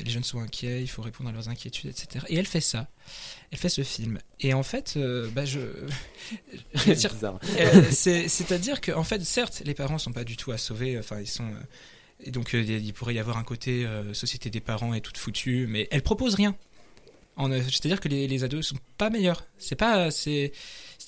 les 0.04 0.10
jeunes 0.10 0.24
sont 0.24 0.40
inquiets, 0.40 0.80
il 0.82 0.88
faut 0.88 1.02
répondre 1.02 1.28
à 1.30 1.32
leurs 1.32 1.48
inquiétudes, 1.48 1.90
etc. 1.90 2.24
Et 2.28 2.36
elle 2.36 2.46
fait 2.46 2.60
ça. 2.60 2.88
Elle 3.50 3.58
fait 3.58 3.68
ce 3.68 3.82
film. 3.82 4.18
Et 4.40 4.54
en 4.54 4.62
fait, 4.62 4.98
bah, 5.34 5.44
je. 5.44 5.60
C'est-à-dire 7.90 8.80
que, 8.80 8.92
en 8.92 9.04
fait, 9.04 9.22
certes, 9.24 9.62
les 9.64 9.74
parents 9.74 9.98
sont 9.98 10.12
pas 10.12 10.24
du 10.24 10.36
tout 10.36 10.52
à 10.52 10.58
sauver. 10.58 10.98
Enfin, 10.98 11.20
ils 11.20 11.26
sont. 11.26 11.50
et 12.20 12.30
donc, 12.30 12.52
il 12.52 12.92
pourrait 12.92 13.14
y 13.14 13.18
avoir 13.18 13.36
un 13.36 13.44
côté 13.44 13.86
société 14.12 14.50
des 14.50 14.60
parents 14.60 14.94
est 14.94 15.00
toute 15.00 15.18
foutue, 15.18 15.66
mais 15.68 15.88
elle 15.90 16.02
propose 16.02 16.34
rien. 16.34 16.56
En, 17.36 17.50
C'est-à-dire 17.50 18.00
que 18.00 18.08
les, 18.08 18.28
les 18.28 18.44
ados 18.44 18.66
sont 18.68 18.78
pas 18.98 19.10
meilleurs. 19.10 19.44
C'est 19.58 19.76
pas. 19.76 20.10
C'est. 20.10 20.52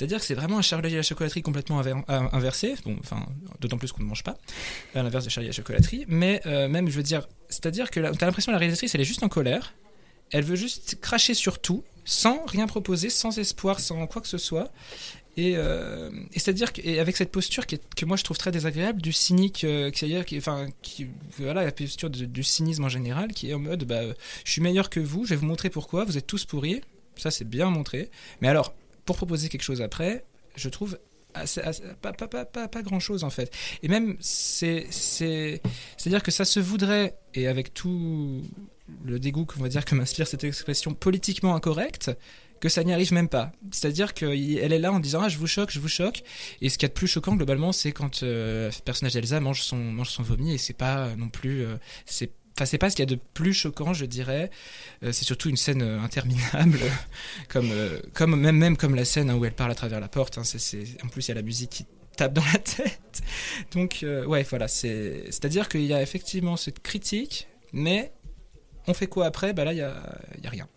C'est-à-dire 0.02 0.18
que 0.18 0.24
c'est 0.24 0.34
vraiment 0.34 0.58
un 0.58 0.62
Charlie 0.62 0.92
à 0.94 0.96
la 0.96 1.02
chocolaterie 1.04 1.42
complètement 1.42 1.80
inver- 1.80 2.02
in- 2.08 2.28
inversé. 2.32 2.74
Bon, 2.84 2.96
enfin, 2.98 3.24
d'autant 3.60 3.78
plus 3.78 3.92
qu'on 3.92 4.02
ne 4.02 4.08
mange 4.08 4.24
pas, 4.24 4.36
à 4.96 5.02
l'inverse 5.04 5.24
de 5.24 5.30
Charlie 5.30 5.46
à 5.46 5.50
la 5.52 5.54
chocolaterie. 5.54 6.06
Mais 6.08 6.42
euh, 6.46 6.66
même, 6.66 6.88
je 6.88 6.96
veux 6.96 7.04
dire, 7.04 7.28
c'est-à-dire 7.48 7.88
que 7.88 8.00
là, 8.00 8.10
t'as 8.10 8.26
l'impression 8.26 8.50
que 8.50 8.54
la 8.54 8.58
réalisatrice, 8.58 8.92
elle 8.96 9.00
est 9.00 9.04
juste 9.04 9.22
en 9.22 9.28
colère. 9.28 9.74
Elle 10.32 10.42
veut 10.42 10.56
juste 10.56 10.98
cracher 11.00 11.34
sur 11.34 11.60
tout, 11.60 11.84
sans 12.04 12.44
rien 12.46 12.66
proposer, 12.66 13.10
sans 13.10 13.38
espoir, 13.38 13.78
sans 13.78 14.04
quoi 14.08 14.20
que 14.20 14.26
ce 14.26 14.38
soit. 14.38 14.72
Et, 15.36 15.52
euh, 15.56 16.10
c'est-à-dire 16.32 16.72
avec 17.00 17.16
cette 17.16 17.30
posture 17.30 17.66
qui 17.68 17.78
que 17.96 18.04
moi 18.04 18.16
je 18.16 18.24
trouve 18.24 18.38
très 18.38 18.50
désagréable, 18.50 19.00
du 19.00 19.12
cynique, 19.12 19.62
euh, 19.62 19.92
qui, 19.92 20.12
qui, 20.24 20.36
enfin, 20.36 20.66
qui, 20.82 21.06
voilà, 21.38 21.64
la 21.64 21.70
posture 21.70 22.10
du 22.10 22.42
cynisme 22.42 22.82
en 22.84 22.88
général, 22.88 23.32
qui 23.34 23.50
est 23.50 23.54
en 23.54 23.60
mode, 23.60 23.84
bah, 23.84 24.00
je 24.44 24.50
suis 24.50 24.62
meilleur 24.62 24.90
que 24.90 24.98
vous, 24.98 25.24
je 25.26 25.30
vais 25.30 25.36
vous 25.36 25.46
montrer 25.46 25.70
pourquoi, 25.70 26.04
vous 26.04 26.18
êtes 26.18 26.26
tous 26.26 26.44
pourris, 26.44 26.80
ça 27.16 27.30
c'est 27.30 27.48
bien 27.48 27.70
montré. 27.70 28.10
Mais 28.40 28.48
alors, 28.48 28.74
pour 29.04 29.16
proposer 29.16 29.48
quelque 29.48 29.62
chose 29.62 29.82
après, 29.82 30.24
je 30.56 30.68
trouve 30.68 30.98
assez- 31.34 31.62
pas, 32.00 32.12
pas, 32.12 32.28
pas, 32.28 32.68
pas, 32.68 32.82
grand 32.82 33.00
chose 33.00 33.24
en 33.24 33.30
fait. 33.30 33.52
Et 33.82 33.88
même, 33.88 34.16
c'est, 34.20 34.86
c'est, 34.90 35.60
c'est-à-dire 35.96 36.22
que 36.22 36.30
ça 36.30 36.44
se 36.44 36.60
voudrait, 36.60 37.18
et 37.34 37.46
avec 37.46 37.74
tout 37.74 38.42
le 39.04 39.18
dégoût 39.18 39.46
qu'on 39.46 39.62
va 39.62 39.68
dire 39.68 39.84
que 39.84 39.94
m'inspire 39.94 40.26
cette 40.26 40.44
expression 40.44 40.94
politiquement 40.94 41.54
incorrecte, 41.54 42.10
que 42.60 42.68
ça 42.68 42.84
n'y 42.84 42.92
arrive 42.92 43.12
même 43.12 43.28
pas. 43.28 43.50
C'est-à-dire 43.72 44.14
qu'elle 44.14 44.72
est 44.72 44.78
là 44.78 44.92
en 44.92 45.00
disant 45.00 45.22
ah 45.22 45.28
je 45.28 45.36
vous 45.36 45.48
choque, 45.48 45.70
je 45.70 45.80
vous 45.80 45.88
choque. 45.88 46.22
Et 46.60 46.68
ce 46.68 46.78
qu'il 46.78 46.84
y 46.84 46.90
a 46.90 46.90
de 46.90 46.94
plus 46.94 47.08
choquant 47.08 47.34
globalement, 47.34 47.72
c'est 47.72 47.90
quand 47.90 48.22
euh, 48.22 48.70
le 48.70 48.82
personnage 48.84 49.14
d'Elsa 49.14 49.40
mange 49.40 49.62
son 49.62 49.76
mange 49.76 50.10
son 50.10 50.22
vomi 50.22 50.54
et 50.54 50.58
c'est 50.58 50.72
pas 50.72 51.06
euh, 51.06 51.16
non 51.16 51.28
plus 51.28 51.64
euh, 51.64 51.74
Enfin, 52.56 52.66
c'est 52.66 52.78
pas 52.78 52.90
ce 52.90 52.96
qu'il 52.96 53.02
y 53.02 53.08
a 53.10 53.14
de 53.14 53.20
plus 53.34 53.54
choquant, 53.54 53.92
je 53.94 54.04
dirais. 54.04 54.50
Euh, 55.02 55.12
c'est 55.12 55.24
surtout 55.24 55.48
une 55.48 55.56
scène 55.56 55.82
euh, 55.82 56.00
interminable, 56.00 56.78
comme, 57.48 57.70
euh, 57.70 57.98
comme 58.12 58.36
même, 58.38 58.56
même 58.56 58.76
comme 58.76 58.94
la 58.94 59.04
scène 59.06 59.30
hein, 59.30 59.36
où 59.36 59.44
elle 59.44 59.54
parle 59.54 59.70
à 59.70 59.74
travers 59.74 60.00
la 60.00 60.08
porte. 60.08 60.36
hein, 60.38 60.44
c'est, 60.44 60.84
En 61.04 61.08
plus, 61.08 61.26
il 61.26 61.30
y 61.30 61.32
a 61.32 61.36
la 61.36 61.42
musique 61.42 61.70
qui 61.70 61.86
tape 62.16 62.34
dans 62.34 62.44
la 62.52 62.58
tête. 62.76 63.22
Donc, 63.72 64.00
euh, 64.02 64.26
ouais, 64.26 64.42
voilà. 64.42 64.68
C'est... 64.68 65.24
C'est-à-dire 65.26 65.68
qu'il 65.68 65.86
y 65.86 65.94
a 65.94 66.02
effectivement 66.02 66.56
cette 66.58 66.82
critique, 66.82 67.48
mais 67.72 68.12
on 68.86 68.92
fait 68.94 69.06
quoi 69.06 69.26
après? 69.26 69.52
Bah 69.54 69.64
là, 69.64 69.72
il 69.72 69.78
y 69.78 69.82
a, 69.82 69.94
il 70.36 70.44
y 70.44 70.46
a 70.46 70.50
rien. 70.50 70.68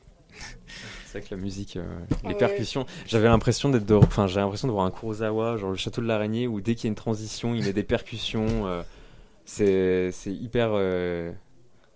C'est 1.08 1.20
vrai 1.20 1.30
que 1.30 1.36
la 1.36 1.42
musique, 1.42 1.78
euh, 1.78 1.84
les 2.24 2.30
ouais. 2.30 2.36
percussions, 2.36 2.86
j'avais 3.08 3.28
l'impression 3.28 3.70
d'être, 3.70 3.86
de... 3.86 3.96
enfin, 3.96 4.28
j'ai 4.28 4.40
l'impression 4.40 4.68
de 4.68 4.74
voir 4.74 4.86
un 4.86 4.92
Kurosawa, 4.92 5.56
genre 5.58 5.72
le 5.72 5.78
château 5.78 6.02
de 6.02 6.08
l'araignée, 6.08 6.46
où 6.48 6.60
dès 6.62 6.76
qu'il 6.76 6.86
y 6.86 6.88
a 6.88 6.90
une 6.90 6.96
transition, 6.96 7.56
il 7.56 7.64
met 7.64 7.74
des 7.74 7.84
percussions. 7.84 8.68
euh, 8.68 8.84
c'est, 9.46 10.12
c'est 10.12 10.34
hyper 10.34 10.72
euh, 10.74 11.32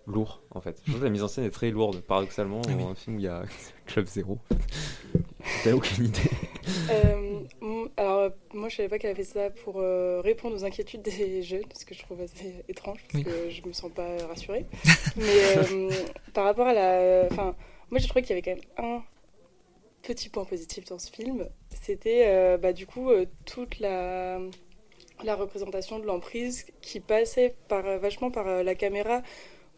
lourd 0.10 0.42
en 0.52 0.62
fait. 0.62 0.78
Je 0.84 0.92
trouve 0.92 1.00
que 1.02 1.06
la 1.06 1.12
mise 1.12 1.24
en 1.24 1.28
scène 1.28 1.46
est 1.46 1.50
très 1.52 1.70
lourde, 1.72 2.02
paradoxalement, 2.02 2.62
Ah 2.68 2.72
oui. 2.76 2.84
dans 2.84 2.90
un 2.90 2.96
film 2.96 3.16
où 3.18 3.20
il 3.20 3.26
y 3.26 3.28
a 3.28 3.44
Club 3.86 4.06
Zéro. 4.08 4.38
T'as 5.64 5.72
aucune 5.74 6.06
idée. 6.06 6.20
Euh, 6.92 7.40
alors, 7.98 8.32
moi, 8.54 8.70
je 8.70 8.76
savais 8.76 8.90
pas 8.90 9.00
qu'elle 9.00 9.12
avait 9.12 9.24
fait 9.24 9.30
ça 9.30 9.50
pour 9.50 9.76
euh, 9.78 10.22
répondre 10.22 10.56
aux 10.56 10.66
inquiétudes 10.66 11.02
des 11.02 11.42
jeunes, 11.44 11.64
ce 11.78 11.86
que 11.86 11.94
je 11.96 12.02
trouve 12.04 12.22
assez 12.22 12.64
étrange, 12.68 13.00
parce 13.12 13.16
Oui. 13.16 13.24
que 13.24 13.50
je 13.50 13.66
me 13.66 13.72
sens 13.74 13.92
pas 13.92 14.18
rassurée. 14.28 14.66
Mais 15.16 15.58
euh, 15.58 15.90
par 16.34 16.44
rapport 16.46 16.68
à 16.68 16.74
la. 16.74 17.26
Enfin, 17.32 17.56
moi, 17.90 18.00
j'ai 18.00 18.08
trouvé 18.08 18.22
qu'il 18.22 18.36
y 18.36 18.40
avait 18.40 18.42
quand 18.42 18.56
même 18.82 18.96
un 18.96 19.02
petit 20.04 20.30
point 20.30 20.46
positif 20.46 20.86
dans 20.86 21.00
ce 21.00 21.10
film. 21.12 21.48
C'était, 21.82 22.26
euh, 22.28 22.58
bah, 22.58 22.74
du 22.74 22.86
coup, 22.86 23.10
euh, 23.10 23.26
toute 23.46 23.80
la, 23.80 24.40
la 25.24 25.36
représentation 25.36 26.00
de 26.00 26.06
l'emprise 26.06 26.66
qui 26.82 27.00
passait 27.00 27.56
par, 27.70 27.84
vachement 28.00 28.30
par 28.30 28.48
euh, 28.48 28.64
la 28.64 28.76
caméra, 28.76 29.22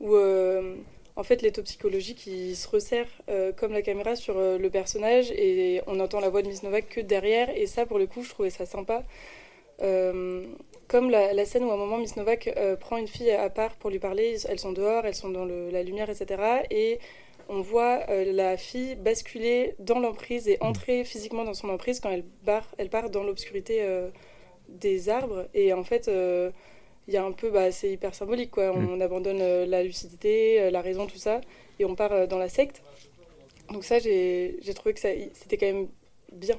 où. 0.02 0.16
euh, 0.16 0.76
en 1.16 1.24
fait, 1.24 1.42
l'étau 1.42 1.62
psychologique, 1.64 2.26
il 2.26 2.56
se 2.56 2.68
resserre 2.68 3.08
euh, 3.30 3.52
comme 3.52 3.74
la 3.74 3.82
caméra 3.82 4.16
sur 4.16 4.38
euh, 4.38 4.58
le 4.58 4.70
personnage 4.70 5.30
et 5.32 5.82
on 5.88 6.00
entend 6.00 6.20
la 6.20 6.30
voix 6.30 6.42
de 6.42 6.48
Miss 6.48 6.64
Novak 6.64 6.88
que 6.90 7.02
derrière. 7.02 7.50
Et 7.56 7.68
ça, 7.68 7.86
pour 7.86 8.00
le 8.00 8.08
coup, 8.08 8.24
je 8.24 8.30
trouvais 8.30 8.50
ça 8.50 8.66
sympa. 8.66 9.04
Comme 10.88 11.10
la, 11.10 11.46
scène 11.46 11.64
où 11.64 11.72
à 11.72 11.74
un 11.74 11.78
moment 11.78 11.98
Miss 11.98 12.16
Novak 12.16 12.54
prend 12.80 12.98
une 12.98 13.08
fille 13.08 13.32
à 13.32 13.50
part 13.50 13.76
pour 13.78 13.90
lui 13.90 13.98
parler, 13.98 14.38
elles 14.48 14.60
sont 14.60 14.74
dehors, 14.74 15.06
elles 15.06 15.16
sont 15.16 15.30
dans 15.30 15.46
la 15.46 15.82
lumière, 15.82 16.10
etc. 16.10 16.64
Et 16.70 17.00
on 17.50 17.62
voit 17.62 18.06
la 18.08 18.58
fille 18.58 18.94
basculer 18.96 19.74
dans 19.80 20.00
l'emprise 20.00 20.48
et 20.48 20.58
entrer 20.62 21.04
physiquement 21.04 21.46
dans 21.46 21.56
son 21.56 21.70
emprise 21.70 22.00
quand 22.00 22.12
elle, 22.12 22.26
barre, 22.44 22.68
elle 22.78 22.90
part 22.90 23.10
dans 23.10 23.24
l'obscurité 23.24 23.84
des 24.70 25.10
arbres. 25.10 25.48
Et 25.56 25.74
en 25.74 25.84
fait, 25.84 26.12
il 27.08 27.14
y 27.14 27.18
a 27.18 27.24
un 27.24 27.32
peu, 27.32 27.50
bah, 27.52 27.72
c'est 27.72 27.92
hyper 27.92 28.14
symbolique, 28.16 28.52
quoi. 28.52 28.72
On 28.74 29.00
abandonne 29.02 29.42
euh, 29.42 29.66
la 29.66 29.84
lucidité, 29.84 30.62
euh, 30.62 30.72
la 30.72 30.82
raison, 30.82 31.08
tout 31.08 31.18
ça, 31.18 31.42
et 31.80 31.86
on 31.86 31.96
part 31.96 32.12
euh, 32.14 32.28
dans 32.28 32.38
la 32.40 32.50
secte. 32.50 32.84
Donc 33.72 33.84
ça, 33.86 34.00
j'ai 34.00 34.60
trouvé 34.76 34.94
que 34.94 35.00
ça- 35.00 35.10
c'était 35.34 35.58
quand 35.58 35.68
même 35.68 35.90
bien. 36.32 36.58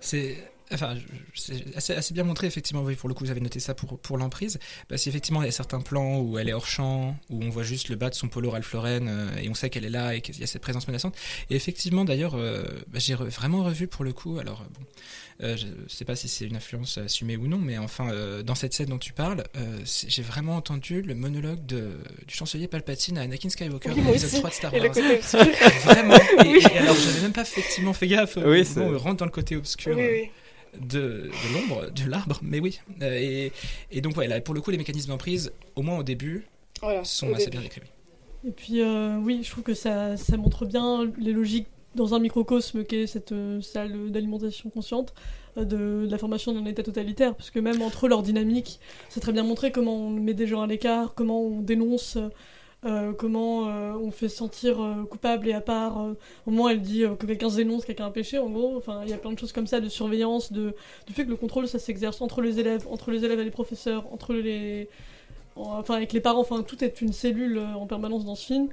C'est 0.00 0.36
enfin, 0.74 0.96
c'est 1.34 1.76
assez, 1.76 1.92
assez 1.94 2.14
bien 2.14 2.24
montré, 2.24 2.46
effectivement. 2.46 2.82
Oui, 2.82 2.94
pour 2.94 3.08
le 3.08 3.14
coup, 3.14 3.26
j'avais 3.26 3.40
noté 3.40 3.60
ça 3.60 3.74
pour, 3.74 3.98
pour 3.98 4.18
l'emprise. 4.18 4.58
Parce 4.88 5.04
qu'effectivement, 5.04 5.42
il 5.42 5.46
y 5.46 5.48
a 5.48 5.52
certains 5.52 5.80
plans 5.80 6.18
où 6.20 6.38
elle 6.38 6.48
est 6.48 6.52
hors 6.52 6.66
champ, 6.66 7.16
où 7.30 7.42
on 7.42 7.50
voit 7.50 7.62
juste 7.62 7.88
le 7.88 7.96
bas 7.96 8.10
de 8.10 8.14
son 8.14 8.28
polo 8.28 8.50
Ralph 8.50 8.72
Lauren, 8.72 9.06
euh, 9.08 9.28
et 9.42 9.48
on 9.48 9.54
sait 9.54 9.70
qu'elle 9.70 9.84
est 9.84 9.90
là 9.90 10.14
et 10.14 10.20
qu'il 10.20 10.38
y 10.38 10.42
a 10.42 10.46
cette 10.46 10.62
présence 10.62 10.86
menaçante. 10.88 11.14
Et 11.50 11.56
effectivement, 11.56 12.04
d'ailleurs, 12.04 12.34
euh, 12.34 12.62
bah, 12.88 12.98
j'ai 12.98 13.14
re- 13.14 13.24
vraiment 13.28 13.64
revu 13.64 13.86
pour 13.86 14.04
le 14.04 14.12
coup. 14.12 14.38
Alors, 14.38 14.60
euh, 14.62 14.64
bon, 14.78 14.86
euh, 15.44 15.56
je 15.56 15.66
sais 15.92 16.04
pas 16.04 16.14
si 16.16 16.28
c'est 16.28 16.44
une 16.46 16.56
influence 16.56 16.98
assumée 16.98 17.36
ou 17.36 17.48
non, 17.48 17.58
mais 17.58 17.78
enfin, 17.78 18.10
euh, 18.10 18.42
dans 18.42 18.54
cette 18.54 18.74
scène 18.74 18.88
dont 18.88 18.98
tu 18.98 19.12
parles, 19.12 19.44
euh, 19.56 19.78
j'ai 19.84 20.22
vraiment 20.22 20.56
entendu 20.56 21.02
le 21.02 21.14
monologue 21.14 21.64
de, 21.66 21.90
du 22.28 22.34
chancelier 22.34 22.68
Palpatine 22.68 23.18
à 23.18 23.22
Anakin 23.22 23.48
Skywalker 23.48 23.90
Oui, 23.90 24.02
dans 24.02 24.06
l'épisode 24.08 24.28
aussi. 24.30 24.38
3 24.38 24.50
de 24.50 24.54
Star 24.54 24.74
Et 24.74 24.78
le 24.80 24.86
Wars. 24.86 24.94
côté 24.94 25.14
obscur. 25.16 25.40
Vraiment. 25.84 26.16
Et, 26.16 26.48
Oui. 26.48 26.62
et 26.72 26.78
alors, 26.78 26.94
j'avais 26.96 27.20
même 27.22 27.32
pas 27.32 27.42
effectivement 27.42 27.92
fait 27.92 28.06
gaffe. 28.06 28.38
Oui, 28.44 28.64
c'est- 28.64 28.80
bon, 28.80 28.94
on 28.94 28.98
rentre 28.98 29.16
dans 29.16 29.24
le 29.24 29.30
côté 29.30 29.56
obscur 29.56 29.96
Oui, 29.96 30.02
oui. 30.04 30.30
De, 30.80 31.30
de 31.30 31.54
l'ombre, 31.54 31.90
de 31.90 32.08
l'arbre, 32.10 32.38
mais 32.42 32.60
oui. 32.60 32.80
Euh, 33.02 33.14
et, 33.18 33.52
et 33.90 34.00
donc, 34.00 34.14
voilà, 34.14 34.40
pour 34.40 34.54
le 34.54 34.60
coup, 34.60 34.70
les 34.70 34.78
mécanismes 34.78 35.10
d'emprise, 35.10 35.52
au 35.76 35.82
moins 35.82 35.98
au 35.98 36.02
début, 36.02 36.46
Voilà, 36.80 37.04
sont 37.04 37.28
au 37.28 37.34
assez 37.34 37.46
début. 37.46 37.58
bien 37.58 37.60
décrits. 37.62 37.82
Et 38.44 38.50
puis, 38.52 38.80
euh, 38.80 39.18
oui, 39.18 39.40
je 39.44 39.50
trouve 39.50 39.64
que 39.64 39.74
ça, 39.74 40.16
ça 40.16 40.36
montre 40.36 40.66
bien 40.66 41.10
les 41.18 41.32
logiques 41.32 41.68
dans 41.94 42.14
un 42.14 42.18
microcosme 42.18 42.84
qu'est 42.84 43.06
cette 43.06 43.32
euh, 43.32 43.60
salle 43.60 44.10
d'alimentation 44.10 44.70
consciente 44.70 45.14
euh, 45.58 45.64
de, 45.64 46.06
de 46.06 46.10
la 46.10 46.18
formation 46.18 46.52
d'un 46.52 46.64
état 46.64 46.82
totalitaire. 46.82 47.34
Parce 47.36 47.50
que 47.50 47.60
même 47.60 47.82
entre 47.82 48.08
leur 48.08 48.22
dynamique, 48.22 48.80
c'est 49.08 49.20
très 49.20 49.32
bien 49.32 49.44
montré 49.44 49.70
comment 49.72 49.94
on 49.94 50.10
met 50.10 50.34
des 50.34 50.46
gens 50.46 50.62
à 50.62 50.66
l'écart, 50.66 51.14
comment 51.14 51.40
on 51.42 51.60
dénonce, 51.60 52.18
euh, 52.84 53.12
comment 53.12 53.68
euh, 53.68 53.92
on 53.94 54.10
fait 54.10 54.28
sentir 54.28 54.80
euh, 54.82 55.04
coupable 55.04 55.48
et 55.48 55.52
à 55.52 55.60
part. 55.60 56.00
euh, 56.02 56.14
au 56.46 56.50
moment, 56.50 56.68
elle 56.68 56.80
dit 56.82 57.04
euh, 57.04 57.14
que 57.14 57.26
quelqu'un 57.26 57.48
se 57.50 57.56
dénonce, 57.56 57.84
quelqu'un 57.84 58.06
a 58.06 58.10
péché, 58.10 58.38
en 58.38 58.50
gros. 58.50 58.76
Enfin, 58.76 59.02
il 59.04 59.10
y 59.10 59.12
a 59.12 59.18
plein 59.18 59.32
de 59.32 59.38
choses 59.38 59.52
comme 59.52 59.66
ça, 59.68 59.80
de 59.80 59.88
surveillance, 59.88 60.52
de, 60.52 60.74
du 61.06 61.12
fait 61.12 61.24
que 61.24 61.30
le 61.30 61.36
contrôle, 61.36 61.68
ça 61.68 61.78
s'exerce 61.78 62.20
entre 62.20 62.40
les 62.40 62.58
élèves, 62.58 62.86
entre 62.90 63.10
les 63.12 63.24
élèves 63.24 63.38
et 63.40 63.44
les 63.44 63.50
professeurs, 63.50 64.04
entre 64.12 64.34
les 64.34 64.88
enfin 65.54 65.96
avec 65.96 66.14
les 66.14 66.20
parents, 66.20 66.40
enfin 66.40 66.62
tout 66.62 66.82
est 66.82 67.02
une 67.02 67.12
cellule 67.12 67.58
euh, 67.58 67.74
en 67.74 67.86
permanence 67.86 68.24
dans 68.24 68.34
ce 68.34 68.46
film. 68.46 68.68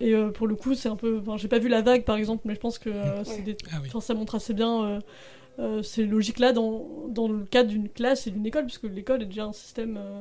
Et 0.00 0.14
euh, 0.14 0.30
pour 0.30 0.48
le 0.48 0.56
coup, 0.56 0.74
c'est 0.74 0.88
un 0.88 0.96
peu. 0.96 1.20
Enfin, 1.20 1.36
j'ai 1.36 1.46
pas 1.48 1.60
vu 1.60 1.68
la 1.68 1.80
vague 1.80 2.04
par 2.04 2.16
exemple, 2.16 2.42
mais 2.44 2.54
je 2.54 2.60
pense 2.60 2.78
que 2.78 2.90
euh, 2.90 3.22
des- 3.44 3.56
Ah 3.72 3.76
oui. 3.80 3.88
enfin, 3.88 4.00
ça 4.00 4.14
montre 4.14 4.34
assez 4.34 4.52
bien 4.52 4.82
euh, 4.84 5.00
euh, 5.60 5.82
ces 5.82 6.04
logiques-là 6.04 6.52
dans, 6.52 7.06
dans 7.08 7.28
le 7.28 7.44
cadre 7.44 7.70
d'une 7.70 7.88
classe 7.88 8.26
et 8.26 8.30
d'une 8.32 8.44
école, 8.44 8.64
puisque 8.64 8.82
l'école 8.82 9.22
est 9.22 9.26
déjà 9.26 9.44
un 9.44 9.52
système 9.52 9.96
euh, 9.96 10.20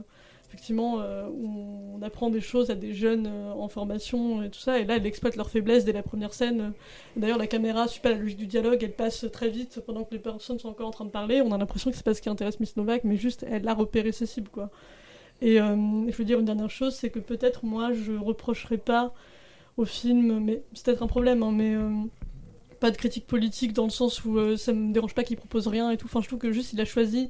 effectivement 0.53 0.99
euh, 0.99 1.27
où 1.29 1.95
on 1.95 2.01
apprend 2.03 2.29
des 2.29 2.39
choses 2.39 2.69
à 2.69 2.75
des 2.75 2.93
jeunes 2.93 3.25
euh, 3.25 3.51
en 3.53 3.67
formation 3.69 4.43
et 4.43 4.51
tout 4.51 4.59
ça. 4.59 4.79
Et 4.79 4.85
là, 4.85 4.97
elle 4.97 5.05
exploite 5.07 5.35
leur 5.35 5.49
faiblesse 5.49 5.83
dès 5.83 5.93
la 5.93 6.03
première 6.03 6.31
scène. 6.31 6.73
D'ailleurs, 7.17 7.39
la 7.39 7.47
caméra 7.47 7.87
suit 7.87 8.01
pas 8.01 8.11
la 8.11 8.17
logique 8.17 8.37
du 8.37 8.45
dialogue, 8.45 8.77
elle 8.83 8.93
passe 8.93 9.25
très 9.31 9.49
vite 9.49 9.81
pendant 9.83 10.03
que 10.03 10.13
les 10.13 10.19
personnes 10.19 10.59
sont 10.59 10.69
encore 10.69 10.87
en 10.87 10.91
train 10.91 11.05
de 11.05 11.09
parler. 11.09 11.41
On 11.41 11.51
a 11.51 11.57
l'impression 11.57 11.89
que 11.89 11.97
c'est 11.97 12.05
pas 12.05 12.13
ce 12.13 12.21
qui 12.21 12.29
intéresse 12.29 12.59
Miss 12.59 12.77
Novak, 12.77 13.03
mais 13.03 13.17
juste 13.17 13.43
elle 13.49 13.67
a 13.67 13.73
repéré 13.73 14.11
ses 14.11 14.27
cibles, 14.27 14.49
quoi. 14.49 14.69
Et 15.41 15.59
euh, 15.59 15.75
je 16.07 16.15
veux 16.15 16.23
dire 16.23 16.37
une 16.37 16.45
dernière 16.45 16.69
chose, 16.69 16.93
c'est 16.93 17.09
que 17.09 17.19
peut-être 17.19 17.65
moi 17.65 17.91
je 17.91 18.13
reprocherais 18.13 18.77
pas 18.77 19.11
au 19.77 19.85
film, 19.85 20.39
mais 20.39 20.61
c'est 20.73 20.85
peut-être 20.85 21.01
un 21.01 21.07
problème, 21.07 21.41
hein, 21.41 21.51
mais 21.51 21.75
pas 22.79 22.91
de 22.91 22.97
critique 22.97 23.25
politique 23.25 23.73
dans 23.73 23.85
le 23.85 23.89
sens 23.89 24.23
où 24.23 24.55
ça 24.55 24.71
me 24.71 24.93
dérange 24.93 25.15
pas 25.15 25.23
qu'il 25.23 25.35
propose 25.35 25.67
rien 25.67 25.89
et 25.89 25.97
tout. 25.97 26.05
Enfin, 26.05 26.21
je 26.21 26.27
trouve 26.27 26.39
que 26.39 26.51
juste 26.51 26.73
il 26.73 26.79
a 26.79 26.85
choisi 26.85 27.29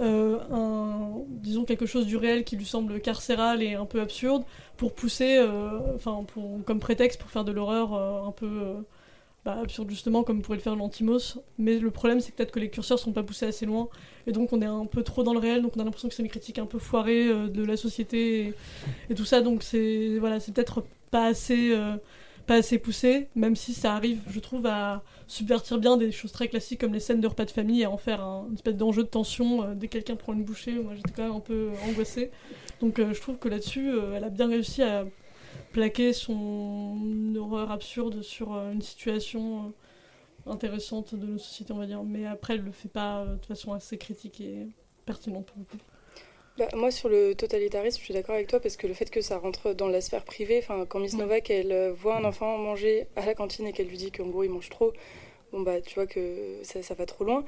euh, 0.00 0.38
un, 0.50 1.22
disons 1.28 1.64
quelque 1.64 1.86
chose 1.86 2.06
du 2.06 2.16
réel 2.16 2.44
qui 2.44 2.56
lui 2.56 2.66
semble 2.66 3.00
carcéral 3.00 3.62
et 3.62 3.74
un 3.74 3.86
peu 3.86 4.00
absurde 4.00 4.44
pour 4.76 4.94
pousser, 4.94 5.36
euh, 5.38 5.94
enfin, 5.94 6.24
pour, 6.24 6.62
comme 6.64 6.80
prétexte 6.80 7.20
pour 7.20 7.30
faire 7.30 7.44
de 7.44 7.52
l'horreur 7.52 7.94
euh, 7.94 8.28
un 8.28 8.32
peu 8.32 8.46
euh, 8.46 8.74
bah, 9.44 9.58
absurde 9.62 9.88
justement, 9.88 10.22
comme 10.22 10.42
pourrait 10.42 10.58
le 10.58 10.62
faire 10.62 10.76
l'Antimos. 10.76 11.38
Mais 11.58 11.78
le 11.78 11.90
problème, 11.90 12.20
c'est 12.20 12.34
peut-être 12.34 12.52
que 12.52 12.60
les 12.60 12.68
curseurs 12.68 12.98
sont 12.98 13.12
pas 13.12 13.22
poussés 13.22 13.46
assez 13.46 13.64
loin 13.64 13.88
et 14.26 14.32
donc 14.32 14.52
on 14.52 14.60
est 14.60 14.66
un 14.66 14.86
peu 14.86 15.02
trop 15.02 15.22
dans 15.22 15.32
le 15.32 15.38
réel, 15.38 15.62
donc 15.62 15.72
on 15.76 15.80
a 15.80 15.84
l'impression 15.84 16.08
que 16.08 16.14
c'est 16.14 16.22
une 16.22 16.28
critique 16.28 16.58
un 16.58 16.66
peu 16.66 16.78
foirée 16.78 17.28
euh, 17.28 17.48
de 17.48 17.64
la 17.64 17.76
société 17.76 18.40
et, 18.48 18.54
et 19.10 19.14
tout 19.14 19.24
ça. 19.24 19.40
Donc 19.40 19.62
c'est 19.62 20.18
voilà, 20.18 20.40
c'est 20.40 20.52
peut-être 20.52 20.84
pas 21.10 21.26
assez. 21.26 21.74
Pas 22.46 22.54
assez 22.54 22.78
poussé, 22.78 23.28
même 23.34 23.56
si 23.56 23.74
ça 23.74 23.94
arrive, 23.94 24.20
je 24.30 24.38
trouve, 24.38 24.66
à 24.66 25.02
subvertir 25.26 25.78
bien 25.78 25.96
des 25.96 26.12
choses 26.12 26.32
très 26.32 26.48
classiques 26.48 26.80
comme 26.80 26.92
les 26.92 27.00
scènes 27.00 27.20
de 27.20 27.26
repas 27.26 27.44
de 27.44 27.50
famille 27.50 27.82
et 27.82 27.86
en 27.86 27.96
faire 27.96 28.22
un, 28.22 28.46
une 28.48 28.54
espèce 28.54 28.76
d'enjeu 28.76 29.02
de 29.02 29.08
tension 29.08 29.64
euh, 29.64 29.74
dès 29.74 29.88
que 29.88 29.94
quelqu'un 29.94 30.16
prend 30.16 30.32
une 30.32 30.44
bouchée. 30.44 30.72
Moi, 30.74 30.94
j'étais 30.94 31.10
quand 31.10 31.24
même 31.24 31.36
un 31.36 31.40
peu 31.40 31.70
angoissée. 31.88 32.30
Donc, 32.80 32.98
euh, 32.98 33.12
je 33.12 33.20
trouve 33.20 33.38
que 33.38 33.48
là-dessus, 33.48 33.90
euh, 33.90 34.14
elle 34.14 34.24
a 34.24 34.30
bien 34.30 34.48
réussi 34.48 34.82
à 34.82 35.04
plaquer 35.72 36.12
son 36.12 37.34
horreur 37.36 37.70
absurde 37.70 38.22
sur 38.22 38.52
une 38.52 38.82
situation 38.82 39.72
intéressante 40.46 41.14
de 41.14 41.26
nos 41.26 41.38
sociétés, 41.38 41.72
on 41.72 41.78
va 41.78 41.86
dire. 41.86 42.02
Mais 42.04 42.26
après, 42.26 42.54
elle 42.54 42.62
le 42.62 42.72
fait 42.72 42.88
pas 42.88 43.26
de 43.26 43.46
façon 43.46 43.72
assez 43.72 43.98
critique 43.98 44.40
et 44.40 44.68
pertinente 45.04 45.46
pour 45.46 45.58
le 45.58 45.64
coup. 45.64 45.78
Bah, 46.58 46.68
moi, 46.74 46.90
sur 46.90 47.10
le 47.10 47.34
totalitarisme, 47.34 47.98
je 47.98 48.04
suis 48.04 48.14
d'accord 48.14 48.34
avec 48.34 48.46
toi 48.46 48.60
parce 48.60 48.76
que 48.78 48.86
le 48.86 48.94
fait 48.94 49.10
que 49.10 49.20
ça 49.20 49.36
rentre 49.36 49.74
dans 49.74 49.88
la 49.88 50.00
sphère 50.00 50.24
privée, 50.24 50.58
enfin, 50.58 50.86
quand 50.88 50.98
Miss 51.00 51.14
Novak 51.14 51.50
elle 51.50 51.70
euh, 51.70 51.92
voit 51.92 52.16
un 52.16 52.24
enfant 52.24 52.56
manger 52.56 53.06
à 53.14 53.26
la 53.26 53.34
cantine 53.34 53.66
et 53.66 53.72
qu'elle 53.74 53.88
lui 53.88 53.98
dit 53.98 54.10
qu'en 54.10 54.26
gros 54.26 54.42
il 54.42 54.50
mange 54.50 54.70
trop, 54.70 54.94
bon 55.52 55.60
bah 55.60 55.82
tu 55.82 55.94
vois 55.96 56.06
que 56.06 56.58
ça, 56.62 56.82
ça 56.82 56.94
va 56.94 57.04
trop 57.04 57.24
loin. 57.24 57.44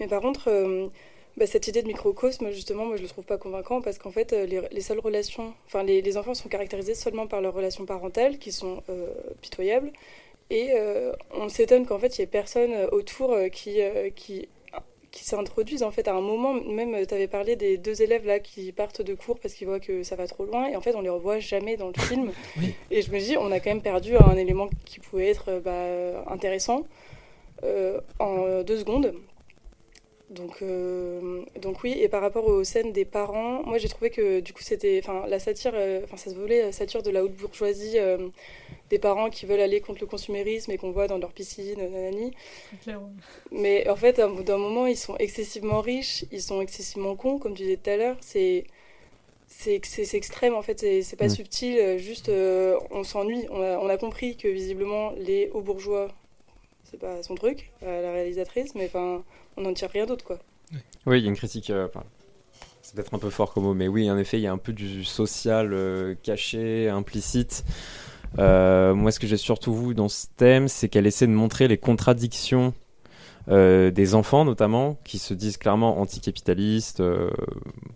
Mais 0.00 0.08
par 0.08 0.20
contre, 0.20 0.48
euh, 0.48 0.88
bah, 1.36 1.46
cette 1.46 1.68
idée 1.68 1.82
de 1.82 1.86
microcosme, 1.86 2.50
justement, 2.50 2.84
moi 2.84 2.96
je 2.96 3.02
le 3.02 3.08
trouve 3.08 3.24
pas 3.24 3.38
convaincant 3.38 3.80
parce 3.80 3.98
qu'en 3.98 4.10
fait, 4.10 4.32
euh, 4.32 4.44
les, 4.46 4.60
les 4.72 4.80
seules 4.80 4.98
relations, 4.98 5.54
enfin, 5.66 5.84
les, 5.84 6.02
les 6.02 6.16
enfants 6.16 6.34
sont 6.34 6.48
caractérisés 6.48 6.96
seulement 6.96 7.28
par 7.28 7.40
leurs 7.40 7.54
relations 7.54 7.86
parentales 7.86 8.38
qui 8.38 8.50
sont 8.50 8.82
euh, 8.90 9.06
pitoyables. 9.40 9.92
Et 10.50 10.70
euh, 10.74 11.12
on 11.32 11.48
s'étonne 11.48 11.86
qu'en 11.86 11.98
fait, 12.00 12.18
il 12.18 12.22
y 12.22 12.24
ait 12.24 12.26
personne 12.26 12.74
autour 12.90 13.36
qui, 13.52 13.80
qui 14.16 14.48
qui 15.10 15.24
s'introduisent 15.24 15.82
en 15.82 15.90
fait 15.90 16.08
à 16.08 16.14
un 16.14 16.20
moment 16.20 16.52
même 16.54 17.06
tu 17.06 17.14
avais 17.14 17.28
parlé 17.28 17.56
des 17.56 17.78
deux 17.78 18.02
élèves 18.02 18.26
là 18.26 18.38
qui 18.38 18.72
partent 18.72 19.02
de 19.02 19.14
cours 19.14 19.38
parce 19.38 19.54
qu'ils 19.54 19.66
voient 19.66 19.80
que 19.80 20.02
ça 20.02 20.16
va 20.16 20.26
trop 20.26 20.44
loin 20.44 20.68
et 20.68 20.76
en 20.76 20.80
fait 20.80 20.94
on 20.94 21.00
les 21.00 21.08
revoit 21.08 21.38
jamais 21.38 21.76
dans 21.76 21.88
le 21.88 21.94
film. 22.00 22.32
Et 22.90 23.02
je 23.02 23.10
me 23.10 23.18
dis 23.18 23.36
on 23.36 23.50
a 23.50 23.60
quand 23.60 23.70
même 23.70 23.82
perdu 23.82 24.16
un 24.16 24.36
élément 24.36 24.68
qui 24.84 25.00
pouvait 25.00 25.28
être 25.28 25.48
euh, 25.48 25.60
bah, 25.60 26.32
intéressant 26.32 26.84
euh, 27.64 28.00
en 28.18 28.62
deux 28.62 28.78
secondes 28.78 29.14
donc, 30.30 30.60
euh, 30.62 31.42
donc 31.60 31.82
oui, 31.84 31.92
et 31.98 32.08
par 32.08 32.20
rapport 32.20 32.46
aux 32.46 32.62
scènes 32.62 32.92
des 32.92 33.06
parents, 33.06 33.62
moi 33.64 33.78
j'ai 33.78 33.88
trouvé 33.88 34.10
que 34.10 34.40
du 34.40 34.52
coup 34.52 34.62
c'était, 34.62 35.00
enfin 35.02 35.26
la 35.26 35.38
satire, 35.38 35.72
euh, 35.74 36.02
enfin 36.04 36.18
ça 36.18 36.30
se 36.30 36.34
volait 36.36 36.62
la 36.62 36.72
satire 36.72 37.02
de 37.02 37.10
la 37.10 37.24
haute 37.24 37.34
bourgeoisie, 37.34 37.98
euh, 37.98 38.28
des 38.90 38.98
parents 38.98 39.30
qui 39.30 39.46
veulent 39.46 39.60
aller 39.60 39.80
contre 39.80 40.00
le 40.02 40.06
consumérisme 40.06 40.70
et 40.72 40.78
qu'on 40.78 40.92
voit 40.92 41.08
dans 41.08 41.18
leur 41.18 41.32
piscine, 41.32 41.78
nanani. 41.78 42.32
C'est 42.70 42.78
clair, 42.80 43.00
ouais. 43.02 43.12
Mais 43.50 43.88
en 43.88 43.96
fait, 43.96 44.18
à 44.18 44.26
un 44.26 44.30
bout 44.30 44.42
d'un 44.42 44.58
moment, 44.58 44.86
ils 44.86 44.96
sont 44.96 45.16
excessivement 45.18 45.80
riches, 45.80 46.24
ils 46.32 46.42
sont 46.42 46.60
excessivement 46.60 47.16
cons, 47.16 47.38
comme 47.38 47.54
tu 47.54 47.62
disais 47.62 47.76
tout 47.76 47.90
à 47.90 47.96
l'heure. 47.96 48.16
C'est 48.20 48.64
c'est 49.48 50.14
extrême 50.14 50.54
en 50.54 50.62
fait, 50.62 50.80
c'est 51.02 51.16
pas 51.16 51.28
Mm. 51.28 51.30
subtil. 51.30 51.98
Juste, 51.98 52.28
euh, 52.28 52.78
on 52.90 53.04
s'ennuie. 53.04 53.46
On 53.50 53.62
a, 53.62 53.78
on 53.78 53.88
a 53.88 53.96
compris 53.96 54.36
que 54.36 54.48
visiblement 54.48 55.12
les 55.12 55.50
hauts 55.52 55.62
bourgeois, 55.62 56.08
c'est 56.84 56.98
pas 57.00 57.22
son 57.22 57.34
truc, 57.36 57.72
euh, 57.84 58.02
la 58.02 58.12
réalisatrice, 58.12 58.74
mais 58.74 58.86
enfin, 58.86 59.24
on 59.58 59.62
n'en 59.62 59.74
tire 59.74 59.90
rien 59.90 60.06
d'autre 60.06 60.24
quoi. 60.24 60.38
Oui, 61.06 61.18
il 61.18 61.24
y 61.24 61.26
a 61.26 61.30
une 61.30 61.36
critique. 61.36 61.70
euh, 61.70 61.88
c'est 62.82 62.94
peut-être 62.94 63.12
un 63.14 63.18
peu 63.18 63.30
fort 63.30 63.52
comme 63.52 63.64
mot, 63.64 63.74
mais 63.74 63.88
oui, 63.88 64.10
en 64.10 64.16
effet, 64.16 64.38
il 64.38 64.42
y 64.42 64.46
a 64.46 64.52
un 64.52 64.58
peu 64.58 64.72
du 64.72 65.04
social 65.04 65.72
euh, 65.72 66.14
caché, 66.22 66.88
implicite. 66.88 67.64
Euh, 68.38 68.94
moi, 68.94 69.10
ce 69.10 69.18
que 69.20 69.26
j'ai 69.26 69.36
surtout 69.36 69.74
vu 69.74 69.94
dans 69.94 70.08
ce 70.08 70.26
thème, 70.36 70.68
c'est 70.68 70.88
qu'elle 70.88 71.06
essaie 71.06 71.26
de 71.26 71.32
montrer 71.32 71.68
les 71.68 71.78
contradictions 71.78 72.72
euh, 73.50 73.90
des 73.90 74.14
enfants, 74.14 74.44
notamment, 74.44 74.98
qui 75.04 75.18
se 75.18 75.32
disent 75.34 75.56
clairement 75.56 76.00
anticapitalistes. 76.00 77.00
euh, 77.00 77.30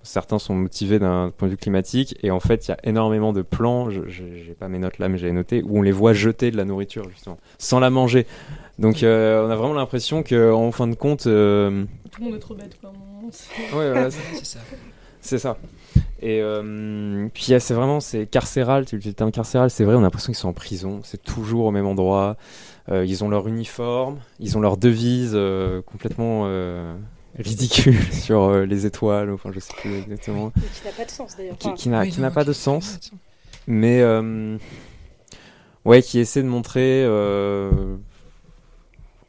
certains 0.02 0.38
sont 0.38 0.54
motivés 0.54 0.98
d'un 0.98 1.30
point 1.36 1.48
de 1.48 1.52
vue 1.52 1.58
climatique, 1.58 2.16
et 2.22 2.30
en 2.30 2.40
fait, 2.40 2.66
il 2.66 2.70
y 2.70 2.74
a 2.74 2.78
énormément 2.84 3.32
de 3.32 3.42
plans. 3.42 3.90
J'ai 3.90 4.56
pas 4.58 4.68
mes 4.68 4.78
notes 4.78 4.98
là, 4.98 5.08
mais 5.08 5.18
j'avais 5.18 5.32
noté 5.32 5.62
où 5.62 5.78
on 5.78 5.82
les 5.82 5.92
voit 5.92 6.12
jeter 6.12 6.50
de 6.50 6.56
la 6.56 6.64
nourriture 6.64 7.08
justement, 7.10 7.38
sans 7.58 7.80
la 7.80 7.90
manger. 7.90 8.26
Donc, 8.78 9.02
euh, 9.02 9.46
on 9.46 9.50
a 9.50 9.56
vraiment 9.56 9.74
l'impression 9.74 10.22
que, 10.22 10.52
en 10.52 10.72
fin 10.72 10.88
de 10.88 10.94
compte. 10.94 11.26
euh, 11.26 11.84
Tout 12.10 12.20
le 12.22 12.26
monde 12.28 12.36
est 12.36 12.40
trop 12.40 12.54
bête, 12.54 12.78
quoi. 12.80 12.92
Ouais, 13.78 13.90
voilà, 13.92 14.10
c'est 14.10 14.44
ça. 14.44 14.58
C'est 15.20 15.38
ça. 15.38 15.56
Et 16.20 16.40
euh, 16.40 17.28
puis 17.32 17.44
c'est 17.58 17.74
vraiment 17.74 18.00
c'est 18.00 18.26
carcéral. 18.26 18.86
Tu 18.86 18.98
le 18.98 19.12
terme 19.12 19.30
carcéral, 19.30 19.70
c'est 19.70 19.84
vrai. 19.84 19.94
On 19.94 20.00
a 20.00 20.02
l'impression 20.02 20.32
qu'ils 20.32 20.38
sont 20.38 20.48
en 20.48 20.52
prison. 20.52 21.00
C'est 21.04 21.22
toujours 21.22 21.66
au 21.66 21.70
même 21.70 21.86
endroit. 21.86 22.36
Euh, 22.90 23.04
ils 23.06 23.22
ont 23.22 23.28
leur 23.28 23.46
uniforme, 23.46 24.18
ils 24.40 24.58
ont 24.58 24.60
leur 24.60 24.76
devise 24.76 25.32
euh, 25.34 25.82
complètement 25.82 26.42
euh, 26.46 26.94
ridicule 27.38 28.02
sur 28.12 28.42
euh, 28.42 28.64
les 28.66 28.86
étoiles. 28.86 29.30
Enfin, 29.30 29.50
je 29.54 29.60
sais 29.60 29.72
plus 29.80 29.94
exactement. 29.98 30.50
Qui 30.50 30.84
n'a 30.86 30.92
pas 30.92 31.04
de 31.04 31.10
sens 31.10 31.36
d'ailleurs. 31.36 31.58
Qui, 31.58 31.74
qui 31.74 31.88
n'a 31.88 32.00
Oui, 32.00 32.10
pas 32.10 32.16
de 32.16 32.22
sens. 32.22 32.34
pas 32.34 32.44
de 32.44 32.52
sens. 32.52 33.10
Mais 33.68 34.00
euh, 34.02 34.58
ouais, 35.84 36.02
qui 36.02 36.18
essaie 36.18 36.42
de 36.42 36.48
montrer 36.48 37.04
euh, 37.04 37.70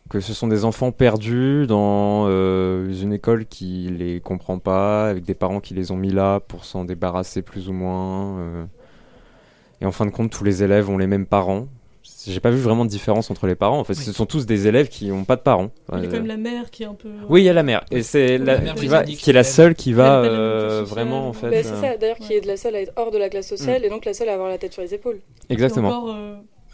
que 0.10 0.20
ce 0.20 0.34
sont 0.34 0.47
des 0.47 0.66
enfants 0.66 0.91
perdus 0.91 1.66
dans 1.68 2.26
euh, 2.28 2.91
une 3.01 3.14
école 3.14 3.45
qui 3.45 3.89
les 3.95 4.20
comprend 4.20 4.58
pas, 4.58 5.08
avec 5.10 5.24
des 5.26 5.36
parents 5.36 5.60
qui 5.60 5.76
les 5.76 5.91
ont 5.91 5.97
mis 5.97 6.12
là 6.12 6.39
pour 6.39 6.66
s'en 6.66 6.86
débarrasser 6.86 7.43
plus 7.43 7.70
ou 7.70 7.74
moins. 7.74 8.39
euh. 8.39 8.66
Et 9.82 9.86
en 9.86 9.91
fin 9.91 10.06
de 10.08 10.12
compte, 10.12 10.32
tous 10.32 10.43
les 10.43 10.64
élèves 10.64 10.89
ont 10.89 10.97
les 10.97 11.08
mêmes 11.08 11.26
parents. 11.28 11.68
J'ai 12.26 12.39
pas 12.39 12.49
vu 12.51 12.58
vraiment 12.60 12.86
de 12.86 12.89
différence 12.89 13.30
entre 13.32 13.47
les 13.47 13.56
parents. 13.56 13.80
En 13.80 13.84
fait, 13.84 13.93
Oui. 13.97 14.04
ce 14.04 14.12
sont 14.14 14.26
tous 14.26 14.45
des 14.45 14.68
élèves 14.68 14.88
qui 14.89 15.08
n'ont 15.08 15.24
pas 15.26 15.36
de 15.36 15.41
parents. 15.41 15.72
Il 15.91 15.95
y 15.95 15.97
a 15.97 16.01
Euh, 16.01 16.06
quand 16.06 16.12
même 16.14 16.26
la 16.28 16.38
mère 16.38 16.70
qui 16.72 16.84
est 16.84 16.86
un 16.86 16.93
peu. 16.93 17.10
Oui, 17.30 17.41
il 17.41 17.45
y 17.45 17.49
a 17.49 17.54
la 17.54 17.64
mère. 17.64 17.84
Et 17.91 18.01
c'est 18.04 18.38
La 18.38 18.56
la, 18.56 18.60
mère 18.60 18.76
qui, 18.76 18.88
va, 18.88 18.97
britannique 18.99 19.20
qui 19.20 19.30
est 19.30 19.34
la 19.34 19.43
seule 19.43 19.76
qui 19.76 19.93
va 19.93 20.22
euh, 20.22 20.84
vraiment 20.86 21.28
en 21.28 21.34
fait. 21.34 21.49
bah, 21.49 21.58
c'est 21.64 21.72
euh, 21.72 21.82
ça 21.82 21.97
d'ailleurs 21.97 22.18
qui 22.18 22.34
est 22.34 22.41
de 22.41 22.47
la 22.47 22.58
seule 22.58 22.76
à 22.76 22.82
être 22.82 22.93
hors 22.95 23.12
de 23.12 23.18
la 23.18 23.30
classe 23.30 23.47
sociale 23.47 23.84
et 23.86 23.89
donc 23.89 24.06
la 24.06 24.14
seule 24.14 24.30
à 24.30 24.34
avoir 24.34 24.49
la 24.49 24.58
tête 24.58 24.74
sur 24.74 24.82
les 24.82 24.93
épaules. 24.93 25.20
Exactement. 25.49 26.14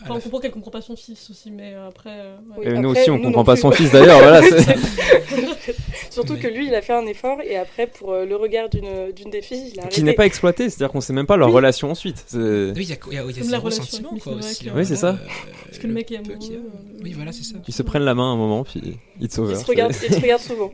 Euh, 0.02 0.06
enfin, 0.06 0.16
on 0.16 0.20
comprend 0.22 0.40
qu'elle 0.40 0.52
comprend 0.52 0.72
pas 0.72 0.82
son 0.82 0.96
fils 0.96 1.30
aussi, 1.30 1.52
mais 1.52 1.74
euh, 1.74 1.88
après. 1.90 2.10
euh, 2.12 2.36
ouais. 2.52 2.56
Oui, 2.60 2.66
Et 2.68 2.80
nous 2.80 2.90
après, 2.92 3.02
aussi, 3.02 3.10
on 3.12 3.18
nous 3.18 3.24
comprend 3.26 3.44
pas 3.44 3.54
plus, 3.54 3.62
son 3.62 3.72
fils 3.72 3.92
d'ailleurs. 3.92 4.20
voilà, 4.20 4.42
Surtout 6.10 6.34
Mais- 6.34 6.40
que 6.40 6.48
lui, 6.48 6.68
il 6.68 6.76
a 6.76 6.82
fait 6.82 6.94
un 6.94 7.06
effort 7.06 7.40
et 7.44 7.56
après, 7.58 7.86
pour 7.88 8.12
euh, 8.14 8.26
le 8.26 8.36
regard 8.36 8.70
d'une 8.70 9.12
d'une 9.16 9.30
des 9.30 9.42
filles, 9.42 9.72
il 9.74 9.80
a 9.80 9.84
arrêté. 9.84 9.96
qui 9.96 10.04
n'est 10.04 10.14
pas 10.14 10.26
exploité, 10.26 10.70
c'est-à-dire 10.70 10.92
qu'on 10.92 11.02
sait 11.02 11.14
même 11.14 11.26
pas 11.28 11.38
leur 11.38 11.50
Oui. 11.50 11.56
relation 11.56 11.92
ensuite. 11.92 12.24
C'est- 12.28 12.38
Oui, 12.38 12.72
il 12.76 12.90
y 12.90 12.94
a, 12.94 12.98
il 13.08 13.14
y 13.14 13.18
a, 13.18 13.24
il 13.24 13.28
y 13.28 13.30
a 13.30 13.34
Comme 13.34 13.36
la 13.44 13.44
zéro 13.44 13.64
relation 13.64 13.84
sentiment 13.84 14.10
quoi 14.22 14.34
aussi. 14.34 14.66
Novak, 14.66 14.78
Oui, 14.80 14.86
c'est 14.86 14.96
ça. 14.96 15.18
Parce 15.66 15.78
que 15.80 15.88
le 15.88 15.94
mec 15.94 16.12
est 16.12 16.18
peu 16.20 16.34
qu'il 16.36 16.52
y 16.54 16.56
a. 16.56 16.60
amoureux, 16.60 16.72
euh, 16.96 17.00
Oui, 17.04 17.14
voilà, 17.14 17.32
c'est 17.32 17.44
ça. 17.44 17.56
Ils 17.68 17.74
se 17.74 17.84
prennent 17.84 18.04
la 18.04 18.16
main 18.16 18.32
un 18.34 18.36
moment, 18.38 18.64
puis 18.64 18.98
it's 19.22 19.38
over. 19.38 19.54
Il 19.54 19.60
se 19.60 19.66
regarde, 19.66 19.92
C'est- 19.94 20.08
il 20.08 20.16
se 20.16 20.20
regarde 20.22 20.42
souvent. 20.42 20.72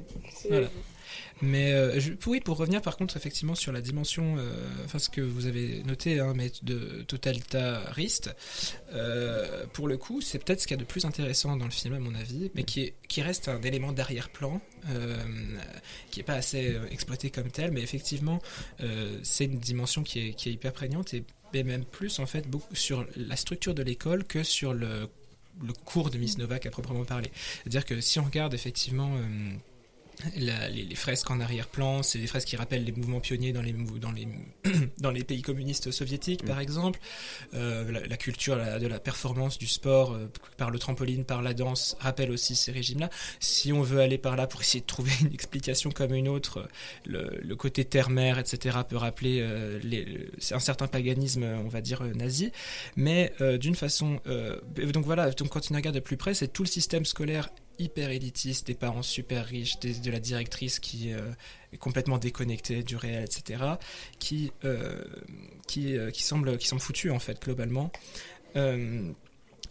Mais 1.41 1.73
euh, 1.73 1.99
oui, 2.27 2.39
pour 2.39 2.57
revenir 2.57 2.81
par 2.81 2.95
contre 2.95 3.17
effectivement 3.17 3.55
sur 3.55 3.71
la 3.71 3.81
dimension, 3.81 4.35
euh, 4.37 4.53
enfin 4.85 4.99
ce 4.99 5.09
que 5.09 5.21
vous 5.21 5.47
avez 5.47 5.83
noté, 5.83 6.19
hein, 6.19 6.33
mais 6.35 6.51
de 6.63 7.03
totalitariste, 7.07 8.33
euh, 8.93 9.65
pour 9.73 9.87
le 9.87 9.97
coup, 9.97 10.21
c'est 10.21 10.39
peut-être 10.39 10.61
ce 10.61 10.67
qu'il 10.67 10.77
y 10.77 10.79
a 10.79 10.83
de 10.83 10.87
plus 10.87 11.05
intéressant 11.05 11.57
dans 11.57 11.65
le 11.65 11.71
film 11.71 11.93
à 11.93 11.99
mon 11.99 12.15
avis, 12.15 12.51
mais 12.55 12.63
qui, 12.63 12.81
est, 12.81 12.93
qui 13.09 13.21
reste 13.21 13.49
un 13.49 13.61
élément 13.61 13.91
d'arrière-plan, 13.91 14.61
qui 16.11 16.19
est 16.19 16.23
pas 16.23 16.35
assez 16.35 16.77
exploité 16.91 17.31
comme 17.31 17.49
tel, 17.49 17.71
mais 17.71 17.81
effectivement, 17.81 18.39
c'est 19.23 19.45
une 19.45 19.59
dimension 19.59 20.03
qui 20.03 20.29
est, 20.29 20.33
qui 20.33 20.49
est 20.49 20.53
hyper 20.53 20.73
prégnante 20.73 21.13
et, 21.13 21.23
même 21.63 21.85
plus 21.85 22.19
en 22.19 22.25
fait 22.25 22.49
beaucoup 22.49 22.75
sur 22.75 23.07
la 23.15 23.37
structure 23.37 23.73
de 23.73 23.81
l'école 23.81 24.25
que 24.25 24.43
sur 24.43 24.73
le 24.73 25.07
le 25.65 25.71
cours 25.71 26.09
de 26.09 26.17
Miss 26.17 26.37
Novak 26.37 26.65
à 26.65 26.69
proprement 26.69 27.05
parler. 27.05 27.31
C'est-à-dire 27.63 27.85
que 27.85 28.01
si 28.01 28.19
on 28.19 28.25
regarde 28.25 28.53
effectivement 28.53 29.17
la- 30.37 30.69
les, 30.69 30.83
les 30.83 30.95
fresques 30.95 31.29
en 31.31 31.39
arrière-plan, 31.39 32.03
c'est 32.03 32.19
des 32.19 32.27
fresques 32.27 32.47
qui 32.49 32.55
rappellent 32.55 32.83
les 32.83 32.91
mouvements 32.91 33.19
pionniers 33.19 33.53
dans 33.53 33.61
les, 33.61 33.73
mou- 33.73 33.99
dans 33.99 34.11
les, 34.11 34.27
dans 34.99 35.11
les 35.11 35.23
pays 35.23 35.41
communistes 35.41 35.91
soviétiques, 35.91 36.43
Mm. 36.43 36.47
par 36.47 36.59
exemple. 36.59 36.99
Euh, 37.53 37.91
la, 37.91 38.05
la 38.05 38.17
culture 38.17 38.55
la- 38.55 38.79
de 38.79 38.87
la 38.87 38.99
performance, 38.99 39.57
du 39.57 39.67
sport, 39.67 40.13
euh, 40.13 40.31
par 40.57 40.71
le 40.71 40.79
trampoline, 40.79 41.25
par 41.25 41.41
la 41.41 41.53
danse, 41.53 41.95
rappelle 41.99 42.31
aussi 42.31 42.55
ces 42.55 42.71
régimes-là. 42.71 43.09
Si 43.39 43.71
on 43.73 43.81
veut 43.81 43.99
aller 43.99 44.17
par 44.17 44.35
là 44.35 44.47
pour 44.47 44.61
essayer 44.61 44.81
de 44.81 44.85
trouver 44.85 45.11
une 45.21 45.33
explication 45.33 45.91
comme 45.91 46.13
une 46.13 46.27
autre, 46.27 46.67
le, 47.05 47.39
le 47.41 47.55
côté 47.55 47.85
terre-mer, 47.85 48.39
etc., 48.39 48.77
peut 48.87 48.97
rappeler 48.97 49.39
euh, 49.41 49.79
les- 49.83 50.29
un 50.51 50.59
certain 50.59 50.87
paganisme, 50.87 51.43
on 51.43 51.67
va 51.67 51.81
dire, 51.81 52.03
nazi. 52.15 52.51
Mais 52.95 53.33
d'une 53.59 53.75
façon... 53.75 54.19
donc 54.93 55.05
voilà, 55.05 55.31
donc 55.31 55.49
quand 55.49 55.71
on 55.71 55.75
regarde 55.75 55.95
de 55.95 55.99
plus 55.99 56.17
près, 56.17 56.33
c'est 56.33 56.47
tout 56.47 56.63
le 56.63 56.67
système 56.67 57.05
scolaire 57.05 57.49
hyper 57.79 58.09
élitiste, 58.09 58.67
des 58.67 58.73
parents 58.75 59.01
super 59.03 59.45
riches, 59.45 59.79
des- 59.79 59.95
de 59.95 60.11
la 60.11 60.19
directrice 60.19 60.79
qui 60.79 61.13
euh, 61.13 61.19
est 61.73 61.77
complètement 61.77 62.17
déconnectée 62.17 62.83
du 62.83 62.95
réel, 62.95 63.23
etc., 63.23 63.63
qui, 64.19 64.51
euh, 64.63 65.03
qui, 65.67 65.97
euh, 65.97 66.11
qui, 66.11 66.23
semble, 66.23 66.57
qui 66.57 66.67
semble 66.67 66.81
foutu 66.81 67.11
en 67.11 67.19
fait, 67.19 67.41
globalement. 67.41 67.91
Euh, 68.55 69.11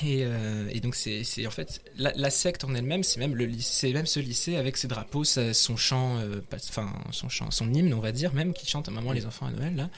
et, 0.02 0.24
euh, 0.24 0.68
et 0.72 0.80
donc 0.80 0.96
c'est 0.96 1.22
en 1.46 1.52
fait 1.52 1.80
la, 1.96 2.12
la 2.16 2.28
secte 2.28 2.64
en 2.64 2.74
elle-même, 2.74 3.04
c'est 3.04 3.20
même 3.20 3.36
le 3.36 3.46
lycée, 3.46 3.92
même 3.92 4.06
ce 4.06 4.18
lycée 4.18 4.56
avec 4.56 4.76
ses 4.76 4.88
drapeaux, 4.88 5.22
sa- 5.22 5.54
son 5.54 5.76
chant, 5.76 6.18
euh, 6.18 6.40
pas- 6.40 6.56
enfin 6.68 6.92
son 7.12 7.28
chant, 7.28 7.52
son 7.52 7.72
hymne, 7.72 7.94
on 7.94 8.00
va 8.00 8.10
dire, 8.10 8.34
même 8.34 8.52
qui 8.54 8.66
chante 8.66 8.88
à 8.88 8.90
maman 8.90 9.12
les 9.12 9.24
enfants 9.24 9.46
à 9.46 9.52
Noël 9.52 9.76
là, 9.76 9.90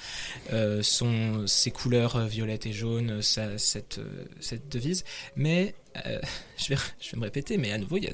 euh, 0.53 0.83
son 0.83 1.47
ses 1.47 1.71
couleurs 1.71 2.27
violettes 2.27 2.67
et 2.67 2.75
jaunes, 2.75 3.23
sa, 3.23 3.57
cette 3.57 3.99
cette 4.39 4.69
devise, 4.71 5.03
mais 5.35 5.75
euh, 6.07 6.21
je 6.59 6.75
vais 6.75 6.77
me 7.17 7.23
répéter, 7.23 7.57
mais 7.59 7.73
à 7.73 7.79
nouveau 7.79 7.97
il 7.97 8.05
y 8.05 8.09
a 8.09 8.13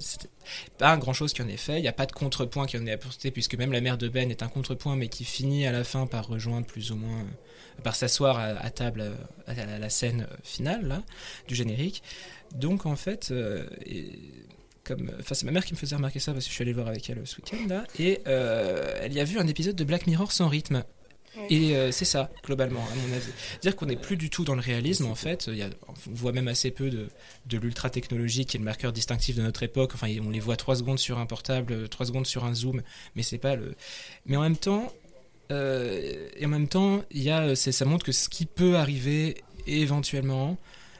pas 0.78 0.96
grand 0.96 1.12
chose 1.12 1.32
qui 1.32 1.42
en 1.42 1.48
est 1.48 1.56
fait, 1.56 1.78
il 1.78 1.82
n'y 1.82 1.88
a 1.88 1.92
pas 1.92 2.06
de 2.06 2.12
contrepoint 2.12 2.66
qui 2.66 2.76
en 2.78 2.86
est 2.86 2.92
apporté 2.92 3.30
puisque 3.30 3.54
même 3.56 3.72
la 3.72 3.80
mère 3.80 3.98
de 3.98 4.08
Ben 4.08 4.30
est 4.30 4.42
un 4.42 4.48
contrepoint, 4.48 4.96
mais 4.96 5.08
qui 5.08 5.24
finit 5.24 5.66
à 5.66 5.72
la 5.72 5.84
fin 5.84 6.06
par 6.06 6.26
rejoindre 6.28 6.66
plus 6.66 6.92
ou 6.92 6.96
moins 6.96 7.20
euh, 7.20 7.82
par 7.82 7.94
s'asseoir 7.96 8.38
à, 8.38 8.70
table 8.70 9.00
euh, 9.00 9.14
à, 9.46 9.78
la- 9.78 9.90
scène 9.90 10.26
finale 10.44 11.02
du 11.48 11.54
générique. 11.54 12.02
Donc 12.54 12.86
en 12.86 12.96
fait, 12.96 13.32
comme, 14.84 15.10
enfin 15.20 15.34
c'est 15.34 15.46
ma 15.46 15.52
mère 15.52 15.64
qui 15.64 15.72
me 15.72 15.78
faisait 15.78 15.96
remarquer 15.96 16.18
ça 16.18 16.32
parce 16.32 16.44
que 16.44 16.50
je 16.50 16.54
suis 16.54 16.62
allé 16.62 16.72
voir 16.72 16.88
avec 16.88 17.08
elle 17.08 17.22
ce 17.24 17.36
week-end 17.36 17.66
là, 17.68 17.84
et 17.98 18.20
elle 18.26 19.12
y 19.12 19.20
a 19.20 19.24
vu 19.24 19.38
un 19.38 19.46
épisode 19.46 19.76
de 19.76 19.84
Black 19.84 20.06
Mirror 20.06 20.32
sans 20.32 20.48
rythme. 20.48 20.84
Et 21.48 21.74
euh, 21.74 21.90
c'est 21.92 22.04
ça, 22.04 22.30
globalement, 22.44 22.80
à 22.80 22.94
mon 22.94 23.16
avis. 23.16 23.32
Dire 23.62 23.74
qu'on 23.74 23.86
n'est 23.86 23.96
plus 23.96 24.16
du 24.16 24.28
tout 24.28 24.44
dans 24.44 24.54
le 24.54 24.60
réalisme, 24.60 25.06
en 25.06 25.14
fait. 25.14 25.50
On 25.88 25.92
voit 26.12 26.32
même 26.32 26.48
assez 26.48 26.70
peu 26.70 26.90
de, 26.90 27.08
de 27.46 27.58
l'ultra 27.58 27.88
technologie 27.90 28.44
qui 28.44 28.56
est 28.56 28.60
le 28.60 28.64
marqueur 28.64 28.92
distinctif 28.92 29.36
de 29.36 29.42
notre 29.42 29.62
époque. 29.62 29.92
Enfin, 29.94 30.08
on 30.24 30.30
les 30.30 30.40
voit 30.40 30.56
3 30.56 30.76
secondes 30.76 30.98
sur 30.98 31.18
un 31.18 31.26
portable, 31.26 31.88
3 31.88 32.06
secondes 32.06 32.26
sur 32.26 32.44
un 32.44 32.54
zoom, 32.54 32.82
mais 33.14 33.22
c'est 33.22 33.38
pas 33.38 33.56
le. 33.56 33.74
Mais 34.26 34.36
en 34.36 34.42
même 34.42 34.56
temps, 34.56 34.92
euh, 35.50 36.28
en 36.42 36.48
même 36.48 36.68
temps, 36.68 37.02
y 37.12 37.30
a, 37.30 37.54
ça 37.56 37.84
montre 37.84 38.04
que 38.04 38.12
ce 38.12 38.28
qui 38.28 38.46
peut 38.46 38.76
arriver 38.76 39.42
éventuellement, 39.66 40.58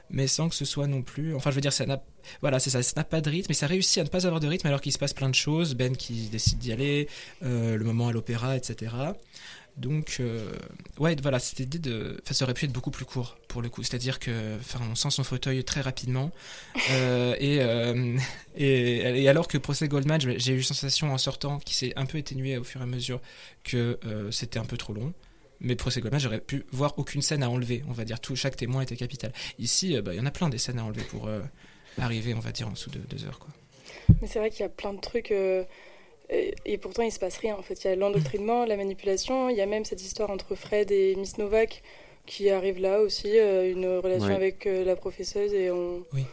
mais 0.09 0.27
sans 0.27 0.49
que 0.49 0.55
ce 0.55 0.65
soit 0.65 0.87
non 0.87 1.01
plus. 1.01 1.35
Enfin, 1.35 1.49
je 1.49 1.55
veux 1.55 1.61
dire, 1.61 1.73
ça 1.73 1.85
n'a, 1.85 2.01
voilà, 2.41 2.59
ça, 2.59 2.81
ça 2.81 3.03
pas 3.03 3.21
de 3.21 3.29
rythme, 3.29 3.47
mais 3.49 3.55
ça 3.55 3.67
réussit 3.67 3.97
à 3.99 4.03
ne 4.03 4.09
pas 4.09 4.25
avoir 4.25 4.39
de 4.39 4.47
rythme 4.47 4.67
alors 4.67 4.81
qu'il 4.81 4.91
se 4.91 4.99
passe 4.99 5.13
plein 5.13 5.29
de 5.29 5.35
choses. 5.35 5.75
Ben 5.75 5.95
qui 5.95 6.29
décide 6.29 6.59
d'y 6.59 6.71
aller, 6.71 7.07
euh, 7.43 7.75
le 7.75 7.83
moment 7.83 8.07
à 8.09 8.11
l'opéra, 8.11 8.55
etc. 8.55 8.93
Donc, 9.75 10.17
euh, 10.19 10.51
ouais, 10.99 11.15
voilà, 11.21 11.39
cette 11.39 11.59
idée 11.59 11.79
de. 11.79 12.19
Enfin, 12.23 12.33
ça 12.33 12.45
aurait 12.45 12.53
pu 12.53 12.65
être 12.65 12.71
beaucoup 12.71 12.91
plus 12.91 13.05
court 13.05 13.37
pour 13.47 13.61
le 13.61 13.69
coup. 13.69 13.81
C'est-à-dire 13.81 14.19
que, 14.19 14.57
enfin, 14.59 14.79
on 14.91 14.95
sent 14.95 15.09
son 15.09 15.23
fauteuil 15.23 15.63
très 15.63 15.81
rapidement. 15.81 16.31
Euh, 16.91 17.35
et, 17.39 17.59
euh, 17.61 18.17
et, 18.55 19.23
et 19.23 19.29
alors 19.29 19.47
que 19.47 19.57
Procès 19.57 19.87
Goldman, 19.87 20.21
j'ai 20.21 20.53
eu 20.53 20.57
la 20.57 20.63
sensation 20.63 21.11
en 21.11 21.17
sortant 21.17 21.57
qui 21.59 21.73
s'est 21.73 21.93
un 21.95 22.05
peu 22.05 22.19
atténué 22.19 22.57
au 22.57 22.63
fur 22.63 22.81
et 22.81 22.83
à 22.83 22.87
mesure 22.87 23.19
que 23.63 23.99
euh, 24.05 24.29
c'était 24.31 24.59
un 24.59 24.65
peu 24.65 24.77
trop 24.77 24.93
long. 24.93 25.13
Mais 25.59 25.75
Procès 25.75 26.01
Goldman, 26.01 26.19
j'aurais 26.19 26.41
pu 26.41 26.65
voir 26.71 26.93
aucune 26.97 27.21
scène 27.21 27.41
à 27.41 27.49
enlever. 27.49 27.83
On 27.87 27.93
va 27.93 28.05
dire 28.05 28.19
tout, 28.19 28.35
chaque 28.35 28.57
témoin 28.57 28.81
était 28.81 28.97
capital. 28.97 29.31
Ici, 29.57 29.95
euh, 29.95 30.01
bah, 30.01 30.13
il 30.13 30.17
y 30.17 30.19
en 30.19 30.25
a 30.25 30.31
plein 30.31 30.49
des 30.49 30.57
scènes 30.59 30.77
à 30.77 30.83
enlever 30.83 31.03
pour 31.03 31.27
euh, 31.27 31.41
arriver, 31.97 32.35
on 32.35 32.39
va 32.39 32.51
dire, 32.51 32.67
en 32.67 32.71
dessous 32.71 32.91
de 32.91 32.99
deux 32.99 33.25
heures. 33.25 33.39
Quoi. 33.39 33.49
Mais 34.21 34.27
c'est 34.27 34.39
vrai 34.39 34.51
qu'il 34.51 34.59
y 34.59 34.65
a 34.65 34.69
plein 34.69 34.93
de 34.93 34.99
trucs. 34.99 35.33
Et, 36.65 36.77
pourtant, 36.77 37.03
il 37.03 37.11
se 37.11 37.19
passe 37.19 37.37
rien. 37.37 37.55
En 37.55 37.61
fait, 37.61 37.83
il 37.83 37.87
y 37.87 37.89
a 37.91 37.95
l'endoctrinement, 37.95 38.65
la 38.65 38.77
manipulation. 38.77 39.49
Il 39.49 39.55
y 39.57 39.61
a 39.61 39.65
même 39.65 39.85
cette 39.85 40.01
histoire 40.01 40.29
entre 40.29 40.55
Fred 40.55 40.91
et 40.91 41.15
Miss 41.15 41.37
Novak 41.37 41.81
qui 42.25 42.49
arrive 42.49 42.79
là 42.79 43.01
aussi, 43.01 43.37
euh, 43.37 43.69
une 43.71 43.85
relation 43.97 44.29
Ouais. 44.29 44.35
avec 44.35 44.65
euh, 44.65 44.85
la 44.85 44.95
professeuse 44.95 45.53
et 45.53 45.69
on, 45.71 46.03
Oui. 46.13 46.23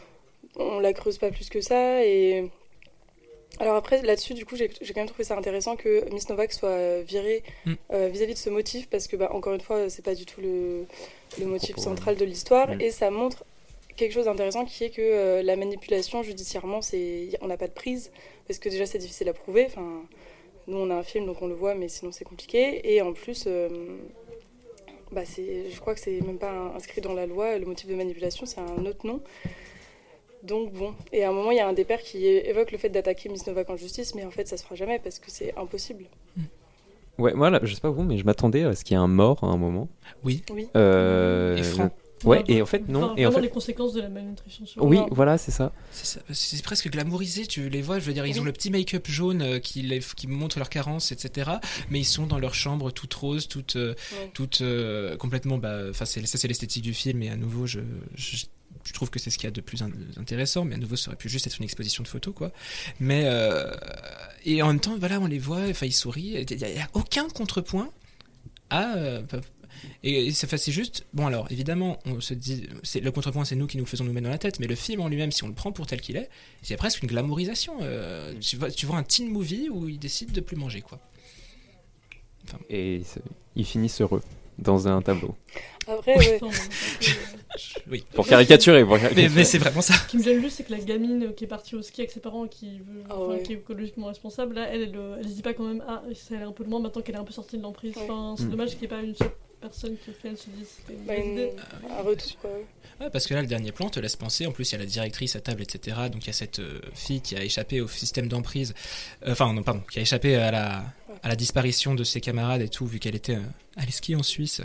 on 0.55 0.79
la 0.79 0.93
creuse 0.93 1.17
pas 1.17 1.31
plus 1.31 1.49
que 1.49 1.59
ça. 1.59 2.05
Et 2.05 2.49
alors 3.59 3.75
après, 3.75 4.01
là-dessus, 4.01 4.33
du 4.33 4.45
coup, 4.45 4.55
j'ai 4.55 4.69
quand 4.69 5.01
même 5.01 5.07
trouvé 5.07 5.25
ça 5.25 5.37
intéressant 5.37 5.75
que 5.75 6.09
Miss 6.13 6.29
Novak 6.29 6.53
soit 6.53 7.01
virée 7.01 7.43
Mm. 7.65 7.73
euh, 7.93 8.07
vis-à-vis 8.11 8.33
de 8.35 8.39
ce 8.39 8.49
motif 8.49 8.87
parce 8.89 9.07
que, 9.07 9.17
bah, 9.17 9.29
encore 9.33 9.53
une 9.53 9.61
fois, 9.61 9.89
c'est 9.89 10.03
pas 10.03 10.15
du 10.15 10.25
tout 10.25 10.39
le, 10.41 10.85
le 11.39 11.45
motif 11.45 11.75
central 11.77 12.15
de 12.15 12.23
l'histoire 12.25 12.69
Mm. 12.75 12.81
et 12.81 12.91
ça 12.91 13.11
montre 13.11 13.43
quelque 14.01 14.13
chose 14.13 14.25
d'intéressant 14.25 14.65
qui 14.65 14.83
est 14.83 14.89
que 14.89 15.01
euh, 15.01 15.43
la 15.43 15.55
manipulation 15.55 16.23
judiciairement, 16.23 16.81
c'est 16.81 17.29
on 17.41 17.47
n'a 17.47 17.57
pas 17.57 17.67
de 17.67 17.73
prise 17.73 18.11
parce 18.47 18.59
que 18.59 18.69
déjà 18.69 18.85
c'est 18.85 18.97
difficile 18.97 19.29
à 19.29 19.33
prouver. 19.33 19.65
Enfin, 19.67 20.01
nous 20.67 20.77
on 20.77 20.89
a 20.89 20.95
un 20.95 21.03
film 21.03 21.25
donc 21.27 21.41
on 21.41 21.47
le 21.47 21.53
voit, 21.53 21.75
mais 21.75 21.87
sinon 21.87 22.11
c'est 22.11 22.25
compliqué. 22.25 22.93
Et 22.93 23.01
en 23.01 23.13
plus, 23.13 23.45
euh, 23.45 23.69
bah 25.11 25.23
c'est, 25.25 25.69
je 25.69 25.79
crois 25.79 25.93
que 25.93 25.99
c'est 25.99 26.19
même 26.21 26.39
pas 26.39 26.51
inscrit 26.75 27.01
dans 27.01 27.13
la 27.13 27.27
loi. 27.27 27.57
Le 27.57 27.65
motif 27.65 27.87
de 27.87 27.95
manipulation, 27.95 28.45
c'est 28.45 28.59
un 28.59 28.85
autre 28.85 29.05
nom. 29.05 29.21
Donc 30.43 30.73
bon, 30.73 30.95
et 31.13 31.23
à 31.23 31.29
un 31.29 31.33
moment 31.33 31.51
il 31.51 31.57
y 31.57 31.59
a 31.59 31.67
un 31.67 31.73
des 31.73 31.85
pères 31.85 32.01
qui 32.01 32.25
évoque 32.25 32.71
le 32.71 32.79
fait 32.79 32.89
d'attaquer 32.89 33.29
Miss 33.29 33.45
Novak 33.45 33.69
en 33.69 33.77
justice, 33.77 34.15
mais 34.15 34.25
en 34.25 34.31
fait 34.31 34.47
ça 34.47 34.57
se 34.57 34.63
fera 34.63 34.73
jamais 34.73 34.97
parce 34.97 35.19
que 35.19 35.29
c'est 35.29 35.55
impossible. 35.55 36.05
Ouais, 37.19 37.33
moi, 37.33 37.51
là, 37.51 37.59
je 37.61 37.75
sais 37.75 37.81
pas 37.81 37.89
vous, 37.91 38.01
mais 38.01 38.17
je 38.17 38.25
m'attendais 38.25 38.63
à 38.63 38.73
ce 38.73 38.83
qu'il 38.83 38.95
y 38.95 38.99
ait 38.99 39.03
un 39.03 39.07
mort 39.07 39.43
à 39.43 39.47
un 39.47 39.57
moment. 39.57 39.89
Oui. 40.23 40.43
Oui. 40.51 40.69
Euh, 40.75 41.55
Et 41.55 41.61
franc. 41.61 41.91
Ouais, 42.23 42.43
et 42.47 42.61
en 42.61 42.65
fait, 42.65 42.87
non. 42.87 43.03
Enfin, 43.05 43.13
et 43.17 43.25
en 43.25 43.31
fait, 43.31 43.41
les 43.41 43.49
conséquences 43.49 43.93
de 43.93 44.01
la 44.01 44.09
malnutrition 44.09 44.65
sur 44.65 44.83
oui, 44.83 44.99
voilà, 45.11 45.37
c'est 45.37 45.51
ça. 45.51 45.71
C'est 45.91 46.63
presque 46.63 46.89
glamourisé, 46.89 47.45
tu 47.45 47.69
les 47.69 47.81
vois, 47.81 47.99
je 47.99 48.05
veux 48.05 48.13
dire, 48.13 48.25
ils 48.25 48.33
Oui. 48.35 48.39
ont 48.39 48.43
le 48.43 48.51
petit 48.53 48.69
make-up 48.71 49.05
jaune 49.07 49.41
euh, 49.41 49.59
qui, 49.59 49.81
les- 49.81 49.99
qui 49.99 50.27
montre 50.27 50.57
leurs 50.59 50.69
carences, 50.69 51.11
etc. 51.11 51.51
Mais 51.89 51.99
ils 51.99 52.05
sont 52.05 52.27
dans 52.27 52.39
leur 52.39 52.53
chambre 52.53 52.91
toute 52.91 53.13
rose, 53.13 53.47
toute, 53.47 53.75
euh, 53.75 53.95
Ouais. 54.13 54.29
toute 54.33 54.61
euh, 54.61 55.17
complètement, 55.17 55.57
bah, 55.57 55.79
enfin, 55.89 56.05
c'est- 56.05 56.25
ça 56.25 56.37
c'est 56.37 56.47
l'esthétique 56.47 56.83
du 56.83 56.93
film, 56.93 57.21
et 57.23 57.29
à 57.29 57.35
nouveau, 57.35 57.65
je, 57.65 57.79
je, 58.15 58.37
je 58.83 58.93
trouve 58.93 59.09
que 59.09 59.19
c'est 59.19 59.29
ce 59.29 59.37
qu'il 59.37 59.45
y 59.45 59.47
a 59.47 59.51
de 59.51 59.61
plus 59.61 59.81
in- 59.81 59.89
intéressant, 60.17 60.65
mais 60.65 60.75
à 60.75 60.77
nouveau, 60.77 60.95
ça 60.95 61.09
aurait 61.09 61.17
pu 61.17 61.29
juste 61.29 61.47
être 61.47 61.57
une 61.57 61.65
exposition 61.65 62.03
de 62.03 62.07
photos, 62.07 62.33
quoi. 62.33 62.51
Mais, 62.99 63.23
euh, 63.25 63.71
et 64.45 64.61
en 64.61 64.67
même 64.67 64.79
temps, 64.79 64.95
voilà, 64.97 65.19
on 65.19 65.27
les 65.27 65.39
voit, 65.39 65.61
enfin, 65.69 65.85
ils 65.85 65.91
sourient, 65.93 66.45
il 66.49 66.57
n'y 66.57 66.63
a, 66.63 66.69
il 66.69 66.77
y 66.77 66.79
a 66.81 66.89
aucun 66.93 67.27
contrepoint 67.29 67.89
à. 68.69 68.95
Et, 70.03 70.27
et 70.27 70.31
c'est 70.31 70.45
enfin, 70.47 70.57
c'est 70.57 70.71
juste, 70.71 71.05
bon 71.13 71.27
alors 71.27 71.47
évidemment, 71.51 71.99
on 72.05 72.19
se 72.21 72.33
dit, 72.33 72.67
c'est 72.83 72.99
le 72.99 73.11
contrepoint, 73.11 73.45
c'est 73.45 73.55
nous 73.55 73.67
qui 73.67 73.77
nous 73.77 73.85
faisons 73.85 74.03
nous 74.03 74.13
mettre 74.13 74.25
dans 74.25 74.29
la 74.31 74.37
tête, 74.37 74.59
mais 74.59 74.67
le 74.67 74.75
film 74.75 75.01
en 75.01 75.07
lui-même, 75.09 75.31
si 75.31 75.43
on 75.43 75.47
le 75.47 75.53
prend 75.53 75.71
pour 75.71 75.87
tel 75.87 76.01
qu'il 76.01 76.17
est, 76.17 76.29
c'est 76.61 76.77
presque 76.77 77.01
une 77.03 77.09
glamourisation. 77.09 77.73
euh, 77.81 78.33
tu, 78.39 78.55
vois, 78.57 78.69
tu 78.71 78.85
vois 78.85 78.97
un 78.97 79.03
teen 79.03 79.29
movie 79.29 79.69
où 79.69 79.87
ils 79.89 79.99
décident 79.99 80.33
de 80.33 80.41
plus 80.41 80.55
manger, 80.55 80.81
quoi. 80.81 80.99
Et 82.69 83.01
ils 83.55 83.65
finissent 83.65 84.01
heureux 84.01 84.21
dans 84.57 84.87
un 84.87 85.01
tableau. 85.01 85.35
Après, 85.87 86.17
ouais. 86.17 86.39
Enfin, 86.41 86.63
Oui. 87.89 88.03
Pour 88.13 88.27
caricaturer. 88.27 88.83
Pour 88.83 88.93
Mais, 88.95 88.99
caricaturer. 89.01 89.35
mais 89.35 89.43
c'est 89.43 89.57
vraiment 89.57 89.81
ça. 89.81 89.93
Ce 89.93 90.07
qui 90.07 90.17
me 90.17 90.23
gêne 90.23 90.41
juste, 90.41 90.57
c'est 90.57 90.63
que 90.63 90.71
la 90.71 90.79
gamine 90.79 91.33
qui 91.35 91.45
est 91.45 91.47
partie 91.47 91.75
au 91.75 91.81
ski 91.81 92.01
avec 92.01 92.11
ses 92.11 92.19
parents 92.19 92.47
qui, 92.47 92.79
veut, 92.79 93.03
Ah 93.09 93.15
enfin, 93.17 93.33
ouais. 93.33 93.43
qui 93.43 93.53
est 93.53 93.55
écologiquement 93.55 94.07
responsable, 94.07 94.55
là, 94.55 94.67
elle, 94.71 94.81
elle, 94.83 94.95
euh, 94.95 95.17
elle 95.19 95.29
se 95.29 95.33
dit 95.33 95.41
pas 95.41 95.53
quand 95.53 95.63
même, 95.65 95.83
ah, 95.87 96.03
ça 96.13 96.35
allait 96.35 96.43
un 96.43 96.51
peu 96.51 96.63
loin 96.63 96.79
maintenant 96.79 97.01
qu'elle 97.01 97.15
est 97.15 97.19
un 97.19 97.23
peu 97.23 97.33
sortie 97.33 97.57
de 97.57 97.63
l'emprise. 97.63 97.95
Ouais. 97.95 98.03
Enfin, 98.03 98.35
c'est 98.37 98.45
Mm. 98.45 98.49
dommage 98.51 98.69
qu'il 98.71 98.79
n'y 98.79 98.85
ait 98.85 98.87
pas 98.89 99.01
une 99.01 99.15
seule 99.15 99.31
personne 99.61 99.95
qui 100.03 100.11
final 100.13 100.37
se 100.37 100.49
dise 100.49 100.67
c'était 100.77 100.93
une 100.99 101.05
Bah, 101.05 101.13
bonne 101.15 101.25
une- 101.25 101.31
idée. 101.33 101.51
un 101.89 102.01
retour 102.01 102.37
quoi. 102.41 102.49
Ouais, 102.99 103.09
parce 103.09 103.25
que 103.25 103.33
là, 103.33 103.41
le 103.41 103.47
dernier 103.47 103.71
plan 103.71 103.89
te 103.89 103.99
laisse 103.99 104.15
penser. 104.15 104.45
En 104.45 104.51
plus, 104.51 104.69
il 104.69 104.73
y 104.73 104.75
a 104.75 104.79
la 104.79 104.85
directrice 104.85 105.35
à 105.35 105.41
table, 105.41 105.61
etc. 105.63 105.97
Donc, 106.11 106.23
il 106.23 106.27
y 106.27 106.29
a 106.29 106.33
cette 106.33 106.59
euh, 106.59 106.79
fille 106.93 107.19
qui 107.21 107.35
a 107.35 107.43
échappé 107.43 107.81
au 107.81 107.87
système 107.87 108.27
d'emprise. 108.27 108.73
Euh, 109.25 109.31
Enfin, 109.31 109.51
non, 109.53 109.63
pardon, 109.63 109.81
qui 109.91 109.97
a 109.97 110.01
échappé 110.03 110.35
à 110.35 110.51
la, 110.51 110.83
à 111.23 111.27
la 111.29 111.35
disparition 111.35 111.95
de 111.95 112.03
ses 112.03 112.21
camarades 112.21 112.61
et 112.61 112.69
tout, 112.69 112.85
vu 112.85 112.99
qu'elle 112.99 113.15
était 113.15 113.37
euh, 113.37 113.41
allée 113.75 113.89
skier 113.91 114.15
en 114.15 114.21
Suisse. 114.23 114.61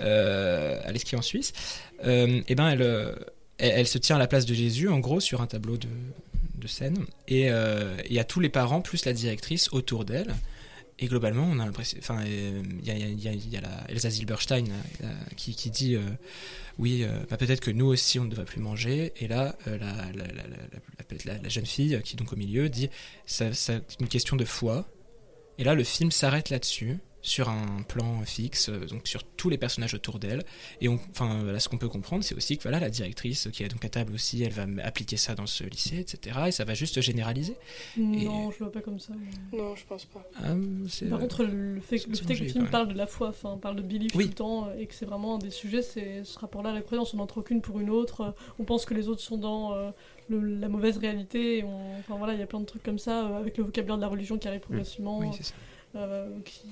Euh, 0.00 0.80
skier 0.96 1.16
en 1.18 1.22
Suisse. 1.22 1.52
Euh, 2.04 2.42
et 2.48 2.54
ben, 2.54 2.68
elle, 2.68 2.82
euh, 2.82 3.14
elle, 3.58 3.72
elle 3.80 3.86
se 3.86 3.98
tient 3.98 4.16
à 4.16 4.18
la 4.18 4.26
place 4.26 4.44
de 4.46 4.52
Jésus, 4.54 4.88
en 4.88 4.98
gros, 4.98 5.20
sur 5.20 5.40
un 5.40 5.46
tableau 5.46 5.76
de, 5.78 5.88
de 6.56 6.66
scène. 6.66 6.98
Et 7.28 7.50
euh, 7.50 7.96
il 8.08 8.12
y 8.14 8.18
a 8.18 8.24
tous 8.24 8.40
les 8.40 8.48
parents, 8.50 8.80
plus 8.82 9.04
la 9.06 9.12
directrice, 9.12 9.68
autour 9.72 10.04
d'elle. 10.04 10.34
Et 11.02 11.06
globalement, 11.06 11.44
on 11.44 11.58
a 11.58 11.64
l'impression. 11.64 11.98
Enfin, 11.98 12.22
euh, 12.26 12.62
il 12.82 12.86
y 12.86 12.90
a, 12.90 13.32
y 13.32 13.60
la 13.60 13.90
Elsa 13.90 14.10
Zilberstein 14.10 14.66
euh, 15.02 15.06
qui, 15.34 15.54
qui 15.54 15.70
dit 15.70 15.96
euh, 15.96 16.02
Oui, 16.78 17.02
euh, 17.02 17.08
bah, 17.30 17.38
peut-être 17.38 17.60
que 17.60 17.70
nous 17.70 17.86
aussi, 17.86 18.18
on 18.18 18.24
ne 18.24 18.30
devrait 18.30 18.44
plus 18.44 18.60
manger. 18.60 19.14
Et 19.16 19.26
là, 19.26 19.56
euh, 19.66 19.78
la, 19.78 20.12
la, 20.12 21.38
la, 21.38 21.48
jeune 21.48 21.64
fille, 21.64 21.94
euh, 21.94 22.00
qui 22.00 22.16
est 22.16 22.18
donc 22.18 22.34
au 22.34 22.36
milieu, 22.36 22.68
dit 22.68 22.90
C'est 23.24 23.72
une 23.98 24.08
question 24.08 24.36
de 24.36 24.44
foi. 24.44 24.86
Et 25.56 25.64
là, 25.64 25.74
le 25.74 25.84
film 25.84 26.10
s'arrête 26.10 26.50
là-dessus. 26.50 26.98
Sur 27.22 27.48
un 27.48 27.82
plan 27.86 28.22
fixe, 28.24 28.68
euh, 28.70 28.86
donc 28.86 29.06
sur 29.06 29.22
tous 29.24 29.48
les 29.50 29.58
personnages 29.58 29.94
autour 29.94 30.18
d'elle. 30.18 30.44
Et 30.80 30.88
on, 30.88 30.98
enfin, 31.10 31.42
voilà, 31.42 31.60
ce 31.60 31.68
qu'on 31.68 31.76
peut 31.78 31.88
comprendre, 31.88 32.24
c'est 32.24 32.34
aussi 32.34 32.56
que 32.56 32.62
voilà, 32.62 32.80
la 32.80 32.90
directrice 32.90 33.48
qui 33.52 33.62
est 33.62 33.68
donc 33.68 33.84
à 33.84 33.88
table 33.88 34.14
aussi, 34.14 34.42
elle 34.42 34.52
va 34.52 34.66
appliquer 34.84 35.16
ça 35.16 35.34
dans 35.34 35.46
ce 35.46 35.64
lycée, 35.64 35.98
etc. 35.98 36.38
Et 36.48 36.52
ça 36.52 36.64
va 36.64 36.74
juste 36.74 37.00
généraliser. 37.00 37.56
Non, 37.96 38.50
je 38.50 38.56
le 38.58 38.64
vois 38.64 38.72
pas 38.72 38.80
comme 38.80 38.98
ça. 39.00 39.12
Non, 39.52 39.74
je 39.76 39.84
pense 39.86 40.04
pas. 40.06 40.24
Ah, 40.42 40.54
Par 41.10 41.18
contre, 41.18 41.44
le 41.44 41.80
fait, 41.80 41.98
c'est 41.98 42.08
le 42.08 42.14
fait 42.16 42.34
que 42.34 42.44
le 42.44 42.48
film 42.48 42.68
parle 42.68 42.88
de 42.88 42.94
la 42.96 43.06
foi, 43.06 43.28
enfin, 43.28 43.58
parle 43.60 43.76
de 43.76 43.82
belief 43.82 44.14
Oui. 44.14 44.24
tout 44.24 44.28
le 44.30 44.34
temps, 44.34 44.68
euh, 44.68 44.78
et 44.78 44.86
que 44.86 44.94
c'est 44.94 45.06
vraiment 45.06 45.34
un 45.36 45.38
des 45.38 45.50
sujets, 45.50 45.82
c'est 45.82 46.24
ce 46.24 46.38
rapport-là 46.38 46.70
à 46.70 46.74
la 46.74 46.80
croyance. 46.82 47.12
On 47.14 47.18
n'entre 47.18 47.38
aucune 47.38 47.60
pour 47.60 47.80
une 47.80 47.90
autre. 47.90 48.20
euh, 48.22 48.30
On 48.58 48.64
pense 48.64 48.84
que 48.84 48.94
les 48.94 49.08
autres 49.08 49.20
sont 49.22 49.36
dans 49.38 49.72
euh, 49.74 49.90
le- 50.28 50.40
la 50.58 50.68
mauvaise 50.68 50.96
réalité. 50.98 51.58
et 51.58 51.64
on- 51.64 51.98
Enfin 51.98 52.16
voilà, 52.16 52.34
il 52.34 52.40
y 52.40 52.42
a 52.42 52.46
plein 52.46 52.60
de 52.60 52.64
trucs 52.66 52.82
comme 52.82 52.98
ça, 52.98 53.26
euh, 53.26 53.38
avec 53.38 53.58
le 53.58 53.64
vocabulaire 53.64 53.96
de 53.96 54.02
la 54.02 54.08
religion 54.08 54.38
qui 54.38 54.48
arrive 54.48 54.60
progressivement. 54.60 55.18
Oui, 55.18 55.26
c'est 55.36 55.42
ça. 55.44 55.54
Euh, 55.96 56.28
qui, 56.44 56.62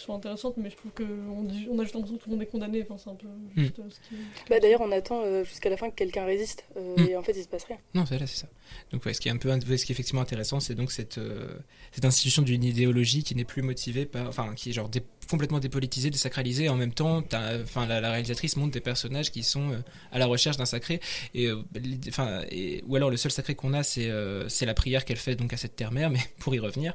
sont 0.00 0.14
intéressantes, 0.14 0.54
mais 0.56 0.70
je 0.70 0.76
trouve 0.76 0.90
qu'on 0.92 1.04
on 1.04 1.78
a 1.78 1.84
juste 1.84 1.94
l'impression 1.94 2.16
que 2.16 2.22
tout 2.22 2.30
le 2.30 2.36
monde 2.36 2.42
est 2.42 2.46
condamné. 2.46 2.82
Enfin, 2.88 2.96
c'est 3.02 3.10
un 3.10 3.14
peu 3.14 3.26
Hmm. 3.28 3.60
juste 3.62 3.78
euh, 3.78 3.82
ce 3.88 4.00
qui. 4.08 4.16
Bah, 4.50 4.58
D'ailleurs, 4.60 4.80
on 4.80 4.90
attend 4.92 5.22
euh, 5.22 5.44
jusqu'à 5.44 5.70
la 5.70 5.76
fin 5.76 5.88
que 5.90 5.94
quelqu'un 5.94 6.24
résiste. 6.24 6.64
euh, 6.76 6.94
Mm. 6.96 7.08
Et 7.08 7.16
en 7.16 7.22
fait, 7.22 7.32
il 7.36 7.42
se 7.42 7.48
passe 7.48 7.64
rien. 7.64 7.78
Non, 7.94 8.04
c'est 8.06 8.18
là, 8.18 8.26
c'est 8.26 8.38
ça. 8.40 8.48
Donc, 8.92 9.04
ouais, 9.06 9.14
ce 9.14 9.20
qui 9.20 9.28
est 9.28 9.32
un 9.32 9.36
peu, 9.36 9.50
ce 9.76 9.84
qui 9.84 9.92
est 9.92 9.94
effectivement 9.94 10.20
intéressant, 10.22 10.58
c'est 10.60 10.74
donc 10.74 10.90
cette, 10.92 11.18
euh, 11.18 11.54
cette 11.92 12.04
institution 12.04 12.42
d'une 12.42 12.62
idéologie 12.64 13.22
qui 13.22 13.34
n'est 13.34 13.44
plus 13.44 13.62
motivée 13.62 14.06
par, 14.06 14.28
enfin, 14.28 14.54
qui 14.54 14.70
est 14.70 14.72
genre 14.72 14.88
dé- 14.88 15.02
complètement 15.30 15.58
dépolitisée, 15.60 16.10
désacralisée. 16.10 16.64
Et 16.64 16.68
en 16.68 16.76
même 16.76 16.92
temps, 16.94 17.22
enfin, 17.62 17.86
la, 17.86 18.00
la 18.00 18.10
réalisatrice 18.10 18.56
montre 18.56 18.72
des 18.72 18.80
personnages 18.80 19.30
qui 19.30 19.42
sont 19.42 19.70
euh, 19.72 19.78
à 20.12 20.18
la 20.18 20.26
recherche 20.26 20.56
d'un 20.56 20.66
sacré. 20.66 21.00
Et, 21.34 21.46
euh, 21.46 21.62
l'idée- 21.74 22.10
enfin, 22.10 22.42
et- 22.50 22.82
ou 22.86 22.96
alors 22.96 23.10
le 23.10 23.16
seul 23.16 23.30
sacré 23.32 23.54
qu'on 23.54 23.72
a, 23.74 23.82
c'est, 23.82 24.08
euh, 24.10 24.48
la 24.62 24.74
prière 24.74 25.04
qu'elle 25.04 25.16
fait 25.18 25.36
donc 25.36 25.52
à 25.52 25.56
cette 25.56 25.76
terre-mère. 25.76 26.10
Mais 26.10 26.20
pour 26.38 26.54
y 26.54 26.58
revenir, 26.58 26.94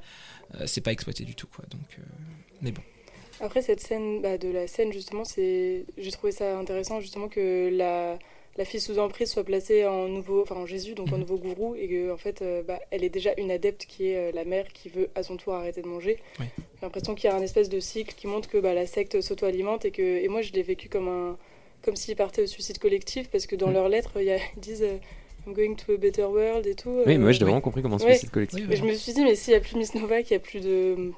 c'est 0.66 0.82
pas 0.82 0.92
exploité 0.92 1.24
du 1.24 1.36
tout, 1.36 1.48
quoi. 1.48 1.66
Donc, 1.70 1.82
euh, 1.98 2.02
mais 2.62 2.72
bon. 2.72 2.82
Après, 3.42 3.62
cette 3.62 3.80
scène 3.80 4.22
bah, 4.22 4.38
de 4.38 4.50
la 4.50 4.68
scène, 4.68 4.92
justement, 4.92 5.24
c'est 5.24 5.86
j'ai 5.98 6.12
trouvé 6.12 6.32
ça 6.32 6.58
intéressant, 6.58 7.00
justement, 7.00 7.30
que 7.30 7.70
la, 7.72 8.20
la 8.58 8.66
fille 8.66 8.82
sous 8.82 9.00
emprise 9.00 9.32
soit 9.32 9.46
placée 9.46 9.86
en, 9.86 10.08
nouveau, 10.10 10.42
enfin, 10.42 10.56
en 10.56 10.66
Jésus, 10.66 10.94
donc 10.94 11.08
en 11.10 11.14
Mhm. 11.14 11.20
nouveau 11.22 11.38
gourou, 11.38 11.76
et 11.76 11.88
que 11.88 12.12
en 12.12 12.18
fait, 12.18 12.42
euh, 12.42 12.64
bah, 12.64 12.80
elle 12.92 13.04
est 13.04 13.10
déjà 13.10 13.34
une 13.38 13.50
adepte 13.52 13.86
qui 13.86 14.08
est 14.08 14.18
euh, 14.18 14.32
la 14.34 14.44
mère 14.44 14.68
qui 14.74 14.90
veut 14.90 15.10
à 15.16 15.24
son 15.24 15.38
tour 15.38 15.54
arrêter 15.54 15.82
de 15.82 15.88
manger. 15.88 16.18
Oui. 16.40 16.48
J'ai 16.58 16.86
l'impression 16.86 17.16
qu'il 17.16 17.30
y 17.30 17.34
a 17.34 17.36
un 17.36 17.42
espèce 17.42 17.70
de 17.70 17.80
cycle 17.80 18.14
qui 18.16 18.28
montre 18.28 18.50
que 18.50 18.58
bah, 18.58 18.74
la 18.74 18.86
secte 18.88 19.22
s'auto-alimente, 19.22 19.86
et, 19.86 19.92
que, 19.92 20.02
et 20.02 20.28
moi, 20.28 20.42
je 20.42 20.52
l'ai 20.52 20.64
vécu 20.64 20.90
comme, 20.90 21.08
un, 21.08 21.38
comme 21.82 21.96
s'ils 21.96 22.16
partaient 22.18 22.44
au 22.44 22.48
suicide 22.48 22.78
collectif, 22.80 23.30
parce 23.30 23.48
que 23.48 23.56
dans 23.56 23.68
Mhm. 23.68 23.74
leurs 23.74 23.90
lettres, 23.90 24.12
il 24.18 24.26
y 24.26 24.32
a- 24.32 24.38
ils 24.58 24.60
disent 24.60 24.84
euh, 24.84 24.98
going 25.54 25.76
to 25.76 25.94
a 25.94 25.98
better 25.98 26.26
world 26.26 26.66
et 26.68 26.76
tout. 26.76 26.90
Oui, 26.90 27.04
mais 27.08 27.18
moi, 27.18 27.32
je 27.32 27.38
l'ai 27.40 27.44
euh, 27.44 27.46
vraiment 27.48 27.62
compris 27.62 27.82
comme 27.82 27.94
un 27.94 27.98
Ouais. 27.98 28.12
suicide 28.14 28.32
collectif. 28.32 28.66
Mais 28.68 28.76
je 28.76 28.84
me 28.84 28.94
suis 28.94 29.14
dit, 29.14 29.24
mais 29.24 29.36
s'il 29.36 29.52
n'y 29.54 29.58
a 29.58 29.60
plus 29.62 29.74
de 29.74 29.80
Miss 29.80 29.94
Nova, 29.96 30.22
qu'il 30.24 30.36
n'y 30.38 30.42
a 30.42 30.46
plus 30.46 30.60
de, 30.62 31.12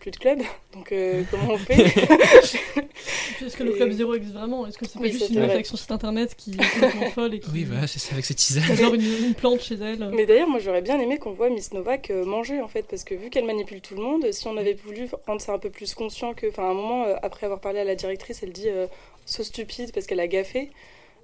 plus 0.00 0.10
de 0.10 0.16
club, 0.16 0.40
donc 0.74 0.92
euh, 0.92 1.22
comment 1.30 1.52
on 1.54 1.58
fait 1.58 1.74
Est-ce 3.44 3.56
que 3.56 3.62
le 3.64 3.72
Club 3.72 3.90
Zéro 3.90 4.14
existe 4.14 4.34
vraiment? 4.34 4.66
Est-ce 4.66 4.78
que 4.78 4.86
c'est 4.86 4.94
pas 4.98 5.00
Oui, 5.04 5.12
juste 5.12 5.26
ça, 5.26 5.32
une 5.34 5.40
meuf 5.40 5.66
son 5.66 5.76
site 5.76 5.90
internet 5.90 6.34
qui 6.36 6.52
est 6.52 6.56
complètement 6.56 7.10
folle 7.10 7.34
et 7.34 7.40
qui, 7.40 7.50
Oui, 7.52 7.64
voilà, 7.64 7.86
c'est 7.86 7.98
ça 7.98 8.12
avec 8.14 8.24
cette 8.24 8.36
qui 8.38 8.46
tisane. 8.54 8.70
adore 8.70 8.94
une, 8.94 9.02
une 9.02 9.34
plante 9.34 9.60
chez 9.60 9.74
elle 9.74 10.08
Mais 10.14 10.24
d'ailleurs, 10.26 10.48
moi 10.48 10.60
j'aurais 10.60 10.82
bien 10.82 10.98
aimé 10.98 11.18
qu'on 11.18 11.32
voit 11.32 11.50
Miss 11.50 11.72
Novak 11.72 12.10
euh, 12.10 12.24
manger 12.24 12.60
en 12.60 12.68
fait, 12.68 12.86
parce 12.88 13.04
que 13.04 13.14
vu 13.14 13.28
qu'elle 13.30 13.44
manipule 13.44 13.80
tout 13.80 13.94
le 13.96 14.02
monde, 14.02 14.30
si 14.32 14.46
on 14.48 14.56
avait 14.56 14.74
voulu 14.74 15.08
rendre 15.26 15.40
ça 15.40 15.52
un 15.52 15.58
peu 15.58 15.70
plus 15.70 15.94
conscient 15.94 16.32
que. 16.34 16.46
Enfin, 16.48 16.64
à 16.64 16.70
un 16.70 16.74
moment, 16.74 17.04
après 17.22 17.46
avoir 17.46 17.60
parlé 17.60 17.80
à 17.80 17.84
la 17.84 17.94
directrice, 17.94 18.42
elle 18.42 18.52
dit 18.52 18.68
euh, 18.68 18.86
so 19.26 19.42
stupide 19.42 19.92
parce 19.92 20.06
qu'elle 20.06 20.20
a 20.20 20.26
gaffé. 20.28 20.70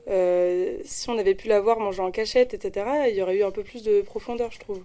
Euh, 0.08 0.78
si 0.84 1.08
on 1.10 1.18
avait 1.18 1.34
pu 1.34 1.48
la 1.48 1.60
voir 1.60 1.78
manger 1.80 2.00
en 2.00 2.10
cachette, 2.10 2.54
etc., 2.54 2.86
il 3.08 3.16
y 3.16 3.22
aurait 3.22 3.36
eu 3.36 3.44
un 3.44 3.50
peu 3.50 3.62
plus 3.62 3.82
de 3.82 4.00
profondeur, 4.02 4.50
je 4.50 4.58
trouve. 4.58 4.82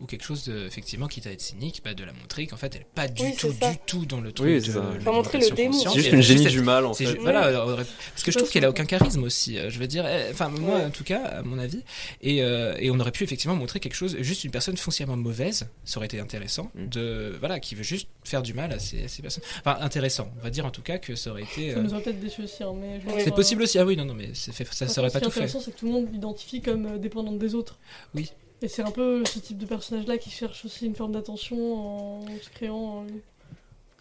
Ou 0.00 0.06
quelque 0.06 0.24
chose 0.24 0.44
de, 0.44 0.66
effectivement, 0.66 1.06
quitte 1.08 1.26
à 1.26 1.30
être 1.32 1.40
cynique, 1.40 1.82
bah, 1.84 1.94
de 1.94 2.02
la 2.04 2.12
montrer 2.12 2.46
qu'en 2.46 2.56
fait 2.56 2.74
elle 2.74 2.82
est 2.82 2.86
pas 2.94 3.06
du 3.08 3.22
Oui, 3.22 3.34
tout, 3.38 3.48
c'est 3.52 3.64
ça. 3.64 3.70
du 3.72 3.78
tout 3.86 4.06
dans 4.06 4.20
le 4.20 4.32
truc. 4.32 4.46
Oui, 4.48 4.60
de 4.60 4.72
l'orientation 4.72 5.12
montrer 5.12 5.38
le 5.38 5.50
démon. 5.50 5.72
C'est 5.72 5.92
juste 5.94 6.12
une 6.12 6.22
génie 6.22 6.46
du 6.46 6.60
mal, 6.62 6.86
en 6.86 6.94
fait. 6.94 7.14
Voilà, 7.16 7.64
aurait- 7.64 7.84
parce 7.84 8.22
que 8.24 8.32
je 8.32 8.38
trouve 8.38 8.50
qu'elle 8.50 8.64
a 8.64 8.70
aucun 8.70 8.84
charisme 8.86 9.22
aussi. 9.24 9.58
euh, 9.58 9.68
Je 9.70 9.78
veux 9.78 9.86
dire, 9.86 10.06
elle- 10.06 10.32
enfin 10.32 10.48
moi 10.48 10.76
Ouais. 10.78 10.84
en 10.86 10.90
tout 10.90 11.04
cas, 11.04 11.22
à 11.24 11.42
mon 11.42 11.58
avis, 11.58 11.82
et, 12.22 12.42
euh, 12.42 12.74
et 12.78 12.90
on 12.90 12.98
aurait 13.00 13.12
pu 13.12 13.24
effectivement 13.24 13.56
montrer 13.56 13.78
quelque 13.80 13.94
chose, 13.94 14.16
juste 14.20 14.44
une 14.44 14.50
personne 14.50 14.76
foncièrement 14.76 15.16
mauvaise, 15.16 15.68
ça 15.84 15.98
aurait 15.98 16.06
été 16.06 16.18
intéressant, 16.20 16.70
Mm. 16.74 16.86
de 16.88 17.36
voilà, 17.38 17.60
qui 17.60 17.74
veut 17.74 17.82
juste 17.82 18.08
faire 18.24 18.42
du 18.42 18.54
mal 18.54 18.72
à 18.72 18.78
ces, 18.78 19.04
à 19.04 19.08
ces 19.08 19.22
personnes. 19.22 19.44
Enfin 19.64 19.76
intéressant, 19.80 20.30
on 20.40 20.42
va 20.42 20.50
dire 20.50 20.64
en 20.66 20.70
tout 20.70 20.82
cas 20.82 20.98
que 20.98 21.14
ça 21.14 21.30
aurait 21.30 21.42
été. 21.42 21.72
Ça 21.72 21.78
euh, 21.78 21.82
nous 21.82 21.92
aurait 21.92 22.02
peut-être 22.02 22.20
déçu 22.20 22.42
aussi, 22.42 22.62
hein, 22.62 22.72
mais 22.80 23.00
C'est 23.18 23.28
euh, 23.28 23.34
possible 23.34 23.62
aussi. 23.62 23.78
Ah 23.78 23.84
oui, 23.84 23.96
non, 23.96 24.04
non, 24.04 24.14
mais 24.14 24.30
c'est 24.34 24.52
fait, 24.52 24.64
ça 24.72 24.86
Par 24.86 24.94
serait 24.94 25.10
pas 25.10 25.18
ce 25.20 25.24
tout 25.24 25.30
qui 25.30 25.38
est 25.38 25.42
fait. 25.42 25.46
intéressant, 25.46 25.60
c'est 25.64 25.72
que 25.72 25.78
tout 25.78 25.86
le 25.86 25.92
monde 25.92 26.08
l'identifie 26.12 26.60
comme 26.62 26.86
euh, 26.86 26.98
dépendant 26.98 27.32
des 27.32 27.54
autres. 27.54 27.78
Oui. 28.14 28.30
Et 28.62 28.68
c'est 28.68 28.82
un 28.82 28.90
peu 28.90 29.24
ce 29.24 29.38
type 29.38 29.58
de 29.58 29.66
personnage-là 29.66 30.18
qui 30.18 30.30
cherche 30.30 30.64
aussi 30.64 30.86
une 30.86 30.94
forme 30.94 31.12
d'attention 31.12 32.20
en 32.20 32.26
se 32.42 32.50
créant, 32.50 33.04
euh, 33.04 33.06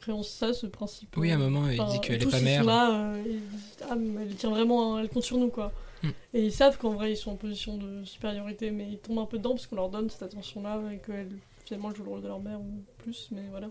créant 0.01 0.23
ça, 0.23 0.53
ce 0.53 0.67
principe. 0.67 1.15
Oui, 1.15 1.31
à 1.31 1.35
un 1.35 1.41
euh, 1.41 1.49
moment, 1.49 1.69
il 1.69 1.81
dit 1.91 2.01
qu'elle 2.01 2.21
est 2.21 2.29
pas 2.29 2.41
mère. 2.41 2.63
là, 2.65 2.93
euh, 2.93 3.23
et 3.23 3.29
ils 3.29 3.49
disent, 3.49 3.77
ah, 3.89 3.95
mais 3.95 4.23
elle 4.23 4.35
tient 4.35 4.49
vraiment, 4.49 4.99
elle 4.99 5.07
compte 5.07 5.23
sur 5.23 5.37
nous, 5.37 5.49
quoi. 5.49 5.71
Hmm. 6.03 6.09
Et 6.33 6.43
ils 6.45 6.51
savent 6.51 6.77
qu'en 6.77 6.91
vrai, 6.91 7.13
ils 7.13 7.17
sont 7.17 7.31
en 7.31 7.35
position 7.35 7.77
de 7.77 8.03
supériorité, 8.03 8.71
mais 8.71 8.87
ils 8.89 8.97
tombent 8.97 9.19
un 9.19 9.25
peu 9.25 9.37
dedans 9.37 9.51
parce 9.51 9.67
qu'on 9.67 9.77
leur 9.77 9.89
donne 9.89 10.09
cette 10.09 10.23
attention-là 10.23 10.81
et 10.91 10.97
qu'elle, 10.97 11.29
finalement, 11.65 11.93
joue 11.93 12.03
le 12.03 12.09
rôle 12.09 12.21
de 12.21 12.27
leur 12.27 12.41
mère 12.41 12.59
ou 12.59 12.83
plus, 12.97 13.29
mais 13.31 13.43
voilà. 13.51 13.69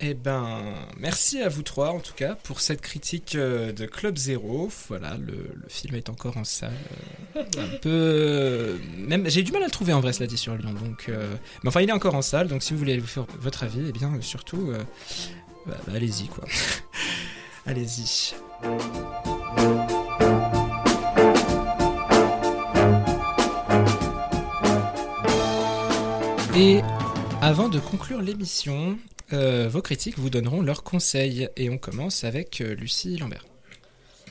Eh 0.00 0.14
ben, 0.14 0.60
merci 0.96 1.42
à 1.42 1.48
vous 1.48 1.62
trois 1.62 1.90
en 1.90 1.98
tout 1.98 2.14
cas 2.14 2.36
pour 2.36 2.60
cette 2.60 2.80
critique 2.80 3.34
euh, 3.34 3.72
de 3.72 3.84
Club 3.84 4.16
Zéro. 4.16 4.70
Voilà, 4.88 5.16
le, 5.16 5.50
film 5.68 5.96
est 5.96 6.08
encore 6.08 6.36
en 6.36 6.44
salle. 6.44 6.72
euh, 7.36 7.42
un 7.58 7.78
peu, 7.78 7.90
euh, 7.90 8.78
même 8.96 9.28
j'ai 9.28 9.42
du 9.42 9.50
mal 9.50 9.62
à 9.62 9.66
le 9.66 9.72
trouver 9.72 9.92
en 9.92 10.00
vrai, 10.00 10.12
cela 10.12 10.28
dit 10.28 10.38
sur 10.38 10.54
Lyon. 10.54 10.72
Donc, 10.72 11.08
mais 11.08 11.68
enfin, 11.68 11.80
il 11.80 11.88
est 11.88 11.92
encore 11.92 12.14
en 12.14 12.22
salle. 12.22 12.46
Donc, 12.46 12.62
si 12.62 12.72
vous 12.72 12.78
voulez 12.78 12.96
vous 12.98 13.08
faire 13.08 13.26
votre 13.40 13.64
avis, 13.64 13.86
eh 13.88 13.92
bien, 13.92 14.12
surtout, 14.20 14.72
bah, 15.66 15.76
bah, 15.84 15.92
allez-y 15.96 16.28
quoi. 16.28 16.44
allez-y. 17.66 18.34
Et 26.56 26.82
avant 27.40 27.68
de 27.68 27.80
conclure 27.80 28.20
l'émission, 28.20 28.96
euh, 29.32 29.68
vos 29.68 29.82
critiques 29.82 30.18
vous 30.18 30.30
donneront 30.30 30.62
leurs 30.62 30.82
conseils. 30.82 31.48
Et 31.56 31.70
on 31.70 31.78
commence 31.78 32.24
avec 32.24 32.60
euh, 32.60 32.74
Lucie 32.74 33.16
Lambert. 33.16 33.44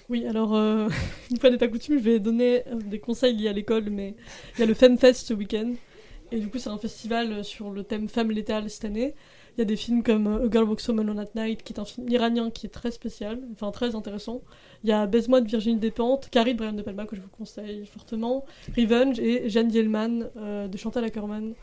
Oui, 0.09 0.25
alors, 0.25 0.55
euh, 0.55 0.87
une 1.31 1.37
fois 1.37 1.49
n'est 1.49 1.57
pas 1.57 1.67
coutume, 1.67 1.97
je 1.97 2.03
vais 2.03 2.19
donner 2.19 2.63
des 2.85 2.99
conseils 2.99 3.35
liés 3.35 3.49
à 3.49 3.53
l'école, 3.53 3.89
mais 3.89 4.15
il 4.55 4.61
y 4.61 4.63
a 4.63 4.65
le 4.65 4.73
FemFest 4.73 5.27
ce 5.27 5.33
week-end. 5.33 5.73
Et 6.31 6.39
du 6.39 6.49
coup, 6.49 6.57
c'est 6.59 6.69
un 6.69 6.77
festival 6.77 7.43
sur 7.43 7.71
le 7.71 7.83
thème 7.83 8.07
femme 8.09 8.31
létale 8.31 8.69
cette 8.69 8.85
année. 8.85 9.15
Il 9.55 9.61
y 9.61 9.63
a 9.63 9.65
des 9.65 9.75
films 9.75 10.03
comme 10.03 10.27
A 10.27 10.51
Girl 10.51 10.65
Walks 10.65 10.87
Home 10.87 10.99
Alone 10.99 11.19
at 11.19 11.29
Night, 11.35 11.63
qui 11.63 11.73
est 11.73 11.79
un 11.79 11.85
film 11.85 12.07
iranien 12.09 12.51
qui 12.51 12.67
est 12.67 12.69
très 12.69 12.91
spécial, 12.91 13.39
enfin 13.53 13.71
très 13.71 13.95
intéressant. 13.95 14.41
Il 14.83 14.89
y 14.89 14.93
a 14.93 15.07
Baise-moi 15.07 15.41
de 15.41 15.47
Virginie 15.47 15.79
Despentes, 15.79 16.29
Carrie 16.29 16.53
de 16.53 16.59
Brian 16.59 16.73
De 16.73 16.83
Palma, 16.83 17.05
que 17.05 17.15
je 17.15 17.21
vous 17.21 17.29
conseille 17.29 17.85
fortement, 17.87 18.45
Revenge 18.77 19.19
et 19.19 19.49
Jeanne 19.49 19.69
Dielman 19.69 20.29
de 20.35 20.77
Chantal 20.77 21.05
Ackerman, 21.05 21.55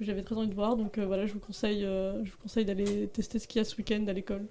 que 0.00 0.04
j'avais 0.06 0.22
très 0.22 0.34
envie 0.34 0.48
de 0.48 0.54
voir. 0.54 0.76
Donc 0.76 0.98
euh, 0.98 1.06
voilà, 1.06 1.26
je 1.26 1.32
vous 1.32 1.38
conseille, 1.38 1.84
euh, 1.84 2.24
je 2.24 2.30
vous 2.32 2.38
conseille 2.42 2.64
d'aller 2.64 3.06
tester 3.08 3.38
ce 3.38 3.46
qu'il 3.46 3.60
y 3.60 3.62
a 3.62 3.64
ce 3.64 3.76
week-end 3.76 4.04
à 4.08 4.12
l'école. 4.12 4.42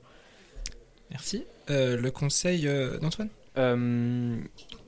Merci. 1.11 1.43
Euh, 1.69 1.97
le 1.97 2.11
conseil 2.11 2.67
euh, 2.67 2.97
d'Antoine 2.99 3.29
Euh, 3.57 4.37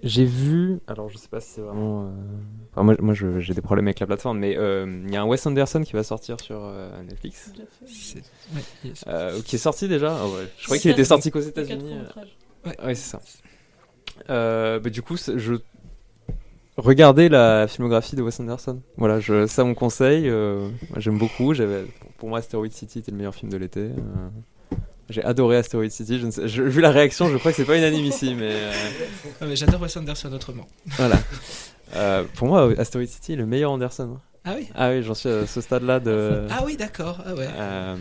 j'ai 0.04 0.24
vu, 0.26 0.80
alors 0.88 1.10
je 1.10 1.18
sais 1.18 1.28
pas 1.28 1.40
si 1.42 1.50
c'est 1.54 1.62
vraiment. 1.62 2.06
euh, 2.06 2.10
enfin, 2.72 2.84
moi, 2.84 2.96
moi 3.00 3.14
j'ai 3.40 3.54
des 3.54 3.62
problèmes 3.62 3.88
avec 3.88 4.00
la 4.00 4.06
plateforme, 4.06 4.40
mais 4.40 4.56
euh, 4.56 5.02
il 5.08 5.12
y 5.12 5.18
a 5.18 5.22
un 5.24 5.26
Wes 5.26 5.46
Anderson 5.46 5.82
qui 5.84 5.94
va 5.94 6.04
sortir 6.04 6.40
sur 6.40 6.64
euh, 6.64 7.02
Netflix, 7.04 7.52
ouais, 8.56 8.92
euh, 9.08 9.42
qui 9.42 9.56
est 9.56 9.60
sorti 9.60 9.88
déjà. 9.88 10.14
Ouais, 10.26 10.48
Je 10.60 10.66
croyais 10.66 10.80
qu'il 10.82 10.92
était 10.92 11.04
sorti 11.06 11.32
qu'aux 11.32 11.40
États-Unis. 11.42 11.96
Ouais, 12.66 12.96
c'est 12.96 13.18
ça. 13.18 13.22
Euh, 14.30 14.80
bah, 14.80 14.90
du 14.92 15.02
coup, 15.02 15.18
je 15.18 15.56
regardez 16.78 17.30
la 17.30 17.68
filmographie 17.68 18.16
de 18.16 18.22
Wes 18.22 18.40
Anderson. 18.40 18.82
Voilà, 18.98 19.20
je, 19.20 19.48
ça 19.48 19.64
mon 19.64 19.74
conseil. 19.74 20.30
euh, 20.30 20.70
J'aime 20.98 21.18
beaucoup. 21.18 21.54
J'avais, 21.54 21.86
pour 22.18 22.30
moi, 22.30 22.40
Asteroid 22.40 22.68
City 22.72 23.00
était 23.00 23.12
le 23.12 23.18
meilleur 23.18 23.36
film 23.36 23.52
de 23.52 23.58
l'été. 23.58 23.80
euh. 23.82 24.78
J'ai 25.10 25.24
adoré 25.26 25.58
Asteroid 25.58 25.90
City. 25.90 26.20
Je 26.20 26.26
ne 26.26 26.32
sais- 26.32 26.48
je- 26.48 26.64
vu 26.64 26.80
la 26.80 26.92
réaction, 26.92 27.28
je 27.30 27.38
crois 27.38 27.52
que 27.52 27.58
c'est 27.58 27.66
pas 27.66 27.78
unanime 27.78 28.06
ici, 28.06 28.34
mais 28.38 28.52
euh, 28.52 28.72
mais 29.42 29.56
J'adore 29.58 29.82
Wes 29.82 29.98
Anderson 29.98 30.32
autrement. 30.32 30.68
voilà. 30.98 31.18
Pour 32.36 32.48
moi, 32.48 32.72
Asteroid 32.78 33.06
City 33.08 33.34
est 33.34 33.36
le 33.38 33.46
meilleur 33.46 33.72
Anderson. 33.72 34.18
Ah 34.46 34.54
oui? 34.58 34.70
Ah 34.74 34.90
oui, 34.90 35.04
j'en 35.04 35.14
suis 35.14 35.30
à 35.30 35.46
ce 35.46 35.62
stade-là 35.62 36.00
de. 36.00 36.48
Ah 36.50 36.64
oui, 36.66 36.76
d'accord. 36.78 37.20
Ah 37.26 37.36
ouais. 37.36 37.48
Euh, 37.60 37.96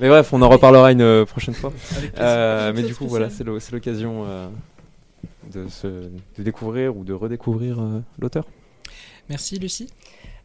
mais 0.00 0.08
bref, 0.08 0.32
on 0.32 0.40
en 0.40 0.48
reparlera 0.48 0.90
une 0.92 1.26
prochaine 1.26 1.52
fois. 1.54 1.72
Avec. 1.98 2.12
Euh, 2.18 2.72
mais 2.74 2.82
du 2.82 2.94
coup, 2.94 3.06
voilà, 3.08 3.28
c'est 3.28 3.44
l'occasion 3.72 4.24
euh, 4.26 4.46
de, 5.50 5.68
se, 5.68 5.86
de 5.86 6.42
découvrir 6.42 6.96
ou 6.96 7.04
de 7.04 7.12
redécouvrir 7.12 7.80
euh, 7.80 8.00
l'auteur. 8.18 8.46
Merci 9.28 9.58
Lucie. 9.58 9.88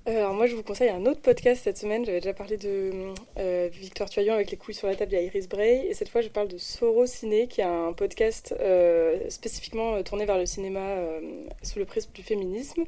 Euh, 0.08 0.18
Alors 0.20 0.34
moi 0.34 0.46
je 0.46 0.56
vous 0.56 0.62
conseille 0.62 0.90
un 0.90 1.06
autre 1.06 1.22
podcast 1.22 1.64
cette 1.64 1.78
semaine, 1.78 2.06
j'avais 2.06 2.20
déjà 2.20 2.34
parlé 2.34 2.58
de 2.58 2.92
euh, 3.40 3.70
Victoire 3.72 4.08
Tuyon 4.08 4.36
avec 4.36 4.52
les 4.52 4.58
couilles 4.58 4.76
sur 4.76 4.88
la 4.88 4.96
table, 4.96 5.14
il 5.14 5.16
y 5.16 5.18
a 5.18 5.22
Iris 5.24 5.50
Bray, 5.50 5.88
et 5.88 5.96
cette 5.96 6.10
fois 6.10 6.22
je 6.22 6.30
parle 6.30 6.48
de 6.48 6.60
Soro 6.60 7.08
Ciné, 7.08 7.48
qui 7.48 7.62
est 7.62 7.64
un 7.64 7.92
podcast 7.94 8.54
euh, 8.60 9.18
spécifiquement 9.30 9.96
euh, 9.96 10.04
tourné 10.04 10.26
vers 10.26 10.38
le 10.38 10.46
cinéma 10.46 10.82
euh, 10.82 11.20
sous 11.64 11.80
le 11.80 11.86
prisme 11.86 12.12
du 12.14 12.22
féminisme. 12.22 12.84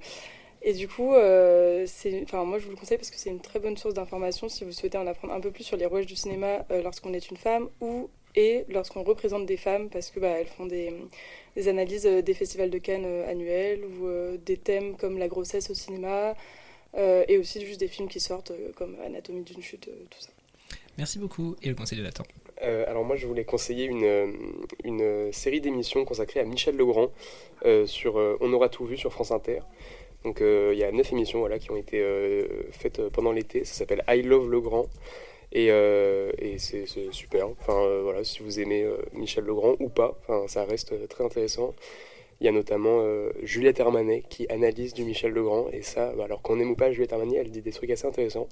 Et 0.63 0.73
du 0.73 0.87
coup, 0.87 1.13
euh, 1.13 1.85
enfin, 2.23 2.43
moi 2.43 2.59
je 2.59 2.65
vous 2.65 2.71
le 2.71 2.77
conseille 2.77 2.97
parce 2.97 3.11
que 3.11 3.17
c'est 3.17 3.29
une 3.29 3.39
très 3.39 3.59
bonne 3.59 3.77
source 3.77 3.93
d'information 3.93 4.49
si 4.49 4.63
vous 4.65 4.71
souhaitez 4.71 4.97
en 4.97 5.07
apprendre 5.07 5.33
un 5.33 5.39
peu 5.39 5.51
plus 5.51 5.63
sur 5.63 5.77
les 5.77 5.85
rouages 5.85 6.07
du 6.07 6.15
cinéma 6.15 6.65
euh, 6.71 6.81
lorsqu'on 6.81 7.13
est 7.13 7.29
une 7.29 7.37
femme 7.37 7.69
ou 7.79 8.09
et 8.37 8.63
lorsqu'on 8.69 9.03
représente 9.03 9.45
des 9.45 9.57
femmes 9.57 9.89
parce 9.89 10.09
que 10.11 10.19
bah, 10.21 10.29
elles 10.39 10.47
font 10.57 10.67
des, 10.67 10.93
des 11.55 11.67
analyses 11.67 12.05
euh, 12.05 12.21
des 12.21 12.33
festivals 12.33 12.69
de 12.69 12.77
Cannes 12.77 13.05
euh, 13.05 13.29
annuels 13.29 13.83
ou 13.83 14.07
euh, 14.07 14.37
des 14.45 14.57
thèmes 14.57 14.95
comme 14.95 15.17
la 15.17 15.27
grossesse 15.27 15.69
au 15.69 15.73
cinéma 15.73 16.35
euh, 16.95 17.25
et 17.27 17.37
aussi 17.37 17.65
juste 17.65 17.81
des 17.81 17.89
films 17.89 18.07
qui 18.07 18.21
sortent 18.21 18.53
comme 18.75 18.95
Anatomie 19.05 19.41
d'une 19.41 19.61
chute, 19.61 19.89
tout 20.09 20.21
ça. 20.21 20.29
Merci 20.97 21.19
beaucoup. 21.19 21.55
Et 21.61 21.69
le 21.69 21.75
conseil 21.75 21.97
de 21.97 22.03
Nathan 22.03 22.23
Euh, 22.63 22.89
alors 22.89 23.03
moi, 23.03 23.15
je 23.15 23.27
voulais 23.27 23.45
conseiller 23.45 23.85
une, 23.85 24.33
une 24.83 25.31
série 25.31 25.61
d'émissions 25.61 26.05
consacrée 26.05 26.39
à 26.39 26.43
Michel 26.45 26.75
Legrand 26.75 27.09
euh, 27.65 27.85
sur 27.85 28.17
euh, 28.17 28.37
On 28.41 28.51
aura 28.53 28.69
tout 28.69 28.85
vu 28.85 28.97
sur 28.97 29.11
France 29.11 29.31
Inter. 29.31 29.59
Donc 30.23 30.41
euh, 30.41 30.71
il 30.73 30.79
y 30.79 30.83
a 30.83 30.91
neuf 30.91 31.11
émissions 31.11 31.39
voilà, 31.39 31.59
qui 31.59 31.69
ont 31.71 31.77
été 31.77 31.99
euh, 32.01 32.47
faites 32.71 32.99
pendant 33.09 33.31
l'été. 33.31 33.63
Ça 33.63 33.73
s'appelle 33.73 34.03
I 34.07 34.23
Love 34.23 34.49
Legrand. 34.49 34.87
Et, 35.51 35.71
euh, 35.71 36.31
c'est 36.57 36.85
super. 37.11 37.47
Enfin 37.49 37.79
euh, 37.79 38.01
voilà, 38.03 38.23
si 38.23 38.43
vous 38.43 38.59
aimez 38.59 38.83
euh, 38.83 38.97
Michel 39.13 39.45
Legrand 39.45 39.75
ou 39.79 39.89
pas, 39.89 40.17
enfin, 40.27 40.47
ça 40.47 40.65
reste 40.65 41.07
très 41.07 41.23
intéressant. 41.23 41.73
Il 42.39 42.45
y 42.45 42.49
a 42.49 42.51
notamment 42.51 43.03
Juliette 43.41 43.79
Hermanet 43.79 44.23
qui 44.29 44.47
analyse 44.49 44.93
du 44.93 45.03
Michel 45.03 45.31
Legrand. 45.31 45.69
Et 45.73 45.81
ça, 45.81 46.13
bah, 46.15 46.25
alors 46.25 46.43
qu'on 46.43 46.57
n'aime 46.57 46.69
ou 46.69 46.75
pas 46.75 46.91
Juliette 46.91 47.11
Hermanet, 47.11 47.37
elle 47.37 47.49
dit 47.49 47.63
des 47.63 47.71
trucs 47.71 47.89
assez 47.89 48.05
intéressants. 48.05 48.47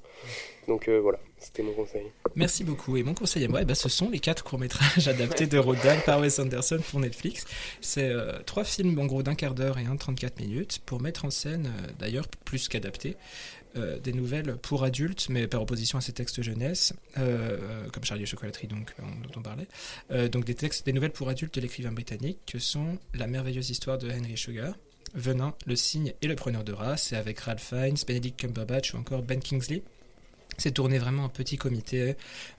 Donc 0.66 0.88
voilà, 0.88 1.20
c'était 1.38 1.62
mon 1.62 1.70
conseil. 1.70 2.02
Merci 2.34 2.64
beaucoup. 2.64 2.96
Et 2.96 3.04
mon 3.04 3.14
conseil 3.14 3.44
à 3.44 3.48
moi, 3.48 3.62
ben, 3.62 3.76
ce 3.76 3.88
sont 3.88 4.10
les 4.10 4.18
quatre 4.18 4.42
courts-métrages 4.42 5.06
adaptés 5.06 5.46
de 5.46 5.56
Roald 5.56 6.02
par 6.04 6.18
Wes 6.18 6.36
Anderson 6.40 6.80
pour 6.90 6.98
Netflix. 6.98 7.44
C'est 7.80 8.10
trois 8.44 8.64
films, 8.64 8.98
en 8.98 9.06
gros, 9.06 9.22
d'un 9.22 9.36
quart 9.36 9.54
d'heure 9.54 9.78
et 9.78 9.84
un 9.84 9.94
de 9.94 10.00
34 10.00 10.40
minutes, 10.40 10.80
pour 10.84 11.00
mettre 11.00 11.24
en 11.24 11.30
scène, 11.30 11.70
d'ailleurs, 12.00 12.26
plus 12.44 12.66
qu'adaptés, 12.66 13.14
euh, 13.76 13.98
des 13.98 14.12
nouvelles 14.12 14.56
pour 14.56 14.84
adultes, 14.84 15.28
mais 15.28 15.46
par 15.46 15.62
opposition 15.62 15.98
à 15.98 16.00
ces 16.00 16.12
textes 16.12 16.42
jeunesse, 16.42 16.92
euh, 17.18 17.58
euh, 17.60 17.88
comme 17.90 18.04
Charlie 18.04 18.26
Chocolaterie, 18.26 18.66
donc, 18.66 18.94
on- 19.00 19.20
dont 19.26 19.32
on 19.36 19.42
parlait. 19.42 19.68
Donc 20.28 20.44
des 20.44 20.54
textes, 20.54 20.86
des 20.86 20.92
nouvelles 20.92 21.12
pour 21.12 21.28
adultes 21.28 21.54
de 21.54 21.60
l'écrivain 21.60 21.92
britannique, 21.92 22.38
que 22.46 22.58
sont 22.58 22.98
La 23.14 23.26
merveilleuse 23.26 23.70
histoire 23.70 23.98
de 23.98 24.10
Henry 24.10 24.36
Sugar, 24.36 24.74
Venin, 25.14 25.54
Le 25.66 25.76
cygne 25.76 26.12
et 26.22 26.26
le 26.28 26.36
preneur 26.36 26.64
de 26.64 26.72
race, 26.72 27.12
et 27.12 27.16
avec 27.16 27.38
Ralph 27.40 27.62
Fiennes, 27.68 27.96
Benedict 28.06 28.38
Cumberbatch 28.40 28.92
ou 28.94 28.98
encore 28.98 29.22
Ben 29.22 29.40
Kingsley. 29.40 29.82
C'est 30.58 30.72
tourné 30.72 30.98
vraiment 30.98 31.24
en 31.24 31.28
petit 31.28 31.56
comité. 31.56 32.16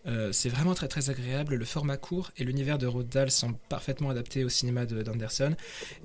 Euh, 0.08 0.32
c'est 0.32 0.50
vraiment 0.50 0.74
très 0.74 0.88
très 0.88 1.10
agréable. 1.10 1.56
Le 1.56 1.66
format 1.66 1.98
court 1.98 2.32
et 2.38 2.44
l'univers 2.44 2.78
de 2.78 2.88
Roald 2.88 3.30
sont 3.30 3.54
parfaitement 3.70 4.10
adaptés 4.10 4.44
au 4.44 4.50
cinéma 4.50 4.86
de- 4.86 5.02
d'Anderson. 5.02 5.56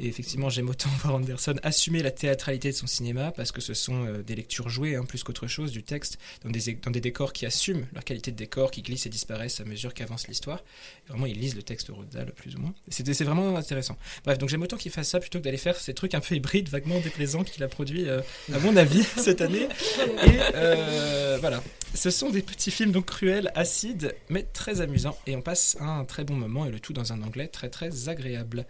Et 0.00 0.06
effectivement, 0.08 0.48
j'aime 0.48 0.68
autant 0.68 0.88
voir 1.02 1.14
Anderson 1.16 1.54
assumer 1.62 2.02
la 2.02 2.10
théâtralité 2.10 2.70
de 2.70 2.76
son 2.76 2.86
cinéma 2.86 3.32
parce 3.32 3.52
que 3.52 3.60
ce 3.60 3.74
sont 3.74 4.06
euh, 4.06 4.22
des 4.22 4.34
lectures 4.34 4.68
jouées 4.68 4.96
hein, 4.96 5.04
plus 5.04 5.22
qu'autre 5.22 5.46
chose 5.46 5.70
du 5.72 5.82
texte 5.82 6.18
dans 6.44 6.50
des, 6.50 6.74
dans 6.82 6.90
des 6.90 7.00
décors 7.00 7.32
qui 7.32 7.46
assument 7.46 7.86
leur 7.92 8.04
qualité 8.04 8.30
de 8.30 8.36
décor, 8.36 8.70
qui 8.70 8.82
glissent 8.82 9.06
et 9.06 9.10
disparaissent 9.10 9.60
à 9.60 9.64
mesure 9.64 9.94
qu'avance 9.94 10.28
l'histoire. 10.28 10.62
Vraiment, 11.08 11.26
ils 11.26 11.38
lisent 11.38 11.56
le 11.56 11.62
texte 11.62 11.88
de 11.88 11.92
Roald 11.92 12.32
plus 12.36 12.56
ou 12.56 12.60
moins. 12.60 12.74
C'est 12.88 13.12
c'est 13.12 13.24
vraiment 13.24 13.56
intéressant. 13.56 13.98
Bref, 14.24 14.38
donc 14.38 14.48
j'aime 14.48 14.62
autant 14.62 14.76
qu'il 14.76 14.90
fasse 14.90 15.08
ça 15.08 15.20
plutôt 15.20 15.38
que 15.38 15.44
d'aller 15.44 15.58
faire 15.58 15.76
ces 15.76 15.92
trucs 15.92 16.14
un 16.14 16.20
peu 16.20 16.34
hybrides, 16.34 16.68
vaguement 16.68 16.98
déplaisants 17.00 17.44
qu'il 17.44 17.62
a 17.62 17.68
produit, 17.68 18.08
euh, 18.08 18.20
à 18.52 18.58
mon 18.60 18.76
avis, 18.76 19.02
cette 19.18 19.40
année. 19.42 19.68
Et 20.24 20.38
euh, 20.54 21.36
voilà. 21.40 21.62
Ce 21.94 22.10
sont 22.10 22.30
des 22.30 22.42
petits 22.42 22.70
films 22.70 22.92
donc 22.92 23.06
cruels, 23.06 23.52
acides, 23.54 24.14
mais 24.28 24.42
très 24.42 24.80
amusants. 24.80 25.16
Et 25.26 25.36
on 25.36 25.42
passe 25.42 25.76
un 25.80 26.04
très 26.04 26.24
bon 26.24 26.34
moment 26.34 26.66
et 26.66 26.70
le 26.70 26.80
tout 26.80 26.92
dans 26.92 27.12
un 27.12 27.22
anglais 27.22 27.48
très 27.48 27.68
très 27.68 28.08
agréable. 28.08 28.66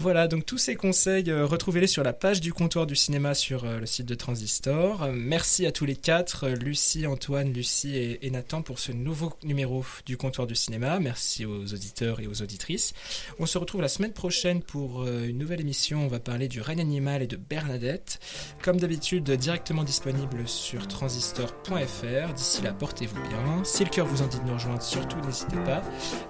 Voilà, 0.00 0.28
donc 0.28 0.46
tous 0.46 0.56
ces 0.56 0.76
conseils, 0.76 1.30
euh, 1.30 1.44
retrouvez-les 1.44 1.86
sur 1.86 2.02
la 2.02 2.14
page 2.14 2.40
du 2.40 2.54
comptoir 2.54 2.86
du 2.86 2.96
cinéma 2.96 3.34
sur 3.34 3.66
euh, 3.66 3.80
le 3.80 3.84
site 3.84 4.06
de 4.06 4.14
Transistor. 4.14 5.02
Euh, 5.02 5.12
merci 5.14 5.66
à 5.66 5.72
tous 5.72 5.84
les 5.84 5.94
quatre, 5.94 6.48
Lucie, 6.48 7.06
Antoine, 7.06 7.52
Lucie 7.52 8.18
et, 8.22 8.30
Nathan 8.30 8.62
pour 8.62 8.78
ce 8.78 8.92
nouveau 8.92 9.34
numéro 9.44 9.84
du 10.06 10.16
comptoir 10.16 10.46
du 10.46 10.54
cinéma. 10.54 10.98
Merci 11.00 11.44
aux 11.44 11.74
auditeurs 11.74 12.20
et 12.20 12.26
aux 12.26 12.40
auditrices. 12.40 12.94
On 13.38 13.44
se 13.44 13.58
retrouve 13.58 13.82
la 13.82 13.88
semaine 13.88 14.14
prochaine 14.14 14.62
pour 14.62 15.06
une 15.06 15.36
nouvelle 15.36 15.60
émission. 15.60 16.04
On 16.04 16.08
va 16.08 16.20
parler 16.20 16.48
du 16.48 16.62
règne 16.62 16.80
animal 16.80 17.20
et 17.20 17.26
de 17.26 17.36
Bernadette. 17.36 18.20
Comme 18.62 18.78
d'habitude, 18.78 19.30
directement 19.30 19.84
disponible 19.84 20.46
sur 20.46 20.88
transistor.fr. 20.88 22.32
D'ici 22.34 22.62
là, 22.62 22.72
portez-vous 22.72 23.20
bien. 23.28 23.64
Si 23.64 23.84
le 23.84 23.90
cœur 23.90 24.06
vous 24.06 24.22
en 24.22 24.28
dit 24.28 24.38
de 24.38 24.44
nous 24.44 24.54
rejoindre, 24.54 24.82
surtout 24.82 25.20
n'hésitez 25.26 25.58
pas. 25.66 25.82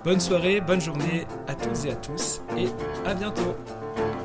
Bonne 0.02 0.20
soirée, 0.20 0.60
bonne 0.60 0.80
journée 0.80 1.26
à 1.46 1.54
toutes 1.54 1.84
et 1.84 1.90
à 1.90 1.96
tous 1.96 2.40
et 2.56 2.66
à 3.06 3.14
bientôt. 3.14 3.59
Thank 3.66 3.98
you. 3.98 4.19